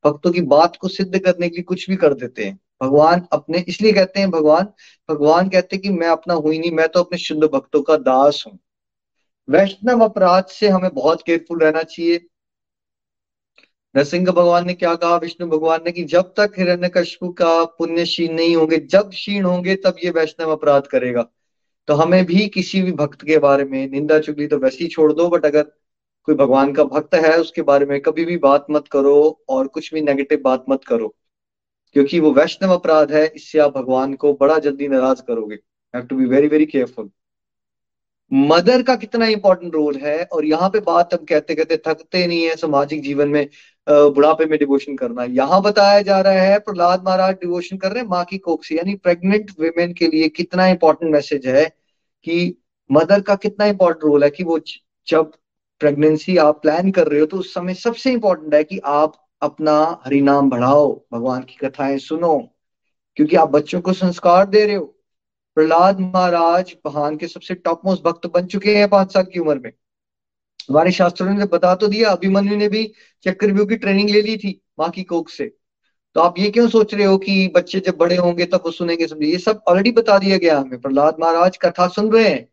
[0.05, 3.63] भक्तों की बात को सिद्ध करने के लिए कुछ भी कर देते हैं। भगवान अपने,
[3.67, 4.67] इसलिए कहते हैं भगवान
[5.09, 8.43] भगवान कहते हैं कि मैं अपना हुई नहीं, मैं तो अपने शुद्ध भक्तों का दास
[8.47, 8.57] हूँ।
[9.47, 12.19] वैष्णव अपराध से हमें बहुत केयरफुल रहना चाहिए।
[13.95, 15.15] नरसिंह भगवान ने क्या कहा?
[15.17, 19.75] विष्णु भगवान ने कि जब तक हिरण्य का पुण्य क्षीण नहीं होंगे, जब क्षीण होंगे,
[19.75, 21.25] तब ये वैष्णव अपराध करेगा।
[21.87, 25.11] तो हमें भी किसी भी भक्त के बारे में, निंदा चुगली तो वैसे ही छोड़
[25.13, 25.63] दो बट अगर
[26.27, 29.15] कोई भगवान का भक्त है उसके बारे में कभी भी बात मत करो
[29.49, 31.07] और कुछ भी नेगेटिव बात मत करो,
[31.95, 35.55] क्योंकि वो वैष्णव अपराध है, इससे आप भगवान को बड़ा जल्दी नाराज़ करोगे।
[35.93, 37.09] Have to be very very careful
[38.31, 42.43] mother का कितना इंपॉर्टेंट रोल है, और यहाँ पे बात हम कहते कहते थकते नहीं
[42.43, 43.47] है सामाजिक जीवन में
[43.87, 48.09] बुढ़ापे में डिवोशन करना। यहाँ बताया जा रहा है, प्रहलाद महाराज डिवोशन कर रहे हैं,
[48.09, 51.65] माँ की कोख से। यानी प्रेग्नेंट वुमेन के लिए कितना इंपॉर्टेंट मैसेज है
[52.25, 52.55] कि
[52.89, 54.59] मदर का कितना इंपॉर्टेंट रोल है कि वो
[55.07, 55.31] जब
[55.81, 60.01] प्रेगनेंसी आप प्लान कर रहे हो तो उस समय सबसे इंपॉर्टेंट है कि आप अपना
[60.05, 62.37] हरिनाम बढ़ाओ, भगवान की कथाएँ सुनो।
[63.17, 64.85] क्योंकि आप बच्चों को संस्कार दे रहे हो।
[65.57, 69.59] प्रहलाद महाराज भगवान के सबसे टॉप मोस्ट भक्त बन चुके हैं पाँच साल की उम्र
[69.59, 69.71] में।
[70.69, 72.91] हमारे शास्त्रों ने बता तो दिया, अभिमन्यु ने भी
[73.25, 75.51] चक्रव्यूह की ट्रेनिंग ले ली थी माँ की कोक से।
[76.15, 79.07] तो आप ये क्यों सोच रहे हो कि बच्चे जब बड़े होंगे तब वो सुनेंगे
[79.07, 79.27] समझे?
[79.27, 82.47] ये सब ऑलरेडी बता दिया गया हमें। प्रहलाद महाराज कथा सुन रहे हैं,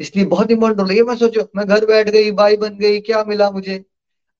[0.00, 3.00] इसलिए बहुत इंपॉर्टेंट हो। रोल है मैं सोचो, मैं घर बैठ गई, भाई बन गई,
[3.02, 3.84] क्या मिला मुझे?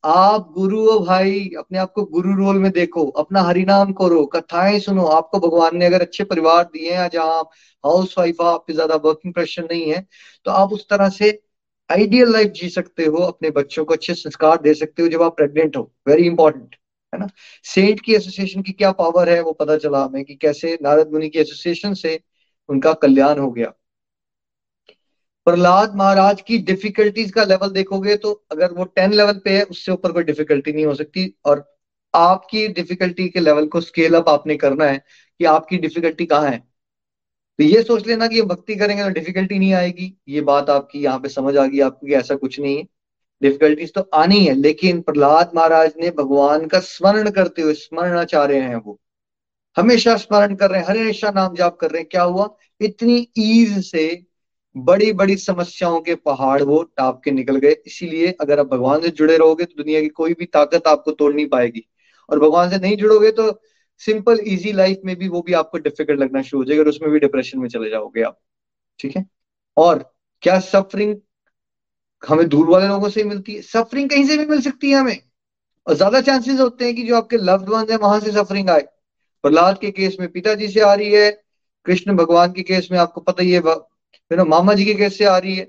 [0.04, 4.78] आप गुरु हो भाई, अपने आप को गुरु रोल में देखो, अपना हरिनाम करो, कथाएँ
[4.80, 7.40] सुनो। आपको भगवान ने अगर अच्छे परिवार दिए हैं जहाँ
[7.84, 10.06] हाउस वाइफ आप ज़्यादा वर्किंग प्रेशर नहीं है
[10.46, 11.30] तो आप उस तरह से
[11.90, 15.36] आइडियल लाइफ जी सकते हो, अपने बच्चों को अच्छे संस्कार दे सकते हो जब आप
[15.36, 16.76] प्रेग्नेंट हो वेरी इंपॉर्टेंट
[17.12, 17.28] है ना?
[17.64, 21.28] सेंट की एसोसिएशन की क्या पावर है वो पता चला हमें कि कैसे नारद मुनि
[21.28, 22.18] की एसोसिएशन से
[22.68, 23.72] उनका कल्याण हो गया।
[25.46, 29.92] प्रहलाद महाराज की डिफिकल्टीज का लेवल देखोगे तो अगर वो टेन लेवल पे है, उससे
[29.92, 31.64] ऊपर कोई डिफिकल्टी नहीं हो सकती और
[32.14, 34.98] आपकी डिफिकल्टी के लेवल को स्केल अप आपने करना है
[35.40, 36.62] कि आपकी डिफिकल्टी कहाँ है।
[37.58, 41.18] तो ये सोच लेना कि भक्ति करेंगे तो डिफिकल्टी नहीं आएगी। ये बात आपकी यहाँ
[41.18, 42.84] पे समझ आ गई, आपकी ऐसा कुछ नहीं है।
[43.42, 48.44] डिफिकल्टीज तो आनी है, लेकिन प्रहलाद महाराज ने भगवान का स्मरण करते हुए स्मरण चाह
[48.44, 48.98] रहे हैं वो।
[49.76, 52.48] हमेशा स्मरण कर रहे हैं हमेशा नाम जाप कर रहे हैं। क्या हुआ?
[52.80, 54.22] इतनी ईज से
[54.76, 59.08] बड़ी बड़ी समस्याओं के पहाड़ वो टाप के निकल गए। इसीलिए अगर आप भगवान से
[59.10, 61.86] जुड़े रहोगे तो दुनिया की कोई भी ताकत आपको तोड़ नहीं पाएगी।
[62.28, 63.50] और भगवान से नहीं जुड़ोगे तो
[64.00, 67.10] सिंपल इजी लाइफ में भी वो भी आपको डिफ़िकल्ट लगना शुरू हो जाएगा और उसमें
[67.10, 68.38] भी डिप्रेशन में चले जाओगे आप,
[69.00, 69.24] ठीक है?
[69.76, 69.98] और
[70.42, 71.16] क्या सफरिंग
[72.22, 73.62] हमें दूर वाले लोगों से ही मिलती है?
[73.62, 75.18] सफरिंग कहीं से भी मिल सकती है हमें।
[75.86, 78.82] और ज़्यादा चांसेस होते हैं कि जो आपके लव्ड वन है, वहाँ से सफरिंग आए।
[79.44, 81.30] प्रहलाद के केस में पिताजी से आ रही है,
[81.86, 85.24] कृष्ण भगवान के केस में आपको पता ही है फिर मामा जी के केस से
[85.24, 85.64] आ रही है,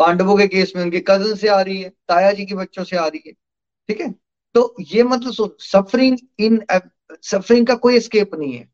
[0.00, 2.96] पांडवों के केस में उनके कज़न से आ रही है, ताया जी के बच्चों से
[2.96, 3.32] आ रही है,
[3.88, 4.14] ठीक है?
[4.54, 6.60] तो ये मतलब सफरिंग इन
[7.22, 8.68] सफरिंग का कोई स्केप नहीं है।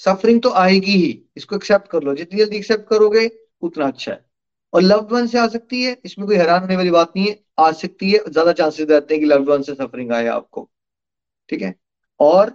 [0.00, 3.30] सफरिंग तो आएगी ही, इसको एक्सेप्ट कर लो। जितनी जल्दी एक्सेप्ट करोगे,
[3.62, 4.24] उतना अच्छा है।
[4.72, 7.38] और लव्ड वन से आ सकती है, इसमें कोई हैरान होने वाली बात नहीं है,
[7.60, 10.68] आ सकती है, ज़्यादा चांसेस रहते हैं कि लव्ड वन से सफरिंग आए आपको।
[11.48, 11.74] ठीक है?
[12.20, 12.50] और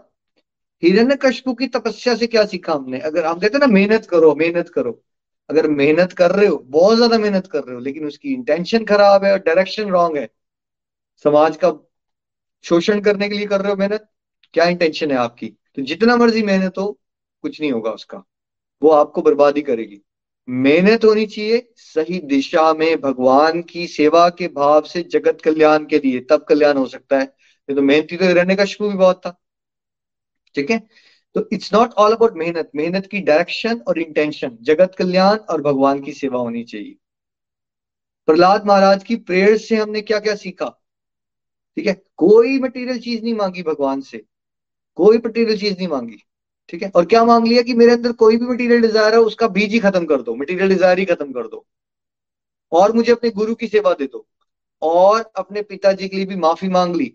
[0.84, 3.00] हिरण्य कशपु की तपस्या से क्या सीखा हमने?
[3.00, 5.02] अगर हम कहते हैं ना, मेहनत करो मेहनत करो।
[5.50, 9.24] अगर मेहनत कर रहे हो, बहुत ज़्यादा मेहनत कर रहे हो, लेकिन उसकी इंटेंशन खराब
[9.26, 10.28] है और डायरेक्शन रॉन्ग है।
[11.26, 11.72] समाज का
[12.64, 14.10] शोषण करने के लिए कर रहे हो मेहनत?
[14.54, 15.48] क्या इंटेंशन है आपकी?
[15.48, 17.00] तो जितना मर्ज़ी मेहनत हो,
[17.42, 18.24] कुछ नहीं होगा उसका।
[18.84, 20.02] वो आपको बर्बादी करेगी।
[20.50, 26.00] मेहनत होनी चाहिए सही दिशा में भगवान की सेवा के भाव से जगत कल्याण के
[26.00, 27.26] लिए। तब कल्याण हो सकता है।
[27.70, 29.42] तो मेहनती तो रहने का शुरू भी बहुत था।
[30.56, 30.88] ठीक है?
[31.36, 36.02] तो इट्स नॉट ऑल अबाउट मेहनत। मेहनत की डायरेक्शन और इंटेंशन जगत कल्याण और भगवान
[36.02, 36.96] की सेवा होनी चाहिए।
[38.26, 40.83] प्रहलाद महाराज की प्रेयर से हमने क्या क्या सीखा?
[41.78, 41.94] ठीक है?
[42.18, 44.24] कोई मटेरियल चीज़ नहीं मांगी भगवान से।
[44.98, 46.18] कोई मटेरियल चीज़ नहीं मांगी,
[46.70, 46.92] ठीक है?
[46.96, 49.80] और क्या मांग लिया कि मेरे अंदर कोई भी मटेरियल डिज़ायर है, उसका बीज ही
[49.80, 51.66] खत्म कर दो मटेरियल डिज़ायर ही खत्म कर दो।
[52.72, 54.26] और मुझे अपने गुरु की सेवा दे दो।
[54.82, 57.06] और अपने पिताजी के लिए भी माफ़ी मांग ली,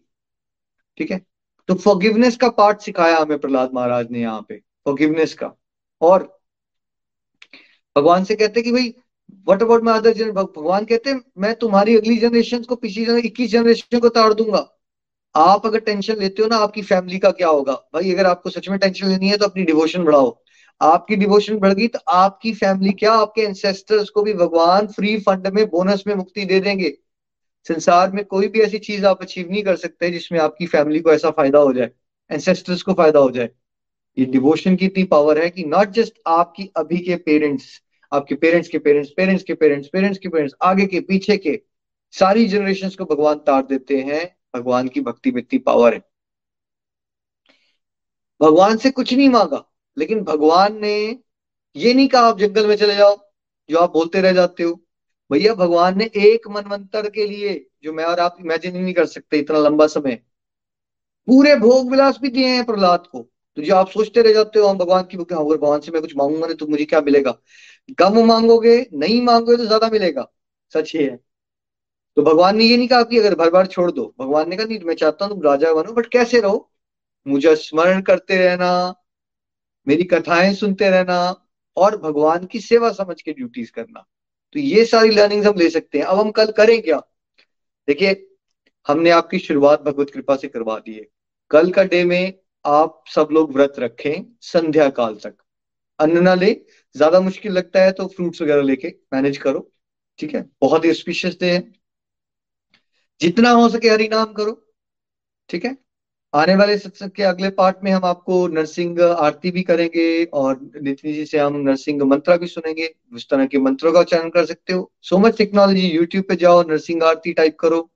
[0.98, 1.20] ठीक है?
[1.68, 4.56] तो फॉरगिवनेस का पार्ट सिखाया हमें प्रहलाद महाराज ने यहाँ पे
[4.86, 5.54] फॉरगिवनेस का।
[6.02, 6.22] और
[7.96, 8.94] भगवान से कहते कि भाई
[9.48, 13.26] what about my other generation भगवान कहते हैं, मैं तुम्हारी अगली जनरेशन को, पिछली जनरेशन
[13.26, 14.68] इक्कीस जनरेशन को ताड़ दूँगा।
[15.34, 17.72] आप अगर टेंशन लेते हो ना, आपकी फैमिली का क्या होगा?
[17.94, 20.36] भाई, अगर आपको सच में टेंशन लेनी है तो अपनी डिवोशन बढ़ाओ।
[20.80, 25.46] आपकी डिवोशन बढ़ गई तो आपकी फैमिली क्या, आपके एंसेस्टर्स को भी भगवान फ्री फंड
[25.46, 26.96] में बोनस में मुक्ति दे देंगे।
[27.66, 31.12] संसार में कोई भी ऐसी चीज़ आप अचीव नहीं कर सकते, जिसमें आपकी फैमिली को
[31.12, 31.90] ऐसा फ़ायदा हो जाए
[32.30, 33.50] एंसेस्टर्स को फ़ायदा हो जाए।
[34.16, 37.66] ये डिवोशन की इतनी पावर है कि नॉट जस्ट आपकी अभी के पेरेंट्स
[38.12, 41.60] आपके पेरेंट्स के पेरेंट्स पेरेंट्स के पेरेंट्स पेरेंट्स के पेरेंट्स आगे के पीछे के
[42.14, 44.24] सारी जनरेशन को भगवान तार देते हैं
[44.56, 46.02] भगवान की भक्ति में इतनी पावर है।
[48.40, 49.64] भगवान से कुछ नहीं मांगा
[49.96, 50.94] लेकिन भगवान ने
[51.76, 53.16] ये नहीं कहा आप जंगल में चले जाओ
[53.68, 54.72] जो आप बोलते रह जाते हो।
[55.30, 57.54] भैया भगवान ने एक मनवंतर के लिए
[57.84, 60.14] जो मैं और आप इमेजिन ही नहीं कर सकते इतना लंबा समय
[61.28, 63.20] पूरे भोग विलास भी दिए हैं प्रहलाद को।
[63.56, 66.16] तो जो आप सोचते रह जाते हो हम भगवान की हाँ, भगवान से मैं कुछ
[66.16, 67.30] मांगूँगा नहीं तो मुझे क्या मिलेगा?
[67.94, 70.26] कम मांगोगे, नहीं मांगोगे तो ज़्यादा मिलेगा।
[70.74, 71.18] सच ये है।
[72.16, 74.66] तो भगवान ने ये नहीं कहा कि अगर भर बार छोड़ दो। भगवान ने कहा,
[74.66, 76.70] नहीं मैं चाहता हूँ तुम राजा बनो बट कैसे रहो?
[77.26, 78.94] मुझे स्मरण करते रहना,
[79.86, 81.44] मेरी कथाएँ सुनते रहना,
[81.76, 84.06] और भगवान की सेवा समझ के ड्यूटीज़ करना।
[84.52, 86.98] तो ये सारी लर्निंग हम ले सकते हैं। अब हम कल करें क्या?
[87.88, 88.36] देखिए,
[88.88, 91.06] हमने आपकी शुरुआत भगवत कृपा से करवा दी है।
[91.50, 92.34] कल का डे में
[92.66, 95.36] आप सब लोग व्रत रखें, संध्या काल तक।
[96.00, 96.52] अन्न ना ले,
[96.94, 99.68] ज़्यादा मुश्किल लगता है तो फ्रूट्स वगैरह लेके मैनेज करो,
[100.18, 100.48] ठीक है?
[100.60, 101.60] बहुत ही स्पीशियस डे है।
[103.20, 104.52] जितना हो सके हरि नाम करो,
[105.50, 105.76] ठीक है?
[106.32, 111.12] आने वाले सत्संग के अगले पार्ट में हम आपको नरसिंह आरती भी करेंगे और नितिन
[111.12, 114.72] जी से हम नरसिंह मंत्रा भी सुनेंगे। उस तरह के मंत्रों का उच्चारण कर सकते
[114.72, 117.88] हो। सो मच टेक्नोलॉजी यूट्यूब पे जाओ, नरसिंह आरती टाइप करो।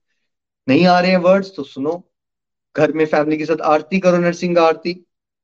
[0.66, 2.02] नहीं आ रहे हैं वर्ड्स तो सुनो।
[2.76, 4.94] घर में फैमिली के साथ आरती करो नरसिंह आरती।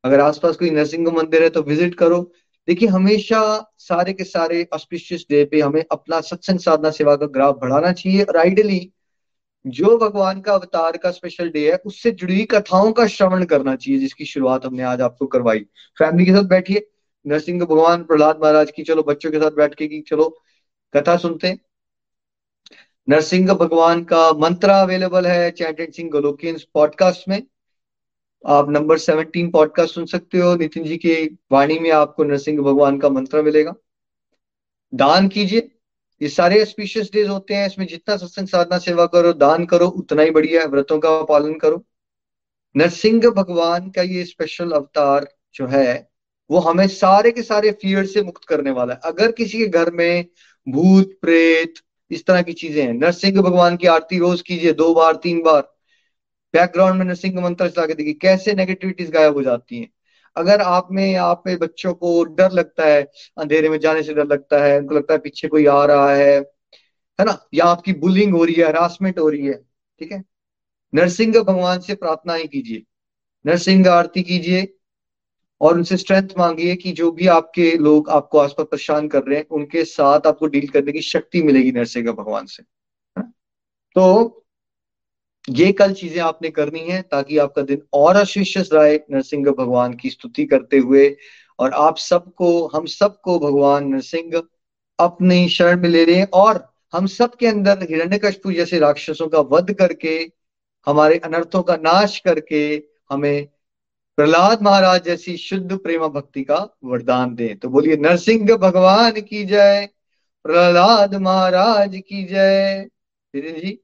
[0.04, 2.20] अगर आसपास कोई नरसिंह मंदिर है तो विज़िट करो।
[2.68, 7.54] देखिए, हमेशा सारे के सारे ऑस्पिशियस डे पे हमें अपना सत्संग साधना सेवा का ग्राफ
[7.54, 8.92] बढ़ाना चाहिए। और आइडली
[9.66, 14.00] जो भगवान का अवतार का स्पेशल डे है, उससे जुड़ी कथाओं का श्रवण करना चाहिए,
[14.00, 15.58] जिसकी शुरुआत हमने आज आपको करवाई।
[15.98, 16.88] फैमिली के साथ बैठिए।
[17.26, 20.38] नरसिंह भगवान, प्रहलाद महाराज की, चलो बच्चों के साथ बैठ के की चलो
[20.96, 21.58] कथा सुनते।
[23.08, 27.42] नरसिंह भगवान का मंत्र अवेलेबल है चैंटेड सिंह गोलोकियन पॉडकास्ट में।
[28.46, 32.98] आप नंबर सेवनटीन पॉडकास्ट सुन सकते हो। नितिन जी की वाणी में आपको नरसिंह भगवान
[32.98, 33.74] का मंत्र मिलेगा।
[34.94, 35.70] दान कीजिए।
[36.22, 40.22] ये सारे स्पीशियस डेज़ होते हैं। इसमें जितना सत्संग साधना सेवा करो, दान करो, उतना
[40.22, 41.84] ही बढ़िया है। व्रतों का पालन करो।
[42.76, 46.10] नरसिंह भगवान का ये स्पेशल अवतार जो है,
[46.50, 49.90] वो हमें सारे के सारे फियर से मुक्त करने वाला है। अगर किसी के घर
[49.90, 50.26] में
[50.68, 51.74] भूत, प्रेत,
[52.10, 55.77] इस तरह की चीज़ें हैं, नरसिंह भगवान की आरती रोज कीजिए, दो बार, तीन बार।
[56.54, 59.88] बैकग्राउंड में नरसिंह मंत्र चला के देखिए, कैसे नेगेटिविटीज गायब हो जाती हैं।
[60.36, 63.02] अगर आप में आप में बच्चों को डर लगता है,
[63.38, 66.38] अंधेरे में जाने से डर लगता है, उनको लगता है पीछे कोई आ रहा है
[67.20, 67.48] है ना?
[67.54, 69.54] या आपकी बुलिंग हो रही है हरासमेंट हो रही है,
[70.00, 70.22] ठीक है?
[70.94, 72.82] नरसिंह भगवान से प्रार्थना ही कीजिए।
[73.46, 74.74] नरसिंह आरती कीजिए
[75.60, 79.46] और उनसे स्ट्रेंथ मांगिए कि जो भी आपके लोग आपको आसपास परेशान कर रहे हैं,
[79.50, 82.62] उनके साथ आपको डील करने की शक्ति मिलेगी नरसिंह भगवान से
[83.96, 84.44] तो
[85.48, 90.10] ये कल चीज़ें आपने करनी है ताकि आपका दिन और आशीष रहे नरसिंह भगवान की
[90.10, 91.16] स्तुति करते हुए
[91.58, 94.42] और आप सबको, हम सबको भगवान नरसिंह
[94.98, 99.40] अपने शरण में ले रहे हैं और हम सब के अंदर हिरण्यकशपु जैसे राक्षसों का
[99.40, 100.32] वध करके,
[100.86, 103.48] हमारे अनर्थों का नाश करके हमें
[104.16, 109.88] प्रहलाद महाराज जैसी शुद्ध प्रेम भक्ति का वरदान दें। तो बोलिए, नरसिंह भगवान की जय,
[110.44, 112.88] प्रहलाद महाराज की जय।
[113.34, 113.78] जी।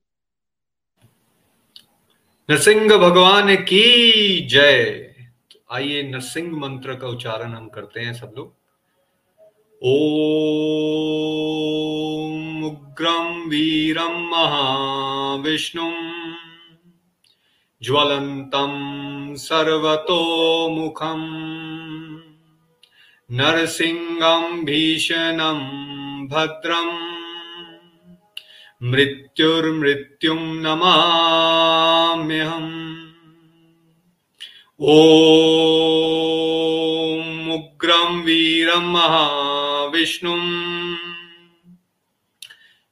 [2.51, 4.83] नरसिंह भगवान की जय।
[5.53, 8.55] तो आइए नरसिंह मंत्र का उच्चारण हम करते हैं सब लोग।
[9.83, 15.93] ओम उग्रम वीरम महाविष्णु
[17.83, 21.21] ज्वलंतम सर्वतो मुखम
[23.31, 25.59] नरसिंहम भीषणम
[26.27, 27.14] भद्रम
[28.85, 32.95] मृत्युर्मृत्युं नमाम्यहम्।
[34.83, 40.97] ॐ उग्रं वीरं महाविष्णुम्।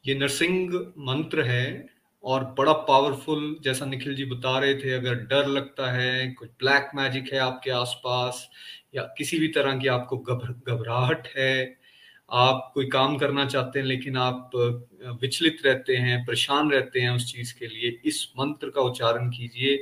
[0.05, 0.73] ये नरसिंह
[1.07, 1.94] मंत्र है
[2.25, 6.89] और बड़ा पावरफुल जैसा निखिल जी बता रहे थे, अगर डर लगता है कुछ ब्लैक
[6.95, 8.47] मैजिक है आपके आसपास,
[8.95, 11.77] या किसी भी तरह की आपको घबराहट है,
[12.31, 14.51] आप कोई काम करना चाहते हैं, लेकिन आप
[15.21, 19.77] विचलित रहते हैं, परेशान रहते हैं उस चीज़ के लिए, इस मंत्र का उच्चारण कीजिए।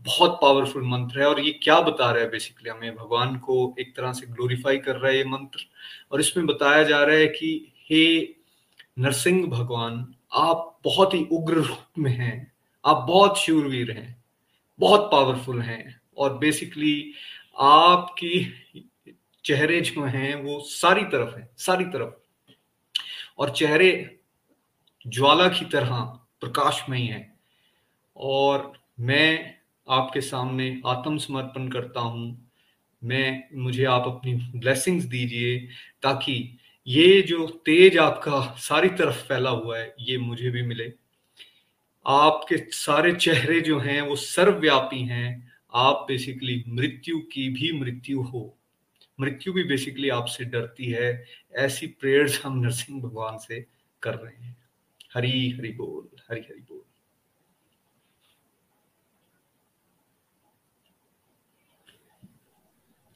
[0.00, 3.94] बहुत पावरफुल मंत्र है, और ये क्या बता रहा है बेसिकली हमें भगवान को एक
[3.96, 5.64] तरह से ग्लोरीफाई कर रहा है ये मंत्र,
[6.12, 8.34] और इसमें बताया जा रहा है कि, हे
[8.98, 12.52] नरसिंह भगवान आप बहुत ही उग्र रूप में हैं।
[12.84, 14.24] आप बहुत शूरवीर हैं,
[14.78, 17.12] बहुत पावरफुल हैं और बेसिकली
[17.60, 18.44] आपकी
[19.44, 22.14] चेहरे जो हैं वो सारी तरफ़ है, सारी तरफ़।
[23.38, 24.18] और चेहरे
[25.06, 26.00] ज्वाला की तरह
[26.40, 27.34] प्रकाशमयी है।
[28.16, 29.54] और मैं
[29.88, 32.50] आपके सामने आत्मसमर्पण करता हूँ।
[33.04, 35.58] मैं, मुझे आप अपनी ब्लेसिंग्स दीजिए
[36.02, 36.58] ताकि
[36.88, 40.92] ये जो तेज आपका सारी तरफ़ फैला हुआ है ये मुझे भी मिले।
[42.06, 48.58] आपके सारे चेहरे जो हैं वो सर्वव्यापी हैं। आप बेसिकली मृत्यु की भी मृत्यु हो।
[49.20, 53.66] मृत्यु भी बेसिकली आपसे डरती है। ऐसी प्रेयर्स हम नरसिंह भगवान से
[54.02, 54.68] कर रहे हैं।
[55.14, 56.82] हरी हरि बोल हरी हरि बोल।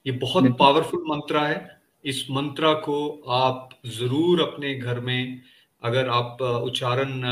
[0.06, 2.96] ये बहुत पावरफुल मंत्र है। इस मंत्र को
[3.30, 5.40] आप ज़रूर अपने घर में,
[5.82, 7.22] अगर आप उच्चारण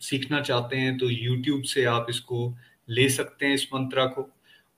[0.00, 2.54] सीखना चाहते हैं तो YouTube से आप इसको
[2.88, 4.28] ले सकते हैं इस मंत्र को।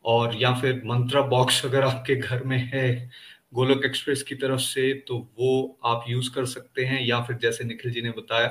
[0.04, 3.10] और या फिर मंत्रा बॉक्स अगर आपके घर में है,
[3.54, 7.64] गोलक एक्सप्रेस की तरफ़ से तो वो आप यूज़ कर सकते हैं। या फिर जैसे
[7.64, 8.48] निखिल जी ने बताया,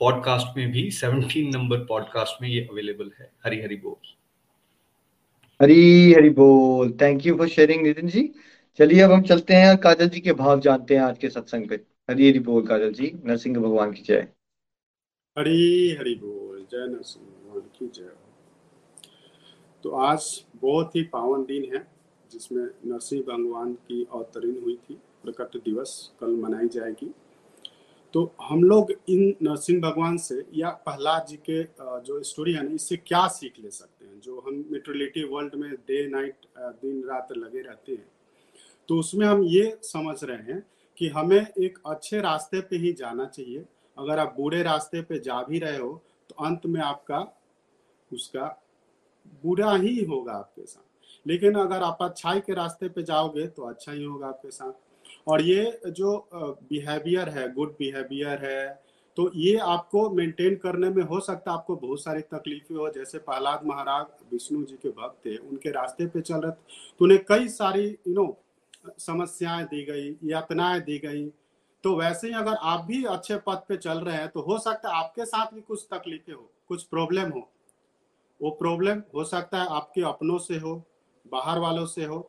[0.00, 3.96] पॉडकास्ट में भी 17 नंबर पॉडकास्ट में ये अवेलेबल है। हरी हरी बोल।
[5.60, 8.22] हरी हरी बोल। Thank you for sharing Nitin ji
[8.78, 11.74] चलिए अब हम चलते हैं। काजल जी के भाव जानते हैं आज के सत्संग पे।
[12.10, 14.28] हरी हरी बोल काजल जी, नरसिंह भगवान की जय।
[15.36, 18.10] हरी हरी बोल, जय नरसिंह भगवान की जय।
[19.84, 21.86] तो आज बहुत ही पावन दिन है,
[22.32, 24.94] जिसमें नरसिंह भगवान की अवतरण हुई थी,
[25.24, 27.10] प्रकट दिवस कल मनाई जाएगी।
[28.14, 31.62] तो हम लोग इन नरसिंह भगवान से या प्रहलाद जी के
[32.02, 34.20] जो स्टोरी है ना, इससे क्या सीख ले सकते हैं?
[34.20, 38.11] जो हम मेट्रोलिटी वर्ल्ड में डे नाइट दिन, रात लगे रहते हैं।
[38.92, 40.62] तो उसमें हम ये समझ रहे हैं
[40.98, 43.64] कि हमें एक अच्छे रास्ते पे ही जाना चाहिए।
[43.96, 45.92] अगर आप बुरे रास्ते पे जा भी रहे हो
[46.30, 47.20] तो अंत में आपका,
[48.10, 48.46] उसका
[49.44, 53.92] बुरा ही होगा आपके साथ। लेकिन अगर आप अच्छाई के रास्ते पे जाओगे तो अच्छा
[53.92, 54.72] ही होगा आपके साथ।
[55.28, 58.82] और ये जो बिहेवियर है गुड बिहेवियर है
[59.16, 63.18] तो ये आपको मेंटेन करने में हो सकता है। आपको बहुत सारी तकलीफें हो, जैसे
[63.20, 67.48] प्रहलाद महाराज, विष्णु जी के भक्त थे, उनके रास्ते पे चल रहे तो उन्हें कई
[67.50, 68.38] सारी यू नो
[68.98, 71.26] समस्याएँ दी गई, यातनाएँ दी गई।
[71.84, 74.88] तो वैसे ही अगर आप भी अच्छे पद पे चल रहे हैं तो हो सकता
[74.88, 77.48] है आपके साथ भी कुछ तकलीफें हो, कुछ प्रॉब्लम हो।
[78.40, 80.74] वो प्रॉब्लम हो सकता है आपके अपनों से हो,
[81.26, 82.28] बाहर वालों से हो।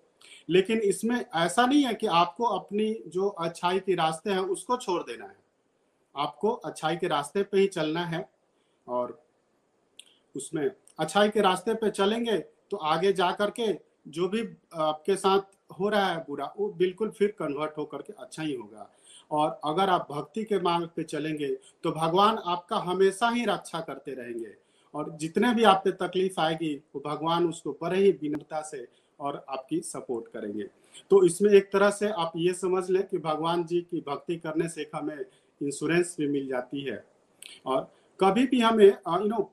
[0.49, 5.01] लेकिन इसमें ऐसा नहीं है कि आपको अपनी जो अच्छाई के रास्ते हैं, उसको छोड़
[5.03, 5.35] देना है।
[6.15, 8.29] आपको अच्छाई के रास्ते पे ही चलना है
[8.87, 9.19] और
[10.35, 12.37] उसमें अच्छाई के रास्ते पे चलेंगे
[12.71, 13.67] तो आगे जा करके
[14.07, 14.41] जो भी
[14.73, 18.89] आपके साथ हो रहा है बुरा, वो बिल्कुल फिर कन्वर्ट होकर के अच्छा ही होगा।
[19.31, 21.47] और अगर आप भक्ति के मार्ग पे चलेंगे
[21.83, 24.53] तो भगवान आपका हमेशा ही रक्षा करते रहेंगे।
[24.93, 28.85] और जितने भी आप पे तकलीफ़ आएगी, वो भगवान उसको बड़े ही विनम्रता से
[29.19, 30.63] और आपकी सपोर्ट करेंगे।
[31.09, 34.69] तो इसमें एक तरह से आप ये समझ लें कि भगवान जी की भक्ति करने
[34.69, 37.03] से हमें इंश्योरेंस भी मिल जाती है।
[37.65, 39.51] और कभी भी हमें यू नो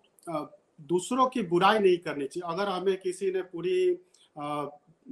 [0.89, 3.91] दूसरों की बुराई नहीं करनी चाहिए। अगर हमें किसी ने पूरी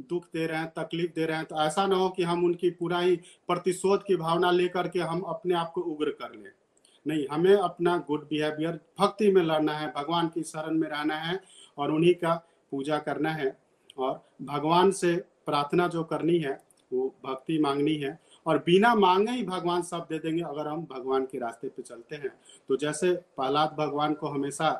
[0.00, 2.70] दुख दे रहे हैं, तकलीफ़ दे रहे हैं तो ऐसा ना हो कि हम उनकी
[2.72, 3.16] पूरा ही
[3.48, 6.50] प्रतिशोध की भावना लेकर के हम अपने आप को उग्र कर लें।
[7.06, 11.40] नहीं, हमें अपना गुड बिहेवियर भक्ति में लड़ना है, भगवान की शरण में रहना है
[11.78, 12.34] और उन्हीं का
[12.72, 13.56] पूजा करना है
[13.98, 15.14] और भगवान से
[15.46, 16.58] प्रार्थना जो करनी है,
[16.90, 21.24] वो भक्ति मांगनी है और बिना मांगे ही भगवान सब दे देंगे अगर हम भगवान
[21.24, 22.30] के रास्ते पे चलते हैं।
[22.68, 24.70] तो जैसे प्रहलाद भगवान को हमेशा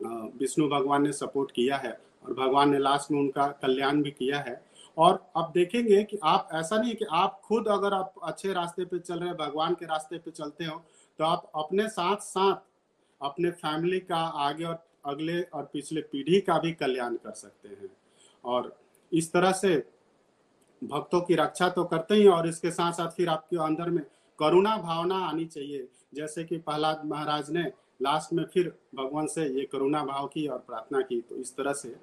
[0.00, 1.92] विष्णु भगवान ने सपोर्ट किया है
[2.24, 4.60] और भगवान ने लास्ट में उनका कल्याण भी किया है।
[4.96, 8.98] और अब देखेंगे कि आप, ऐसा नहीं कि आप खुद अगर आप अच्छे रास्ते पे
[8.98, 10.82] चल रहे हैं, भगवान के रास्ते पे चलते हो
[11.18, 12.56] तो आप अपने साथ साथ
[13.20, 17.90] अपने फैमिली का आगे और अगले और पिछले पीढ़ी का भी कल्याण कर सकते हैं।
[18.44, 18.76] और
[19.12, 19.76] इस तरह से
[20.82, 24.02] भक्तों की रक्षा तो करते ही और इसके साथ साथ फिर आपके अंदर में
[24.38, 27.62] करुणा भावना आनी चाहिए। जैसे कि प्रहलाद महाराज ने
[28.02, 31.72] लास्ट में फिर भगवान से ये करुणा भाव की और प्रार्थना की। तो इस तरह
[31.72, 31.94] से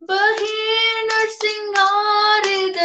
[0.03, 2.76] बहे नरसिंहाहृदये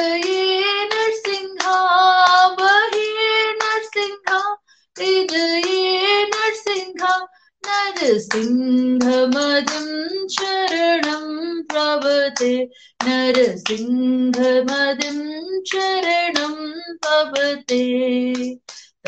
[15.66, 16.72] शरणं
[17.04, 17.84] पवते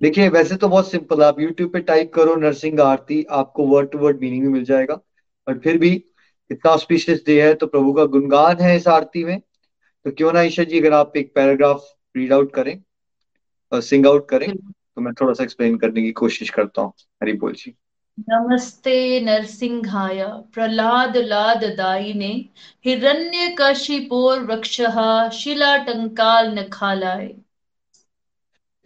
[0.00, 3.98] देखिए वैसे तो बहुत सिंपल आप यूट्यूब पे टाइप करो नरसिंह आरती, आपको वर्ड टू
[3.98, 4.94] वर्ड मीनिंग भी मिल जाएगा।
[5.46, 6.02] बट फिर भी
[6.52, 10.42] इतना ऑस्पिशियस डे है तो प्रभु का गुणगान है इस आरती में। तो क्यों ना
[10.42, 11.84] ईशा जी अगर आप एक पैराग्राफ
[12.14, 12.76] रीड आउट करें
[13.72, 16.92] और सिंग आउट करें तो मैं थोड़ा सा एक्सप्लेन करने की कोशिश करता हूँ।
[17.22, 17.74] हरी बोल जी।
[18.30, 20.24] नमस्ते नरसिंहाय
[20.54, 22.32] प्रहलाद लाद दायिने
[22.84, 27.26] हिरण्यकशिपोर वृक्षः शिलाटंकाल नखालाय।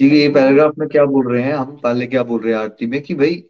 [0.00, 1.54] ठीक है ये पैराग्राफ में क्या बोल रहे हैं?
[1.54, 3.00] हम पहले क्या बोल रहे हैं आरती में?
[3.02, 3.44] कि भाई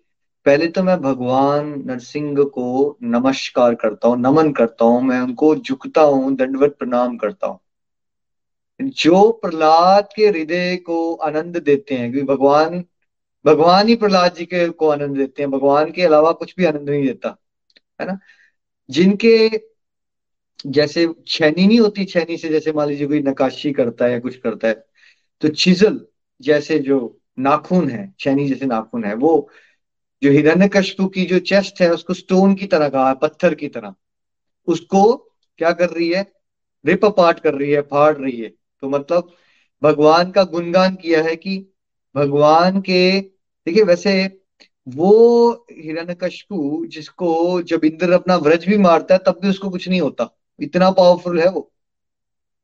[0.46, 6.02] पहले तो मैं भगवान नरसिंह को नमस्कार करता हूँ, नमन करता हूँ, मैं उनको झुकता
[6.02, 7.58] हूँ, दंडवत प्रणाम करता हूँ।
[8.80, 12.84] जो प्रहलाद के हृदय को आनंद देते हैं, क्योंकि भगवान
[13.44, 16.90] भगवान ही प्रहलाद जी के को आनंद देते हैं, भगवान के अलावा कुछ भी आनंद
[16.90, 17.36] नहीं देता,
[18.00, 18.18] है ना?
[18.90, 19.48] जिनके,
[20.66, 24.36] जैसे छैनी नहीं होती, छैनी से जैसे मान लीजिए कोई नकाशी करता है या कुछ
[24.36, 24.74] करता है
[25.42, 26.00] तो छिजल
[26.40, 26.98] जैसे जो
[27.38, 29.48] नाखून है, छैनी जैसे नाखून है, वो
[30.22, 33.94] जो हिरण्यकश्यप की जो चेस्ट है, उसको स्टोन की तरह कहा है, पत्थर की तरह।
[34.66, 35.12] उसको
[35.58, 36.32] क्या कर रही है?
[36.86, 38.48] रिप अपार्ट कर रही है, फाड़ रही है।
[38.80, 39.32] तो मतलब
[39.82, 41.66] भगवान का गुणगान किया है कि
[42.16, 43.20] भगवान के,
[43.66, 44.40] देखिए वैसे
[44.88, 50.00] वो हिरण्यकश्यपु जिसको जब इंद्र अपना व्रज भी मारता है, तब भी उसको कुछ नहीं
[50.00, 51.72] होता। इतना पावरफुल है वो।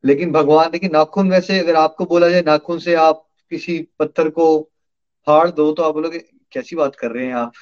[0.05, 4.71] लेकिन भगवान, देखिए नाखून वैसे अगर आपको बोला जाए, नाखून से आप किसी पत्थर को
[5.27, 7.53] फाड़ दो तो आप बोलोगे कैसी बात कर रहे हैं आप?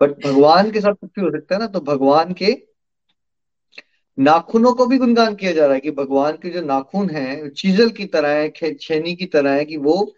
[0.00, 2.66] बट भगवान के साथ कुछ भी हो सकता है ना तो भगवान के
[4.18, 7.90] नाखूनों को भी गुणगान किया जा रहा है कि भगवान के जो नाखून है, चीजल
[7.90, 10.14] की तरह है छेनी की तरह है कि वो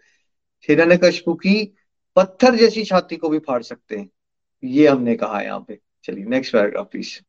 [0.69, 1.73] हिरण्यकश्यप की
[2.15, 4.09] पत्थर जैसी छाती को भी फाड़ सकते हैं।
[4.63, 7.19] ये हमने कहा यहाँ पे। चलिए नेक्स्ट पैराग्राफ प्लीज़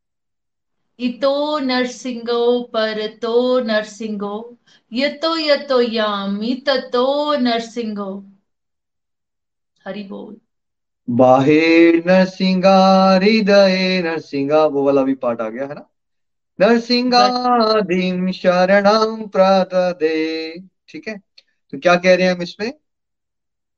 [0.98, 4.58] इतो नरसिंहो पर तो नरसिंहो
[4.92, 8.29] यतो यतो यामी ततो नरसिंहो
[9.86, 10.36] हरि बोल।
[11.10, 15.86] बाहे नरसिंगा हृदय नरसिंगा, वो वाला भी पार्ट आ गया, है ना?
[16.60, 20.58] नरसिंगादिम शरणम प्रदे
[20.88, 21.20] ठीक है?
[21.70, 22.72] तो क्या कह रहे हैं हम इसमें?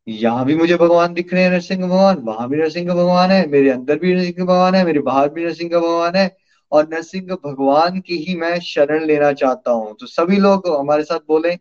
[0.09, 3.71] यहाँ भी मुझे भगवान दिख रहे हैं, नरसिंह भगवान, वहाँ भी नरसिंह भगवान है, मेरे
[3.71, 6.37] अंदर भी नरसिंह भगवान है, मेरे बाहर भी नरसिंह भगवान है,
[6.73, 11.19] और नरसिंह भगवान की ही मैं शरण लेना चाहता हूँ। तो सभी लोग हमारे साथ
[11.29, 11.59] बोले,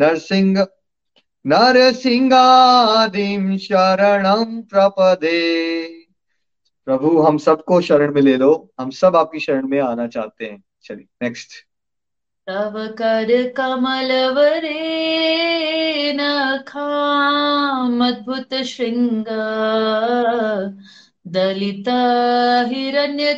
[0.00, 0.66] नरसिंह
[1.48, 5.88] नरसिंहादिम शरणम प्रपदे।
[6.84, 10.64] प्रभु, हम सबको शरण में ले लो। हम सब आपकी शरण में आना चाहते हैं।
[10.82, 11.48] चलिए नेक्स्ट
[12.46, 19.24] तव कर कमल वरे न खाम अद्भुत श्रृंग।
[21.26, 21.84] दलित
[22.72, 23.34] हिरण्य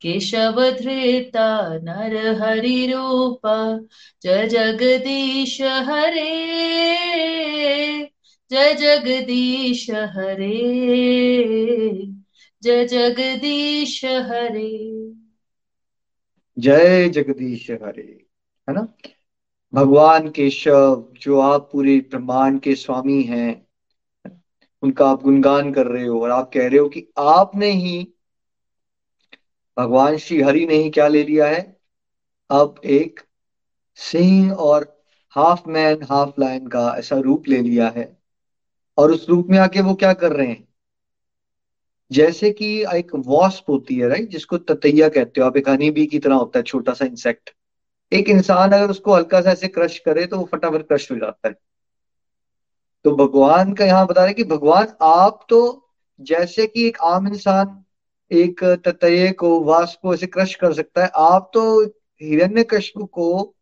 [0.00, 3.40] केशव धृता नर हरि रूप
[4.22, 6.30] जय जगदीश हरे,
[8.50, 10.56] जय जगदीश हरे,
[12.62, 15.12] जय जगदीश हरे।
[16.58, 18.26] जय जगदीश हरे,
[18.68, 18.96] है ना?
[19.74, 23.66] भगवान केशव, जो आप पूरे ब्रह्मांड के स्वामी हैं,
[24.82, 28.14] उनका आप गुणगान कर रहे हो और आप कह रहे हो कि आपने ही
[29.80, 31.80] भगवान श्री हरि ने ही क्या ले लिया है?
[32.50, 33.20] अब एक
[33.94, 38.18] सिंह और हाफ़ मैन हाफ़ लाइन का ऐसा रूप ले लिया है।
[38.98, 40.68] और उस रूप में आके वो क्या कर रहे हैं?
[42.12, 46.06] जैसे कि एक वॉस्प होती है राइट जिसको ततैया कहते हो। आप एक हनी बी
[46.06, 47.50] की तरह होता है, छोटा सा इंसेक्ट
[48.12, 51.48] एक इंसान अगर उसको हल्का सा ऐसे क्रश करे तो वो फटाफट क्रश हो जाता
[51.48, 51.54] है।
[53.04, 55.88] तो भगवान का यहाँ बता रहे कि भगवान, आप तो
[56.20, 57.79] जैसे कि एक आम इंसान
[58.30, 61.84] एक ततये को वास्प को ऐसे क्रश कर सकता है। आप तो
[62.22, 62.64] हिरण्य
[62.98, 63.54] को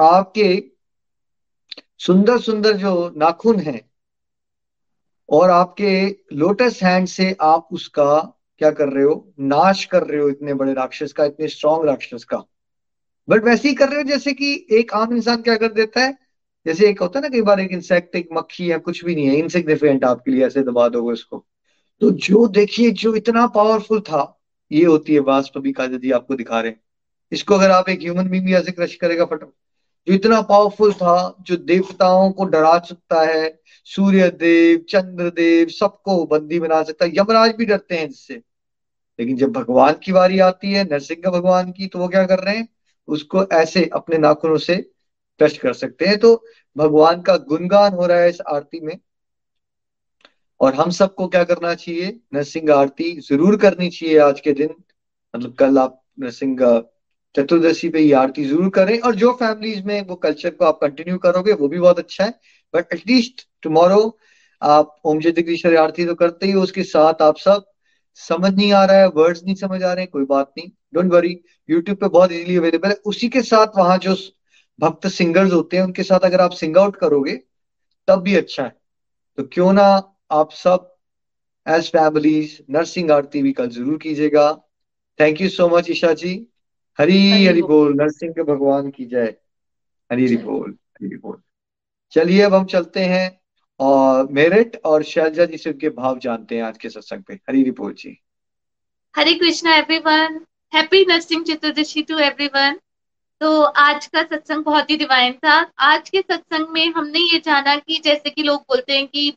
[0.00, 0.62] आपके
[1.98, 3.80] सुंदर सुंदर जो नाखून है
[5.28, 8.20] और आपके लोटस हैंड से आप उसका
[8.58, 9.32] क्या कर रहे हो?
[9.40, 12.42] नाश कर रहे हो इतने बड़े राक्षस का, इतने स्ट्रॉन्ग राक्षस का।
[13.28, 16.18] बट वैसे ही कर रहे हो, जैसे कि एक आम इंसान क्या कर देता है?
[16.66, 19.26] जैसे एक होता है ना, कई बार एक इंसेक्ट एक मक्खी या कुछ भी नहीं
[19.26, 21.46] है इनसिग्निफिकेंट आपके लिए, ऐसे दबा दोगे उसको।
[22.00, 24.40] तो जो देखिए, जो इतना पावरफुल था,
[24.72, 26.80] ये होती है वास्प अभी काजा जी आपको दिखा रहे हैं।
[27.32, 29.54] इसको अगर आप एक ह्यूमन बींग ऐसे क्रश करेगा फटाफट।
[30.08, 36.26] जो इतना पावरफुल था, जो देवताओं को डरा सकता है सूर्य देव चंद्र देव सबको
[36.26, 38.42] बंदी बना सकता है, यमराज भी डरते हैं इससे।
[39.20, 42.56] लेकिन जब भगवान की बारी आती है, नरसिंह भगवान की तो वो क्या कर रहे
[42.56, 42.68] हैं?
[43.08, 44.90] उसको ऐसे अपने नाखूनों से
[45.40, 46.44] टच कर सकते हैं। तो
[46.76, 48.98] भगवान का गुणगान हो रहा है इस आरती में।
[50.60, 52.18] और हम सबको क्या करना चाहिए?
[52.34, 54.74] नरसिंह आरती ज़रूर करनी चाहिए आज के दिन।
[55.34, 56.56] मतलब कल आप नरसिंह
[57.34, 61.18] चतुर्दशी पे ये आरती ज़रूर करें और जो फैमिलीज़ में वो कल्चर को आप कंटिन्यू
[61.18, 62.30] करोगे, वो भी बहुत अच्छा है।
[62.74, 64.18] बट एटलीस्ट टुमारो
[64.62, 67.64] आप ओम जगदीश्वर आरती तो करते ही हो, उसके साथ आप सब।
[68.18, 71.12] समझ नहीं आ रहा है वर्ड्स नहीं समझ आ रहे हैं, कोई बात नहीं। डोंट
[71.12, 71.36] वरी
[71.68, 74.14] यूट्यूब पे बहुत इजीली अवेलेबल है। उसी के साथ वहाँ जो
[74.78, 77.34] भक्त सिंगर्स होते हैं, उनके साथ अगर आप सिंग आउट करोगे,
[78.08, 78.74] तब भी अच्छा है।
[79.38, 79.88] तो क्यों ना
[80.30, 80.88] आप सब
[81.66, 84.52] एज फैमिलीज़ नर्सिंग आरती भी कल ज़रूर कीजिएगा।
[85.18, 86.34] Thank you so much Isha ji.
[86.98, 89.36] Hari Hari बोल नरसिंह के भगवान की जय।
[90.10, 91.40] हरी हरी बोल हरी बोल।
[92.12, 93.40] चलिए अब हम चलते हैं
[93.80, 97.60] और मेरिट और शैलजा जी से उनके भाव जानते हैं आज के सत्संग पे। हरी
[97.62, 98.16] हरी बोल जी।
[99.14, 100.40] Hare Krishna everyone
[100.72, 102.78] happy Narasimha Chaturdashi to everyone
[103.40, 107.76] तो आज का सत्संग बहुत ही डिवाइन था। आज के सत्संग में हमने ये जाना
[107.76, 109.30] कि जैसे कि लोग बोलते हैं कि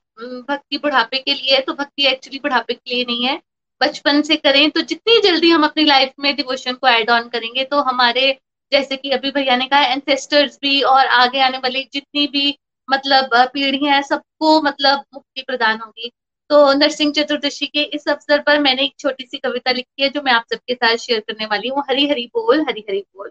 [0.50, 3.40] भक्ति बुढ़ापे के लिए है तो भक्ति एक्चुअली बुढ़ापे के लिए नहीं है।
[3.82, 7.64] बचपन से करें तो जितनी जल्दी हम अपनी लाइफ में डिवोशन को ऐड ऑन करेंगे
[7.64, 8.32] तो हमारे,
[8.72, 12.58] जैसे कि अभी भैया ने कहा एंसेस्टर्स भी और आगे आने वाली जितनी भी
[12.90, 16.12] मतलब पीढ़ियाँ हैं, सबको मतलब मुक्ति प्रदान होगी।
[16.50, 20.22] तो नरसिंह चतुर्दशी के इस अवसर पर मैंने एक छोटी सी कविता लिखी है, जो
[20.22, 23.30] मैं आप सबके साथ शेयर करने वाली हूँ। हरी हरी बोल हरी हरी बोल।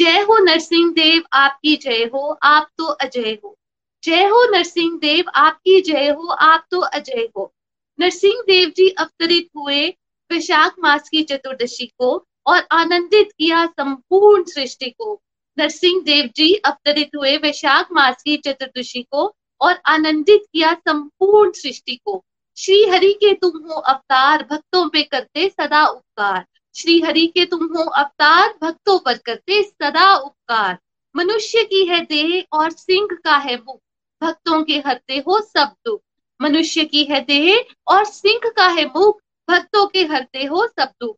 [0.00, 3.58] जय हो नरसिंह देव, आपकी जय हो, आप तो अजय हो।
[4.04, 7.52] जय हो नरसिंह देव, आपकी जय हो, आप तो अजय हो।
[8.00, 9.88] नरसिंह देव जी अवतरित हुए
[10.32, 15.20] वैशाख मास की चतुर्दशी को और आनंदित किया संपूर्ण सृष्टि को।
[15.58, 21.96] नरसिंह देव जी अवतरित हुए वैशाख मास की चतुर्दशी को और आनंदित किया संपूर्ण सृष्टि
[21.96, 22.24] को।
[22.56, 27.64] श्री हरि के तुम हो अवतार, भक्तों पे करते सदा उपकार। श्री हरि के तुम
[27.64, 30.78] हो अवतार, भक्तों पर करते सदा उपकार।
[31.16, 33.80] मनुष्य की है देह और सिंह का है मुख
[34.22, 36.00] भक्तों के हरते हो सब दुख।
[36.40, 39.20] मनुष्य की है देह और सिंह का है मुख
[39.50, 41.16] भक्तों के हरते हो सब दुख।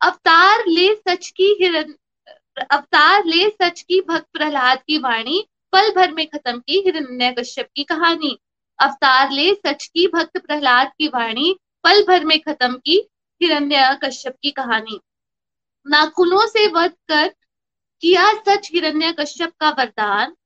[0.00, 1.94] अवतार ले सच की हिरण
[2.70, 7.68] अवतार ले सच की भक्त प्रहलाद की वाणी, पल भर में खत्म की हिरण्य कश्यप
[7.76, 8.38] की कहानी।
[8.78, 13.08] अवतार ले सच की भक्त प्रहलाद की वाणी, पल भर में खत्म की
[13.42, 15.00] हिरण्य कश्यप की कहानी।
[15.86, 17.28] नाखूनों से वध कर
[18.00, 20.36] किया सच हिरण्य कश्यप का वरदान।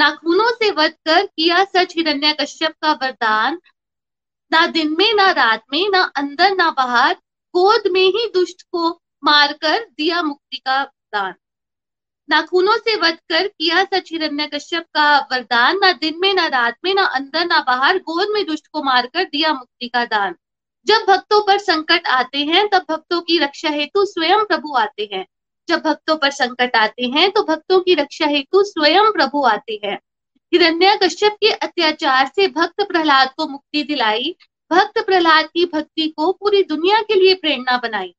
[0.00, 3.60] नाखूनों से वध कर किया सच हिरण्य कश्यप का वरदान।
[4.52, 7.14] ना दिन में, ना रात में, ना अंदर, ना बाहर,
[7.56, 11.34] गोद में ही दुष्ट को मारकर दिया मुक्ति का दान।
[12.30, 16.76] नाखूनों से वध कर किया सच हिरण्य कश्यप का वरदान। ना दिन में, ना रात
[16.84, 20.36] में, ना अंदर, ना बाहर, गोद में दुष्ट को मारकर दिया मुक्ति का दान।
[20.86, 25.26] जब भक्तों पर संकट आते हैं, तब भक्तों की रक्षा हेतु स्वयं प्रभु आते हैं।
[25.68, 29.98] जब भक्तों पर संकट आते हैं तो भक्तों की रक्षा हेतु स्वयं प्रभु आते हैं।
[30.52, 34.36] हिरण्य कश्यप के अत्याचार से भक्त प्रहलाद को मुक्ति दिलाई।
[34.72, 38.14] भक्त प्रहलाद की भक्ति को पूरी दुनिया के लिए प्रेरणा बनाई।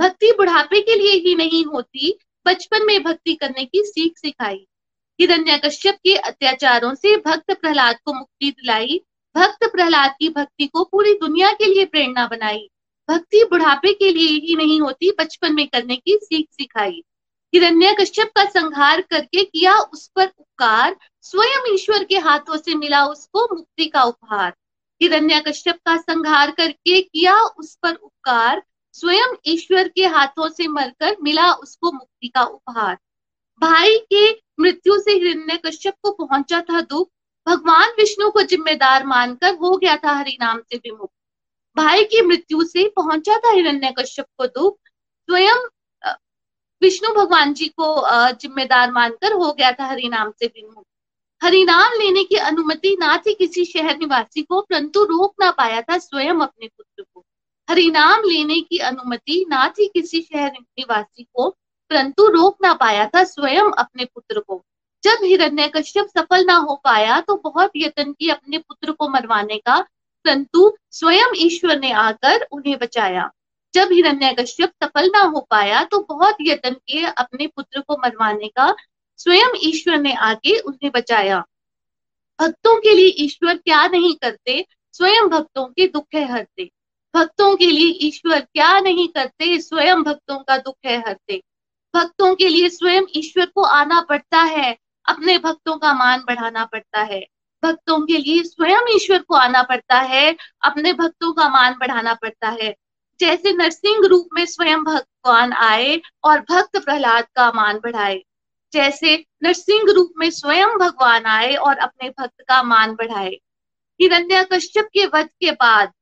[0.00, 4.66] भक्ति बुढ़ापे के लिए ही नहीं होती, बचपन में भक्ति करने की सीख सिखाई।
[5.20, 9.00] हिरण्य कश्यप के अत्याचारों से भक्त प्रहलाद को मुक्ति दिलाई।
[9.36, 12.70] भक्त प्रहलाद की भक्ति को पूरी दुनिया के लिए प्रेरणा बनाई।
[13.10, 17.02] भक्ति बुढ़ापे के लिए ही नहीं होती, बचपन में करने की सीख सिखाई।
[17.54, 23.06] हिरण्य कश्यप का संहार करके किया उस पर उपकार, स्वयं ईश्वर के हाथों से मिला
[23.06, 24.54] उसको मुक्ति का उपहार।
[25.02, 28.62] हिरण्य कश्यप का संहार करके किया उस पर उपकार,
[28.92, 32.98] स्वयं ईश्वर के हाथों से मरकर मिला उसको मुक्ति का उपहार।
[33.60, 34.30] भाई के
[34.60, 37.08] मृत्यु से हिरण्य कश्यप को पहुँचा था दुख
[37.46, 41.10] भगवान विष्णु को जिम्मेदार मानकर हो गया था हरि नाम से विमुख।
[41.76, 44.76] भाई की मृत्यु से पहुँचा था हिरण्य कश्यप को दुख,
[45.28, 45.68] स्वयं
[46.82, 50.84] विष्णु भगवान जी को जिम्मेदार मानकर हो गया था हरि नाम से विमुख।
[51.42, 55.98] हरिनाम लेने की अनुमति ना थी किसी शहर निवासी को, परंतु रोक ना पाया था
[55.98, 57.24] स्वयं अपने पुत्र को।
[57.68, 61.48] हरिनाम लेने की अनुमति ना थी किसी शहर निवासी को,
[61.90, 64.64] परंतु रोक ना पाया था स्वयं अपने पुत्र को।
[65.04, 69.56] जब हिरण्य कश्यप सफल ना हो पाया तो बहुत यत्न की अपने पुत्र को मरवाने
[69.56, 69.78] का।
[70.24, 73.30] परंतु स्वयं ईश्वर ने आकर उन्हें बचाया।
[73.74, 78.48] जब हिरण्य कश्यप सफल ना हो पाया तो बहुत यत्न किए अपने पुत्र को मरवाने
[78.48, 78.74] का।
[79.16, 81.44] स्वयं ईश्वर ने आके उन्हें बचाया।
[82.40, 86.70] भक्तों के लिए ईश्वर क्या नहीं करते, स्वयं भक्तों के दुख है हरते।
[87.14, 91.42] भक्तों के लिए ईश्वर क्या नहीं करते, स्वयं भक्तों का दुख है हरते।
[91.94, 94.76] भक्तों के लिए स्वयं ईश्वर को आना पड़ता है।
[95.08, 97.26] अपने भक्तों का मान बढ़ाना पड़ता है।
[97.64, 102.48] भक्तों के लिए स्वयं ईश्वर को आना पड़ता है अपने भक्तों का मान बढ़ाना पड़ता
[102.48, 102.74] है।
[103.20, 108.22] जैसे नरसिंह रूप में स्वयं भगवान आए और भक्त प्रहलाद का मान बढ़ाए।
[108.72, 113.38] जैसे नरसिंह रूप में स्वयं भगवान आए और अपने भक्त का मान बढ़ाए।
[114.00, 115.92] हिरण्य कश्यप के वध के बाद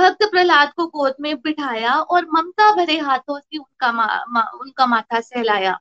[0.00, 4.86] भक्त प्रहलाद को गोद में बिठाया और ममता भरे हाथों से उनका मा, मा, उनका
[4.86, 5.80] माथा सहलाया।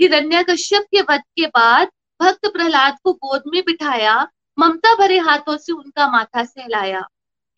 [0.00, 1.88] हिरण्य कश्यप के वध के बाद
[2.22, 7.08] भक्त प्रहलाद को गोद में बिठाया, ममता भरे हाथों से उनका माथा सहलाया।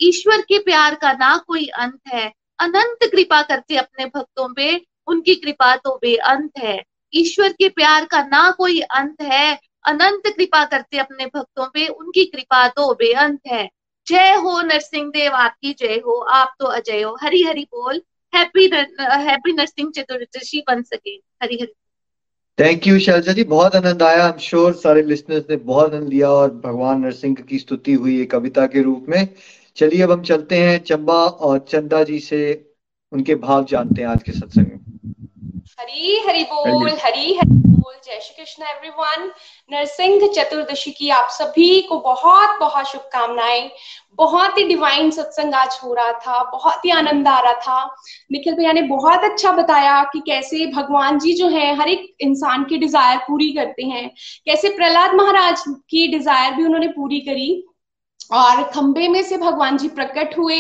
[0.01, 5.35] ईश्वर के प्यार का ना कोई अंत है। अनंत कृपा करते अपने भक्तों पे, उनकी
[5.35, 6.83] कृपा तो बेअंत है।
[7.15, 12.25] ईश्वर के प्यार का ना कोई अंत है। अनंत कृपा करते अपने भक्तों पे, उनकी
[12.25, 13.71] कृपा तो बेअंत है।
[14.07, 18.03] जय हो नरसिंह देव आपकी जय हो। आप तो अजय हो। हरी हरी बोल।
[18.35, 21.73] हैप्पी हैप्पी नरसिंह चतुर्दशी बन सके। हरी हरी
[22.59, 26.09] थैंक यू शैलजा जी बहुत आनंद आया। आई एम श्योर सारे लिसनर्स ने बहुत आनंद
[26.09, 29.29] लिया और भगवान नरसिंह की स्तुति हुई है कविता के रूप में।
[29.77, 32.41] चलिए अब हम चलते हैं चंबा और चंदा जी से
[33.13, 34.86] उनके भाव जानते हैं आज के सत्संग में।
[35.79, 39.27] हरी हरी बोल हरी हरी बोल। जय श्री कृष्ण एवरीवन
[39.71, 43.69] नरसिंह चतुर्दशी की आप सभी को बहुत बहुत शुभकामनाएँ।
[44.19, 47.85] बहुत ही डिवाइन सत्संग आज हो रहा था बहुत ही आनंद आ रहा था।
[48.33, 52.65] निखिल भैया ने बहुत अच्छा बताया कि कैसे भगवान जी जो है हर एक इंसान
[52.65, 54.09] की डिज़ायर पूरी करते हैं।
[54.47, 57.65] कैसे प्रहलाद महाराज की डिज़ायर भी उन्होंने पूरी करी।
[58.33, 60.59] और खंबे में से भगवान जी प्रकट हुए।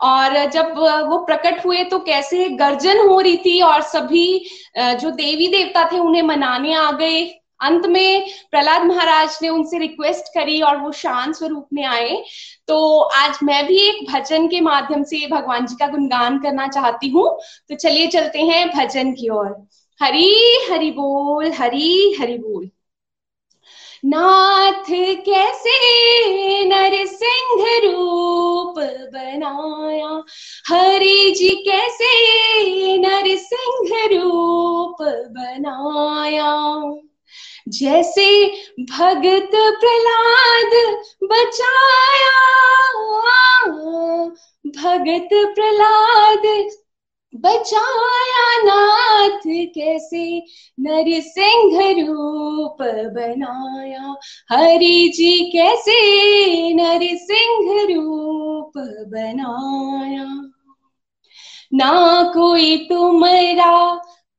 [0.00, 0.74] और जब
[1.08, 4.26] वो प्रकट हुए तो कैसे गर्जन हो रही थी और सभी
[4.78, 7.24] जो देवी देवता थे उन्हें मनाने आ गए।
[7.60, 12.22] अंत में प्रहलाद महाराज ने उनसे रिक्वेस्ट करी और वो शांत स्वरूप में आए।
[12.68, 17.08] तो आज मैं भी एक भजन के माध्यम से भगवान जी का गुणगान करना चाहती
[17.08, 17.28] हूँ।
[17.68, 19.54] तो चलिए चलते हैं भजन की ओर।
[20.00, 22.70] हरी हरि बोल, हरी हरि बोल।
[24.04, 24.84] नाथ
[25.26, 25.78] कैसे
[26.64, 28.74] नरसिंह रूप
[29.12, 30.24] बनाया?
[30.68, 32.12] हरि जी कैसे
[32.98, 34.96] नरसिंह रूप
[35.30, 36.82] बनाया?
[37.68, 38.46] जैसे
[38.80, 42.54] भगत प्रहलाद बचाया।
[44.66, 46.70] भगत प्रहलाद
[47.36, 50.42] बचाया नाथ कैसे?
[50.80, 54.16] नरसिंह रूप बनाया।
[54.52, 56.00] हरि जी कैसे?
[56.74, 58.72] नरसिंह रूप
[59.08, 60.50] बनाया।
[61.74, 63.94] ना कोई तुमरा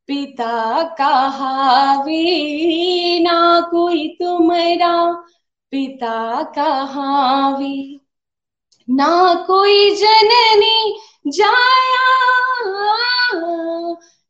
[0.08, 2.24] पिता कहावे
[3.20, 5.14] ना कोई तुमरा
[5.72, 8.00] पिता कहावे
[8.90, 12.06] ना कोई जननी जाया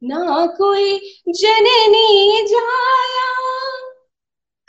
[0.04, 1.00] ना कोई
[1.30, 3.32] जननी जाया।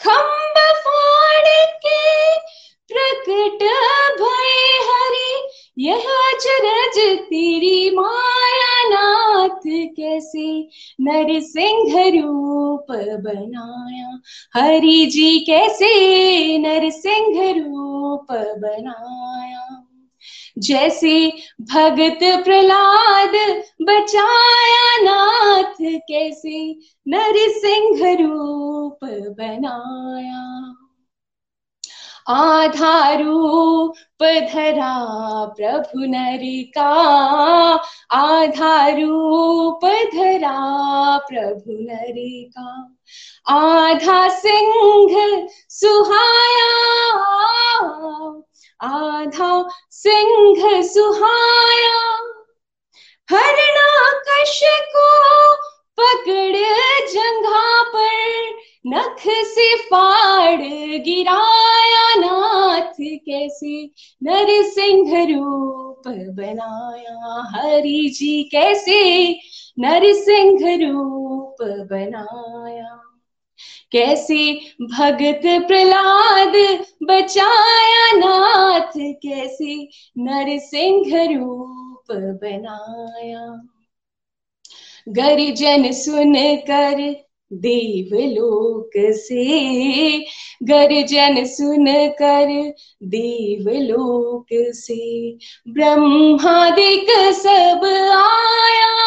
[0.01, 1.48] खम्ब फाड़
[1.86, 2.36] के
[2.93, 3.62] प्रकट
[4.20, 5.48] भय हरि,
[5.78, 9.61] यह अचरज तेरी माया नाथ
[9.97, 10.69] कैसे
[11.01, 12.86] नर सिंह रूप
[13.24, 14.20] बनाया।
[14.55, 18.27] हरि जी कैसे नर सिंह रूप
[18.59, 19.86] बनाया।
[20.59, 23.35] जैसे भगत प्रहलाद
[23.83, 26.78] बचाया नाथ, कैसे
[27.09, 28.99] नरसिंह रूप
[29.39, 30.74] बनाया।
[32.28, 33.93] आधा रूप
[34.23, 36.41] धरा प्रभु नर
[36.78, 36.91] का
[38.12, 42.15] आधा रूप धरा प्रभु नर
[42.59, 42.97] का
[43.49, 46.73] आधा सिंह सुहाया
[48.81, 52.16] आधा सिंह सुहाया
[53.31, 55.55] हरणा कश को
[56.01, 56.57] पकड़
[57.07, 58.55] जंघा पर,
[58.86, 60.61] नख से फाड़
[61.01, 63.90] गिराया नाथ कैसे,
[64.23, 69.32] नर सिंह रूप बनाया हरि जी कैसे,
[69.78, 73.06] नर सिंह रूप बनाया।
[73.97, 76.52] कैसे भगत प्रहलाद
[77.02, 83.68] बचाया नाथ, कैसे नरसिंह रूप बनाया।
[85.09, 90.18] गर्जन सुन कर देवलोक से,
[90.62, 99.06] गर्जन सुन कर देवलोक से, ब्रह्मादिक सब आया।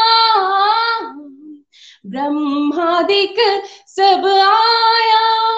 [2.06, 5.50] ब्रह्मादिक सब आया।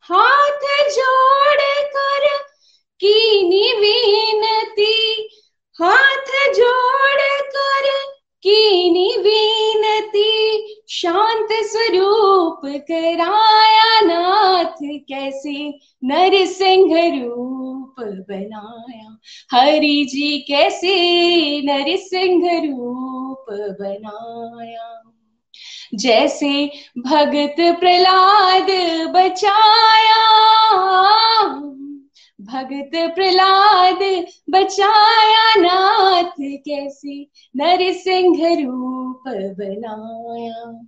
[0.00, 2.28] हाथ जोड़ कर
[3.00, 3.40] की
[3.80, 5.28] विनती।
[5.82, 19.18] हाथ जोड़ कर की विनती। शांत स्वरूप कराया नाथ, कैसे नरसिंह रूप बनाया।
[19.50, 20.94] हरि जी कैसे
[21.64, 25.10] नरसिंह रूप बनाया।
[25.94, 28.66] जैसे भगत प्रहलाद
[29.10, 30.24] बचाया।
[32.40, 37.26] भगत प्रहलाद बचाया नाथ कैसे
[37.56, 40.80] नरसिंह रूप बनाया।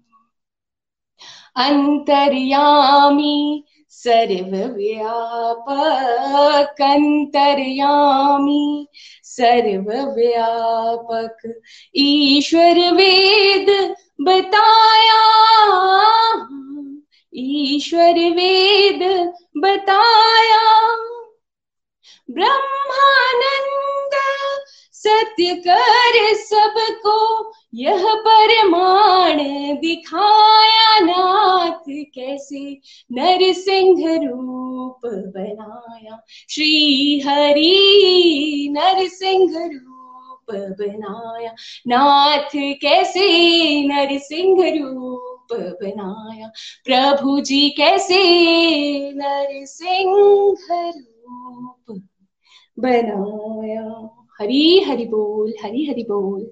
[1.56, 3.64] अंतर्यामी
[4.06, 8.86] सर्वव्यापक अंतर्यामी
[9.30, 11.46] सर्वव्यापक
[11.94, 15.22] ईश्वर वेद बताया
[17.32, 19.02] ईश्वर वेद
[19.56, 20.62] बताया
[22.28, 24.14] ब्रह्मानंद
[25.06, 29.38] सत्य कर सबको, यह परमाण
[29.76, 32.80] दिखाया नाथ कैसे?
[33.12, 41.54] नरसिंह रूप बनाया श्री हरि नरसिंह रूप बनाया।
[41.88, 43.28] नाथ कैसे
[43.88, 46.50] नरसिंह रूप बनाया?
[46.84, 48.20] प्रभु जी कैसे
[49.12, 50.14] नरसिंह
[50.90, 52.02] रूप
[52.78, 54.22] बनाया?
[54.40, 56.46] हरी हरि बोल, हरी हरि बोल।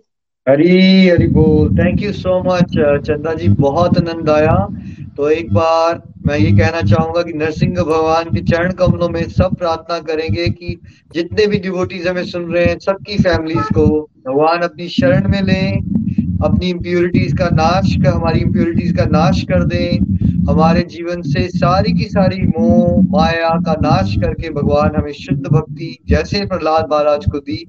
[0.48, 2.72] हरी हरि बोल। थैंक यू सो मच
[3.06, 4.68] चंदा जी, बहुत आनंद आया।
[5.16, 9.54] तो एक बार मैं ये कहना चाहूँगा कि नरसिंह भगवान के चरण कमलों में सब
[9.54, 10.80] प्रार्थना करेंगे कि
[11.14, 13.86] जितने भी डिवोटीज हमें सुन रहे हैं, सबकी फैमिलीज़ को
[14.28, 16.03] भगवान अपनी शरण में लें।
[16.44, 20.14] अपनी इम्प्योरिटीज का नाश कर हमारी इम्प्योरिटीज का नाश कर दें।
[20.48, 25.96] हमारे जीवन से सारी की सारी मोह, माया का नाश करके भगवान हमें शुद्ध भक्ति,
[26.08, 27.64] जैसे प्रहलाद महाराज को दी,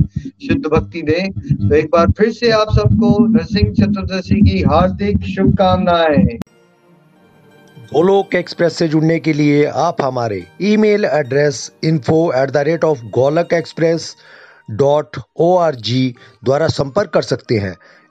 [0.48, 1.22] शुद्ध भक्ति दे।
[1.52, 6.38] तो एक बार फिर से आप सबको नरसिंह चतुर्दशी की हार्दिक शुभकामनाएँ।
[7.88, 13.06] गोलोक एक्सप्रेस से जुड़ने के लिए आप हमारे email address info at the rate of
[13.16, 14.16] Golak express
[14.72, 17.76] dot O R G द्वारा संपर्क कर सकते हैं।